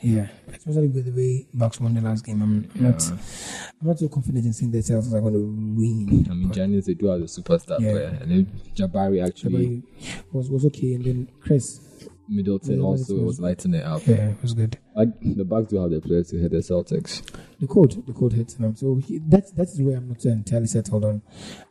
Yeah, 0.01 0.27
especially 0.53 0.87
with 0.87 1.05
the 1.05 1.11
way 1.11 1.45
Bucks 1.53 1.79
won 1.79 1.93
the 1.93 2.01
last 2.01 2.25
game. 2.25 2.41
I'm 2.41 2.69
not, 2.75 3.03
I'm 3.11 3.87
not 3.87 3.99
so 3.99 4.07
confident 4.07 4.45
in 4.45 4.53
saying 4.53 4.71
the 4.71 4.79
Celtics 4.79 5.13
are 5.13 5.19
going 5.21 5.33
to 5.33 5.39
win. 5.77 6.27
I 6.29 6.33
mean, 6.33 6.49
Giannis 6.49 6.85
they 6.85 6.93
do 6.93 7.07
have 7.07 7.19
a 7.21 7.25
superstar 7.25 7.79
Yeah. 7.79 7.91
player, 7.91 8.17
and 8.21 8.31
then 8.31 8.45
Jabari 8.75 9.25
actually 9.25 9.83
But 10.31 10.33
was 10.33 10.49
was 10.49 10.65
okay, 10.67 10.93
and 10.93 11.03
then 11.03 11.27
Khris, 11.41 11.81
Middleton 12.29 12.77
Yeah, 12.79 12.83
also 12.85 13.01
Middleton. 13.13 13.25
was 13.25 13.39
lighting 13.41 13.73
it 13.73 13.83
up. 13.85 14.07
yeah, 14.07 14.29
it 14.29 14.41
was 14.41 14.53
good. 14.53 14.77
Like 14.95 15.09
the 15.21 15.43
Bucks 15.45 15.67
do 15.67 15.81
have 15.81 15.91
their 15.91 16.01
players 16.01 16.29
to 16.29 16.37
hit 16.37 16.51
the 16.51 16.57
Celtics. 16.59 17.21
The 17.59 17.67
code, 17.67 18.03
the 18.07 18.13
code 18.13 18.33
hits 18.33 18.53
them. 18.55 18.75
So 18.77 18.95
he, 18.95 19.19
that's 19.19 19.51
that's 19.51 19.79
where 19.81 19.97
I'm 19.97 20.07
not 20.07 20.23
entirely 20.25 20.67
settled 20.67 21.03
on. 21.05 21.21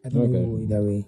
I 0.05 0.11
don't 0.11 0.23
Okay. 0.23 0.33
know 0.33 0.59
either 0.63 0.83
way. 0.83 1.07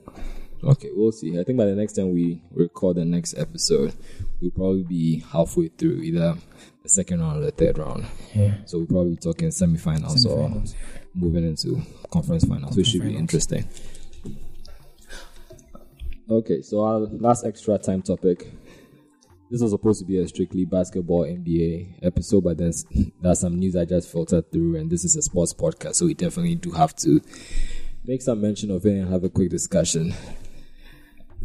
Okay, 0.65 0.91
we'll 0.93 1.11
see. 1.11 1.39
I 1.41 1.45
think 1.45 1.59
by 1.59 1.65
the 1.65 1.75
next 1.75 1.95
time 1.95 2.13
we 2.13 2.41
record 2.53 2.97
the 2.97 3.05
next 3.05 3.37
episode, 3.37 3.95
we'll 4.41 4.53
probably 4.53 4.85
be 4.85 5.21
halfway 5.33 5.69
through 5.69 6.03
either 6.03 6.37
the 6.83 6.89
second 6.89 7.21
round 7.21 7.39
or 7.39 7.45
the 7.45 7.51
third 7.51 7.79
round. 7.79 8.07
Yeah. 8.35 8.55
So 8.67 8.79
we'll 8.79 8.87
probably 8.87 9.11
be 9.13 9.17
talking 9.17 9.49
semifinals, 9.49 10.25
or 10.25 10.63
moving 11.15 11.45
into 11.45 11.83
conference 12.11 12.45
finals, 12.45 12.63
conference 12.65 12.77
which 12.77 12.87
should 12.89 13.03
be 13.03 13.17
interesting. 13.17 13.69
Okay, 16.31 16.63
so 16.63 16.85
our 16.85 16.99
last 17.01 17.45
extra 17.45 17.77
time 17.79 18.03
topic. 18.03 18.47
This 19.51 19.61
was 19.61 19.73
supposed 19.73 20.01
to 20.01 20.07
be 20.07 20.19
a 20.19 20.27
strictly 20.27 20.65
basketball 20.65 21.25
NBA 21.25 22.03
episode, 22.03 22.45
but 22.45 22.57
then 22.57 22.73
there's 23.21 23.41
some 23.41 23.59
news 23.59 23.77
I 23.77 23.85
just 23.85 24.11
filtered 24.11 24.51
through, 24.51 24.77
and 24.77 24.91
this 24.91 25.05
is 25.05 25.15
a 25.15 25.21
sports 25.21 25.53
podcast, 25.53 25.97
so 25.97 26.07
we 26.07 26.15
definitely 26.15 26.55
do 26.55 26.71
have 26.71 26.97
to 26.97 27.21
make 28.07 28.23
some 28.23 28.41
mention 28.41 28.71
of 28.71 28.87
it 28.87 28.93
and 28.95 29.13
have 29.13 29.25
a 29.25 29.29
quick 29.29 29.51
discussion. 29.51 30.15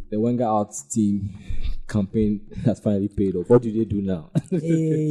The 0.10 0.20
Wenger 0.20 0.46
out 0.46 0.74
team 0.90 1.38
campaign 1.88 2.42
has 2.66 2.80
finally 2.80 3.08
paid 3.10 3.36
off. 3.36 3.50
What 3.50 3.62
do 3.62 3.72
they 3.72 3.86
do 3.86 4.02
now? 4.02 4.30
Hey, 4.52 5.10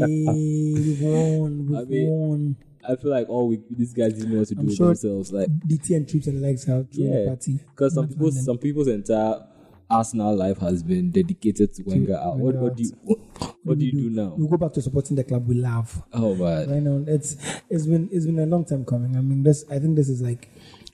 we've 0.74 1.00
won. 1.02 1.66
We've 1.68 1.78
I 1.78 1.84
mean, 1.84 2.08
won. 2.10 2.56
I 2.88 2.96
feel 2.96 3.10
like 3.10 3.28
all 3.28 3.48
we 3.48 3.60
these 3.70 3.92
guys 3.92 4.14
didn't 4.14 4.32
know 4.32 4.38
what 4.38 4.48
to 4.48 4.54
do 4.54 4.60
I'm 4.60 4.66
with 4.66 4.76
sure- 4.76 4.86
themselves. 4.88 5.32
Like 5.32 5.48
DT 5.48 5.96
and 5.96 6.06
Troopz 6.06 6.26
and 6.28 6.40
legs 6.40 6.64
have 6.64 6.90
thrown 6.90 7.10
the 7.10 7.18
Yeah, 7.20 7.26
party. 7.26 7.60
because 7.70 7.94
some 7.94 8.04
Not 8.04 8.10
people's 8.10 8.44
some 8.44 8.58
people's 8.58 8.88
entire 8.88 9.44
Arsenal 9.88 10.34
life 10.36 10.58
has 10.58 10.82
been 10.82 11.10
dedicated 11.10 11.72
to 11.74 11.82
Wenger 11.84 12.16
out. 12.16 12.38
What, 12.38 12.54
what 12.56 12.76
do 12.76 12.82
you 12.84 12.90
what, 13.02 13.18
what 13.64 13.78
do 13.78 13.84
you 13.84 13.92
do 13.92 14.10
now? 14.10 14.34
We 14.36 14.48
go 14.48 14.56
back 14.56 14.72
to 14.74 14.82
supporting 14.82 15.16
the 15.16 15.24
club 15.24 15.46
we 15.46 15.56
love. 15.56 16.02
Oh 16.12 16.34
man, 16.34 16.70
Right 16.70 16.82
now, 16.82 17.04
it's 17.12 17.36
it's 17.68 17.86
been 17.86 18.08
it's 18.12 18.26
been 18.26 18.38
a 18.38 18.46
long 18.46 18.64
time 18.64 18.84
coming. 18.84 19.16
I 19.16 19.20
mean, 19.20 19.42
this 19.42 19.64
I 19.70 19.78
think 19.78 19.96
this 19.96 20.08
is 20.08 20.22
like 20.22 20.48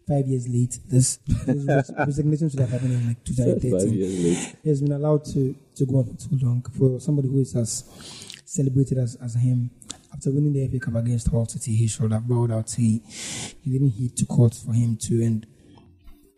five 0.09 0.27
years 0.27 0.49
late. 0.49 0.79
This, 0.87 1.17
this 1.47 1.91
resignation 1.99 2.51
should 2.51 2.61
have 2.61 2.71
happened 2.71 2.93
in 2.93 3.07
like 3.09 3.19
five 3.19 3.61
2013. 3.61 3.95
years 3.95 4.25
late. 4.25 4.57
He 4.63 4.69
has 4.69 4.81
been 4.83 4.93
allowed 4.93 5.25
to 5.27 5.55
to 5.77 5.87
go 5.87 5.99
on 5.99 6.05
for 6.05 6.29
too 6.29 6.39
long 6.45 6.63
for 6.77 7.01
somebody 7.01 7.29
who 7.29 7.41
is 7.41 7.55
as 7.57 7.85
celebrated 8.45 8.99
as, 8.99 9.17
as 9.17 9.35
him. 9.35 9.71
After 10.13 10.31
winning 10.31 10.53
the 10.53 10.69
FA 10.69 10.79
Cup 10.79 10.97
against 10.97 11.31
Hull 11.31 11.47
City, 11.47 11.75
he 11.75 11.89
should 11.89 12.13
have 12.13 12.29
bowed 12.29 12.51
out. 12.51 12.71
He 12.71 13.03
he 13.63 13.73
didn't 13.73 13.91
hit 13.91 14.17
to 14.17 14.27
court 14.27 14.55
for 14.55 14.73
him 14.73 14.97
to 14.99 15.23
end. 15.23 15.47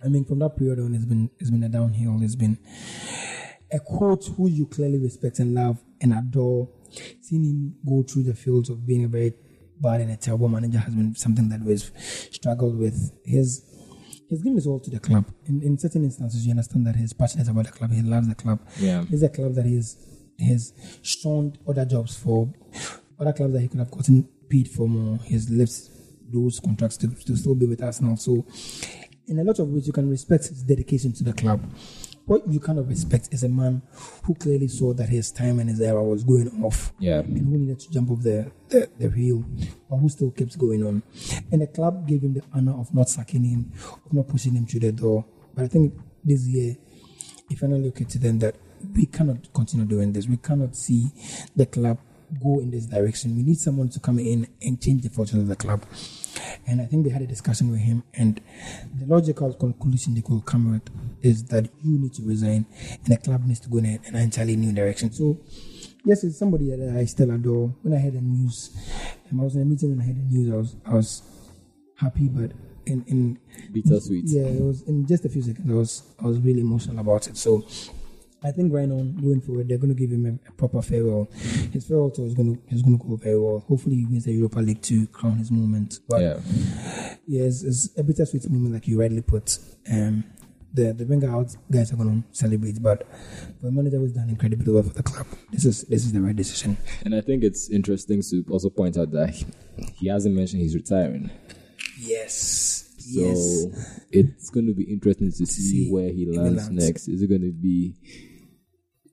I 0.03 0.09
mean, 0.09 0.25
from 0.25 0.39
that 0.41 0.57
period 0.57 0.79
on, 0.79 0.95
it's 0.95 1.05
been 1.05 1.31
it's 1.39 1.51
been 1.51 1.65
a 1.65 1.69
downhill. 1.69 2.23
It's 2.23 2.37
been 2.37 2.59
a 3.73 3.81
coach 3.81 4.27
who 4.29 4.49
you 4.49 4.67
clearly 4.67 4.99
respect 4.99 5.39
and 5.41 5.55
love 5.55 5.79
and 6.01 6.15
adore. 6.15 6.69
Seeing 7.21 7.45
him 7.45 7.75
go 7.85 8.05
through 8.05 8.23
the 8.25 8.35
fields 8.35 8.71
of 8.71 8.87
being 8.87 9.05
a 9.05 9.09
very 9.09 9.35
and 9.83 10.11
a 10.11 10.17
terrible 10.17 10.49
manager 10.49 10.79
has 10.79 10.95
been 10.95 11.15
something 11.15 11.49
that 11.49 11.61
we've 11.61 11.91
struggled 11.99 12.79
with. 12.79 13.13
His 13.25 13.63
he's 14.29 14.43
given 14.43 14.57
his 14.57 14.67
all 14.67 14.81
to 14.81 14.91
the 14.91 15.01
club. 15.01 15.27
In, 15.47 15.63
in 15.63 15.79
certain 15.79 16.05
instances, 16.05 16.47
you 16.47 16.53
understand 16.53 16.87
that 16.87 16.97
he's 16.97 17.13
passionate 17.13 17.49
about 17.49 17.67
the 17.67 17.73
club. 17.73 17.93
He 17.93 18.03
loves 18.03 18.29
the 18.29 18.35
club. 18.35 18.61
Yeah. 18.79 19.05
It's 19.11 19.23
a 19.23 19.29
club 19.29 19.55
that 19.55 19.67
he's 19.67 19.97
he's 20.37 20.73
shunned 21.03 21.59
other 21.69 21.85
jobs 21.85 22.17
for, 22.17 22.53
other 23.19 23.33
clubs 23.33 23.53
that 23.55 23.61
he 23.61 23.69
could 23.69 23.81
have 23.81 23.91
gotten 23.91 24.29
paid 24.49 24.69
for 24.69 24.89
more. 24.89 25.19
He's 25.25 25.51
left 25.51 25.91
those 26.33 26.61
contracts 26.61 26.97
to, 26.99 27.09
to 27.09 27.37
still 27.37 27.55
be 27.55 27.67
with 27.67 27.83
Arsenal. 27.83 28.17
So, 28.17 28.45
in 29.27 29.39
a 29.39 29.45
lot 29.45 29.59
of 29.59 29.69
ways, 29.69 29.87
you 29.87 29.93
can 29.93 30.09
respect 30.11 30.49
his 30.49 30.63
dedication 30.63 31.13
to 31.13 31.25
the 31.25 31.33
club. 31.33 31.63
What 32.27 32.51
you 32.51 32.59
kind 32.59 32.79
of 32.79 32.89
respect 32.89 33.29
is 33.33 33.45
a 33.45 33.49
man 33.49 33.83
who 34.23 34.35
clearly 34.35 34.69
saw 34.69 34.95
that 34.95 35.11
his 35.11 35.31
time 35.31 35.59
and 35.59 35.69
his 35.69 35.81
era 35.81 36.03
was 36.03 36.25
going 36.25 36.65
off 36.65 36.95
Yeah, 36.99 37.19
and 37.19 37.39
who 37.39 37.59
needed 37.59 37.81
to 37.81 37.91
jump 37.91 38.11
off 38.11 38.23
the, 38.23 38.51
the, 38.69 38.89
the 38.99 39.11
hill, 39.11 39.45
but 39.91 39.97
who 39.97 40.09
still 40.09 40.31
kept 40.31 40.57
going 40.59 40.87
on. 40.87 41.03
And 41.53 41.61
the 41.61 41.67
club 41.67 42.09
gave 42.09 42.23
him 42.23 42.33
the 42.33 42.43
honor 42.53 42.73
of 42.81 42.95
not 42.95 43.11
sacking 43.11 43.45
him, 43.45 43.73
of 44.07 44.13
not 44.13 44.29
pushing 44.29 44.55
him 44.55 44.65
to 44.67 44.81
the 44.81 44.93
door. 44.93 45.25
But 45.55 45.65
I 45.65 45.69
think 45.69 45.95
this 46.25 46.47
year, 46.47 46.77
if 47.51 47.63
I 47.63 47.67
look 47.67 48.01
at 48.01 48.09
them, 48.11 48.39
that 48.39 48.57
we 48.95 49.07
cannot 49.07 49.53
continue 49.53 49.87
doing 49.87 50.13
this. 50.13 50.27
We 50.27 50.37
cannot 50.39 50.75
see 50.77 51.11
the 51.55 51.67
club 51.67 51.99
go 52.43 52.61
in 52.61 52.71
this 52.71 52.87
direction. 52.87 53.37
We 53.37 53.43
need 53.43 53.59
someone 53.59 53.89
to 53.91 54.01
come 54.01 54.19
in 54.19 54.47
and 54.63 54.81
change 54.81 55.03
the 55.03 55.11
fortune 55.11 55.41
of 55.41 55.49
the 55.49 55.57
club. 55.57 55.83
And 56.67 56.81
I 56.81 56.87
think 56.87 57.05
they 57.05 57.11
had 57.11 57.23
a 57.23 57.27
discussion 57.27 57.71
with 57.71 57.81
him, 57.81 58.03
and 58.15 58.41
the 58.99 59.07
logical 59.07 59.53
conclusion 59.53 60.15
they 60.15 60.23
could 60.23 60.45
come 60.45 60.73
with 60.73 60.83
is 61.25 61.45
that 61.45 61.65
you 61.83 61.99
need 61.99 62.13
to 62.15 62.23
resign, 62.23 62.67
and 63.05 63.07
the 63.07 63.17
club 63.17 63.45
needs 63.47 63.61
to 63.61 63.69
go 63.69 63.79
in 63.79 63.87
an 63.87 64.17
entirely 64.17 64.57
new 64.57 64.73
direction. 64.73 65.11
So, 65.13 65.39
yes, 66.05 66.23
it's 66.25 66.39
somebody 66.39 66.71
that 66.71 66.97
I 66.97 67.05
still 67.07 67.31
adore. 67.31 67.75
When 67.83 67.95
I 67.95 67.99
heard 67.99 68.15
the 68.15 68.21
news, 68.21 68.71
um, 69.33 69.41
I 69.41 69.45
was 69.45 69.57
in 69.57 69.63
a 69.63 69.65
meeting 69.65 69.93
and 69.93 70.03
I 70.03 70.05
heard 70.05 70.17
the 70.17 70.35
news. 70.35 70.53
I 70.53 70.57
was 70.57 70.77
I 70.87 70.95
was 70.95 71.23
happy, 71.97 72.29
but 72.29 72.53
in 72.87 73.05
in 73.09 73.39
bittersweet. 73.73 74.25
yeah, 74.27 74.43
it 74.43 74.61
was 74.63 74.83
in 74.83 75.07
just 75.07 75.25
a 75.25 75.29
few 75.29 75.43
seconds. 75.43 75.71
I 75.71 75.75
was 75.75 76.03
I 76.23 76.27
was 76.27 76.39
really 76.41 76.61
emotional 76.61 76.99
about 76.99 77.27
it. 77.27 77.37
So 77.37 77.65
I 78.43 78.51
think 78.51 78.75
right 78.75 78.91
on 78.91 79.17
going 79.17 79.41
forward, 79.41 79.69
they're 79.69 79.79
going 79.79 79.95
to 79.95 79.99
give 79.99 80.11
him 80.13 80.27
a, 80.27 80.49
a 80.51 80.53
proper 80.53 80.83
farewell. 80.83 81.29
His 81.73 81.87
farewell 81.89 82.11
tour 82.11 82.27
is 82.27 82.35
going 82.35 82.57
to 82.57 82.75
is 82.75 82.83
going 82.83 82.99
to 82.99 83.05
go 83.05 83.17
very 83.17 83.39
well. 83.41 83.65
Hopefully, 83.67 83.97
he 83.97 84.05
wins 84.05 84.27
the 84.27 84.33
Europa 84.33 84.59
League 84.59 84.83
to 84.83 85.07
crown 85.07 85.39
his 85.39 85.51
moment. 85.51 86.01
But 86.07 86.21
Yeah, 86.21 86.41
yes, 87.27 87.63
it's 87.63 87.89
a 87.99 88.03
bittersweet 88.03 88.49
moment, 88.51 88.75
like 88.75 88.87
you 88.87 89.01
rightly 89.01 89.23
put. 89.23 89.59
Um, 89.91 90.25
the 90.75 90.93
the 90.93 91.05
Wenger 91.07 91.31
out 91.31 91.55
guys 91.71 91.93
are 91.93 91.97
going 91.97 92.23
to 92.23 92.37
celebrate, 92.37 92.83
but 92.83 93.07
the 93.63 93.71
manager 93.71 93.99
who's 93.99 94.13
done 94.13 94.29
incredibly 94.29 94.73
well 94.73 94.83
for 94.83 94.93
the 94.93 95.03
club, 95.03 95.27
this 95.53 95.65
is 95.65 95.83
this 95.85 96.05
is 96.05 96.13
the 96.13 96.21
right 96.21 96.35
decision. 96.37 96.77
and 97.05 97.15
I 97.15 97.21
think 97.21 97.45
it's 97.45 97.71
interesting 97.71 98.23
to 98.31 98.45
also 98.51 98.71
point 98.71 98.99
out 98.99 99.11
that 99.13 99.31
he, 99.31 99.47
he 99.95 100.09
hasn't 100.09 100.35
mentioned 100.35 100.63
he's 100.63 100.75
retiring. 100.75 101.31
Yes, 101.99 102.35
So 102.99 103.21
yes. 103.21 104.01
it's 104.11 104.51
going 104.51 104.67
to 104.67 104.75
be 104.75 104.85
interesting 104.85 105.31
to 105.31 105.47
see, 105.47 105.47
see 105.47 105.91
where 105.93 106.11
he 106.11 106.27
lands 106.27 106.69
lands. 106.69 106.85
next. 106.87 107.09
Is 107.09 107.23
it 107.23 107.29
going 107.29 107.43
to 107.43 107.53
be 107.53 107.95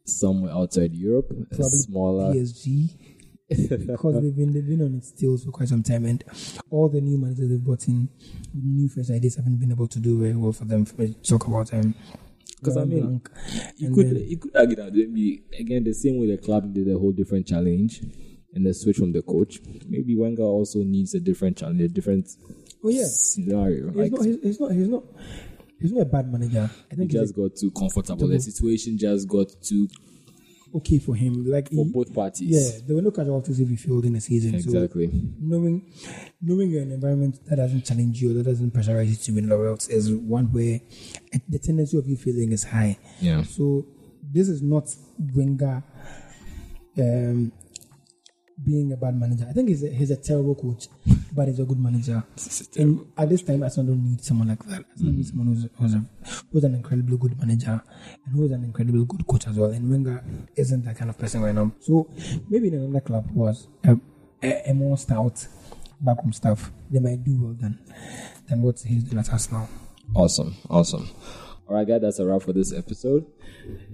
somewhere 0.06 0.52
outside 0.52 0.94
Europe, 0.94 1.30
a 1.32 1.46
Probably 1.56 1.70
smaller? 1.70 2.34
PSG 2.34 3.11
because 3.58 4.22
they've 4.22 4.36
been 4.36 4.52
they've 4.54 4.68
been 4.68 4.82
on 4.82 4.96
its 4.96 5.12
tails 5.12 5.44
for 5.44 5.52
quite 5.52 5.68
some 5.70 5.84
time, 5.84 6.06
and 6.06 6.24
all 6.70 6.90
the 6.90 7.02
new 7.02 7.18
managers 7.18 7.50
they've 7.50 7.64
brought 7.64 7.88
in, 7.88 8.10
new 8.54 8.88
fresh 8.90 9.10
ideas 9.10 9.36
haven't 9.36 9.58
been 9.60 9.72
able 9.72 9.88
to 9.88 10.00
do 10.00 10.20
very 10.20 10.36
well 10.36 10.52
for 10.54 10.66
them. 10.66 10.86
For 10.86 11.08
talk 11.08 11.48
about 11.48 11.74
um, 11.74 11.94
'Cause 12.64 12.78
I 12.78 12.86
mean, 12.86 13.02
Blanc, 13.02 13.30
You 13.78 13.88
and 13.88 13.96
could 13.96 14.08
then- 14.12 14.26
you 14.30 14.38
could 14.38 14.56
argue 14.56 14.76
that 14.76 14.94
maybe 14.94 15.44
again 15.60 15.84
the 15.84 15.94
same 15.94 16.18
way 16.20 16.28
the 16.28 16.38
club 16.38 16.74
did 16.74 16.88
a 16.90 16.98
whole 16.98 17.12
different 17.12 17.48
challenge 17.48 18.02
and 18.54 18.66
the 18.66 18.74
switch 18.74 18.98
from 18.98 19.12
the 19.14 19.22
coach. 19.24 19.60
Maybe 19.90 20.16
Wenger 20.16 20.44
also 20.44 20.84
needs 20.84 21.14
a 21.16 21.20
different 21.20 21.58
challenge, 21.58 21.82
a 21.82 21.88
different 21.88 22.30
oh 22.84 22.90
yeah, 22.90 23.06
scenario. 23.08 23.88
he's 23.88 23.96
Like 23.96 24.12
not 24.12 24.26
he's, 24.26 24.38
he's 24.44 24.60
not 24.60 24.72
he's 24.74 24.88
not 24.90 25.04
he's 25.80 25.92
not 25.92 26.02
a 26.02 26.06
bad 26.06 26.32
manager. 26.32 26.70
I 26.70 26.86
he 26.92 26.96
think 26.98 27.12
he's 27.12 27.22
just 27.22 27.36
got 27.36 27.56
too 27.56 27.72
comfortable. 27.72 28.28
The 28.28 28.40
situation 28.40 28.96
just 28.98 29.28
got 29.28 29.48
too 29.64 29.88
okay 30.76 31.00
for 31.00 31.16
him. 31.16 31.46
Like 31.46 31.70
for 31.70 31.86
he- 31.86 31.92
both 31.92 32.14
parties. 32.14 32.50
yeah, 32.50 32.80
there 32.86 32.96
were 32.96 33.02
no 33.02 33.12
casualties 33.12 33.60
if 33.60 33.70
he 33.70 33.76
failed 33.76 34.06
in 34.06 34.14
the 34.14 34.22
season. 34.22 34.56
Exactly. 34.56 35.08
So 35.08 35.14
knowing 35.40 35.92
knowing 36.42 36.76
an 36.78 36.92
environment 36.92 37.40
that 37.48 37.58
doesn't 37.58 37.86
challenge 37.86 38.22
you, 38.22 38.34
that 38.34 38.44
doesn't 38.44 38.72
pressurize 38.72 39.08
you 39.10 39.16
to 39.16 39.32
win 39.34 39.50
laurels, 39.50 39.88
is 39.88 40.12
one 40.12 40.46
where 40.52 40.80
the 41.50 41.60
tendency 41.60 41.98
of 41.98 42.08
you 42.08 42.18
failing 42.18 42.52
is 42.52 42.64
high. 42.64 42.98
Yeah. 43.20 43.44
So 43.44 43.86
this 44.24 44.48
is 44.48 44.62
not 44.62 44.90
Wenger 45.36 45.84
um, 46.98 47.52
being 48.64 48.92
a 48.94 48.98
bad 48.98 49.16
manager. 49.16 49.46
I 49.50 49.54
think 49.54 49.70
he's 49.70 49.84
a, 49.84 49.90
he's 49.90 50.12
a 50.12 50.18
terrible 50.18 50.56
coach, 50.56 50.88
but 51.34 51.48
he's 51.48 51.60
a 51.60 51.66
good 51.66 51.80
manager. 51.80 52.24
And 52.78 53.06
at 53.18 53.30
this 53.30 53.42
time, 53.42 53.64
Arsenal 53.64 53.94
don't 53.94 54.04
need 54.04 54.24
someone 54.24 54.50
like 54.50 54.64
that. 54.66 54.86
Arsenal 54.92 55.14
need 55.14 55.28
someone 55.28 55.48
who's, 55.48 55.68
who's, 55.78 55.94
a, 55.94 56.06
who's 56.52 56.64
an 56.64 56.76
incredibly 56.76 57.18
good 57.18 57.40
manager 57.40 57.82
and 58.26 58.36
who's 58.36 58.52
an 58.52 58.64
incredibly 58.64 59.06
good 59.06 59.26
coach 59.28 59.48
as 59.48 59.58
well. 59.58 59.72
And 59.72 59.90
Wenger 59.90 60.24
isn't 60.56 60.86
that 60.86 60.98
kind 60.98 61.10
of 61.10 61.18
person 61.18 61.42
right 61.42 61.56
now. 61.56 61.72
So 61.80 62.10
maybe 62.50 62.68
in 62.68 62.76
another 62.76 63.02
club 63.02 63.30
was 63.32 63.68
a, 63.84 63.98
a, 64.44 64.70
a 64.70 64.74
more 64.74 64.98
stout 64.98 65.48
backroom 66.02 66.34
staff, 66.34 66.72
they 66.90 67.00
might 67.00 67.24
do 67.24 67.38
well 67.40 67.54
than 67.54 67.80
than 68.50 68.62
what 68.62 68.80
he's 68.80 69.04
doing 69.04 69.20
at 69.20 69.32
Arsenal. 69.32 69.70
Awesome. 70.16 70.56
Awesome. 70.70 71.10
All 71.72 71.78
right, 71.78 71.88
guys, 71.88 72.02
that's 72.02 72.20
a 72.20 72.26
wrap 72.26 72.42
for 72.42 72.52
this 72.52 72.74
episode. 72.74 73.26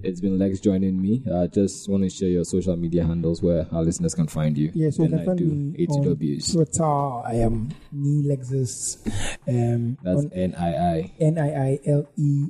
It's 0.02 0.20
been 0.20 0.36
Lex 0.36 0.58
joining 0.58 1.00
me. 1.00 1.22
I 1.32 1.46
just 1.46 1.88
want 1.88 2.02
to 2.02 2.10
share 2.10 2.28
your 2.28 2.44
social 2.44 2.76
media 2.76 3.06
handles 3.06 3.40
where 3.40 3.68
our 3.70 3.84
listeners 3.84 4.16
can 4.16 4.26
find 4.26 4.58
you. 4.58 4.72
Yeah, 4.74 4.90
so 4.90 5.04
you 5.04 5.10
can 5.10 5.20
I 5.20 5.24
find 5.24 5.38
me 5.38 5.86
on 5.86 6.02
Twitter. 6.02 6.84
I 6.84 7.34
am 7.36 7.68
Neelexis. 7.94 8.98
Um, 9.46 9.96
That's 10.02 10.26
N 10.32 10.56
I 10.58 10.74
I. 10.74 11.12
N 11.20 11.38
I 11.38 11.50
I 11.54 11.78
L 11.86 12.08
E 12.16 12.48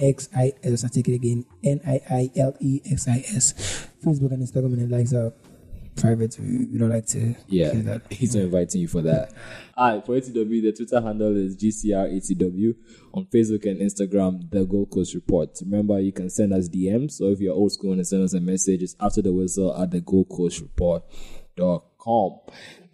X 0.00 0.30
I 0.34 0.54
S. 0.62 0.82
I 0.82 0.88
take 0.88 1.08
it 1.08 1.14
again. 1.16 1.44
N 1.62 1.82
I 1.86 2.00
I 2.08 2.30
L 2.36 2.54
E 2.58 2.80
X 2.90 3.06
I 3.06 3.18
S. 3.18 3.86
Facebook 4.02 4.32
and 4.32 4.42
Instagram 4.42 4.72
and 4.72 4.90
Alexa. 4.90 5.34
Private. 5.96 6.36
We, 6.38 6.66
we 6.66 6.78
don't 6.78 6.90
like 6.90 7.06
to 7.08 7.34
Yeah, 7.48 7.72
hear 7.72 7.82
that. 7.82 8.02
he's 8.12 8.34
not 8.34 8.44
inviting 8.44 8.80
you 8.82 8.88
for 8.88 9.02
that. 9.02 9.32
All 9.76 9.94
right, 9.94 10.04
for 10.06 10.16
ATW, 10.20 10.62
the 10.62 10.72
Twitter 10.72 11.00
handle 11.00 11.36
is 11.36 11.56
GCRATW. 11.56 12.74
On 13.14 13.26
Facebook 13.26 13.68
and 13.70 13.80
Instagram, 13.80 14.50
The 14.50 14.64
Gold 14.64 14.90
Coast 14.90 15.14
Report. 15.14 15.50
Remember, 15.62 15.98
you 16.00 16.12
can 16.12 16.30
send 16.30 16.52
us 16.52 16.68
DMs, 16.68 17.12
so 17.12 17.26
if 17.26 17.40
you're 17.40 17.54
old 17.54 17.72
school 17.72 17.92
and 17.92 18.06
send 18.06 18.22
us 18.24 18.34
a 18.34 18.40
message, 18.40 18.82
it's 18.82 18.96
after 19.00 19.20
the 19.22 19.32
whistle 19.32 19.74
at 19.80 19.90
the 19.90 20.00
Gold 20.00 20.28
Coast 20.28 20.60
Report.com. 20.60 22.38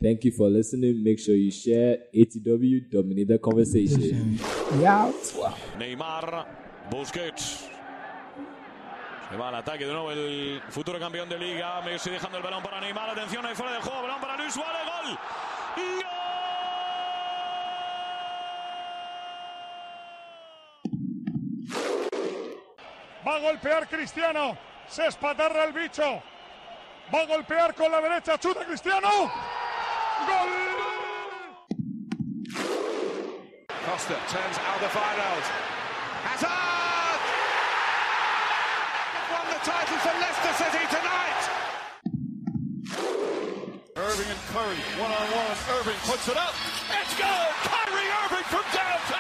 Thank 0.03 0.25
you 0.25 0.31
for 0.31 0.49
listening. 0.49 1.03
Make 1.03 1.19
sure 1.19 1.35
you 1.35 1.51
share 1.51 1.99
ATW, 2.15 2.91
dominate 2.91 3.29
the 3.29 3.39
conversation. 3.39 4.39
We 4.79 4.85
out. 4.87 5.15
Neymar, 5.79 6.47
Busquets. 6.91 7.69
Se 9.29 9.37
va 9.37 9.49
al 9.49 9.57
ataque 9.57 9.85
de 9.85 9.93
nuevo 9.93 10.13
el 10.13 10.63
futuro 10.69 11.01
campeón 11.01 11.29
de 11.29 11.39
liga. 11.39 11.81
Messi 11.83 12.11
dejando 12.11 12.39
el 12.39 12.45
balón 12.45 12.63
para 12.63 12.81
Neymar. 12.81 13.11
Atención 13.11 13.45
ahí 13.45 13.55
fuera 13.55 13.73
del 13.73 13.83
juego. 13.83 14.03
Balón 14.03 14.21
para 14.21 14.37
Luis 14.37 14.55
Suárez. 14.55 14.83
Gol. 14.85 15.19
Va 23.27 23.35
a 23.35 23.39
golpear 23.41 23.89
Cristiano. 23.89 24.57
Se 24.87 25.09
espatarra 25.09 25.65
el 25.65 25.73
bicho. 25.73 26.23
Va 27.13 27.21
a 27.21 27.27
golpear 27.27 27.75
con 27.75 27.91
la 27.91 28.01
derecha. 28.01 28.39
Chuta 28.39 28.65
Cristiano. 28.65 29.09
Gol. 29.11 30.87
Costa 33.85 34.15
turns 34.31 34.59
Alderweireld. 34.59 35.45
Hazard! 36.25 36.67
Won 36.67 36.81
the 36.81 36.86
title 39.67 39.99
for 39.99 40.15
Leicester 40.23 40.55
City 40.63 40.85
tonight. 40.95 41.43
Irving 43.97 44.31
and 44.31 44.39
Curry 44.55 44.79
one 45.03 45.11
on 45.11 45.27
one. 45.35 45.57
Irving 45.81 45.99
puts 46.07 46.29
it 46.29 46.37
up. 46.37 46.55
It's 47.03 47.17
good. 47.17 47.51
Kyrie 47.67 48.11
Irving 48.23 48.45
from 48.47 48.63
downtown. 48.73 49.16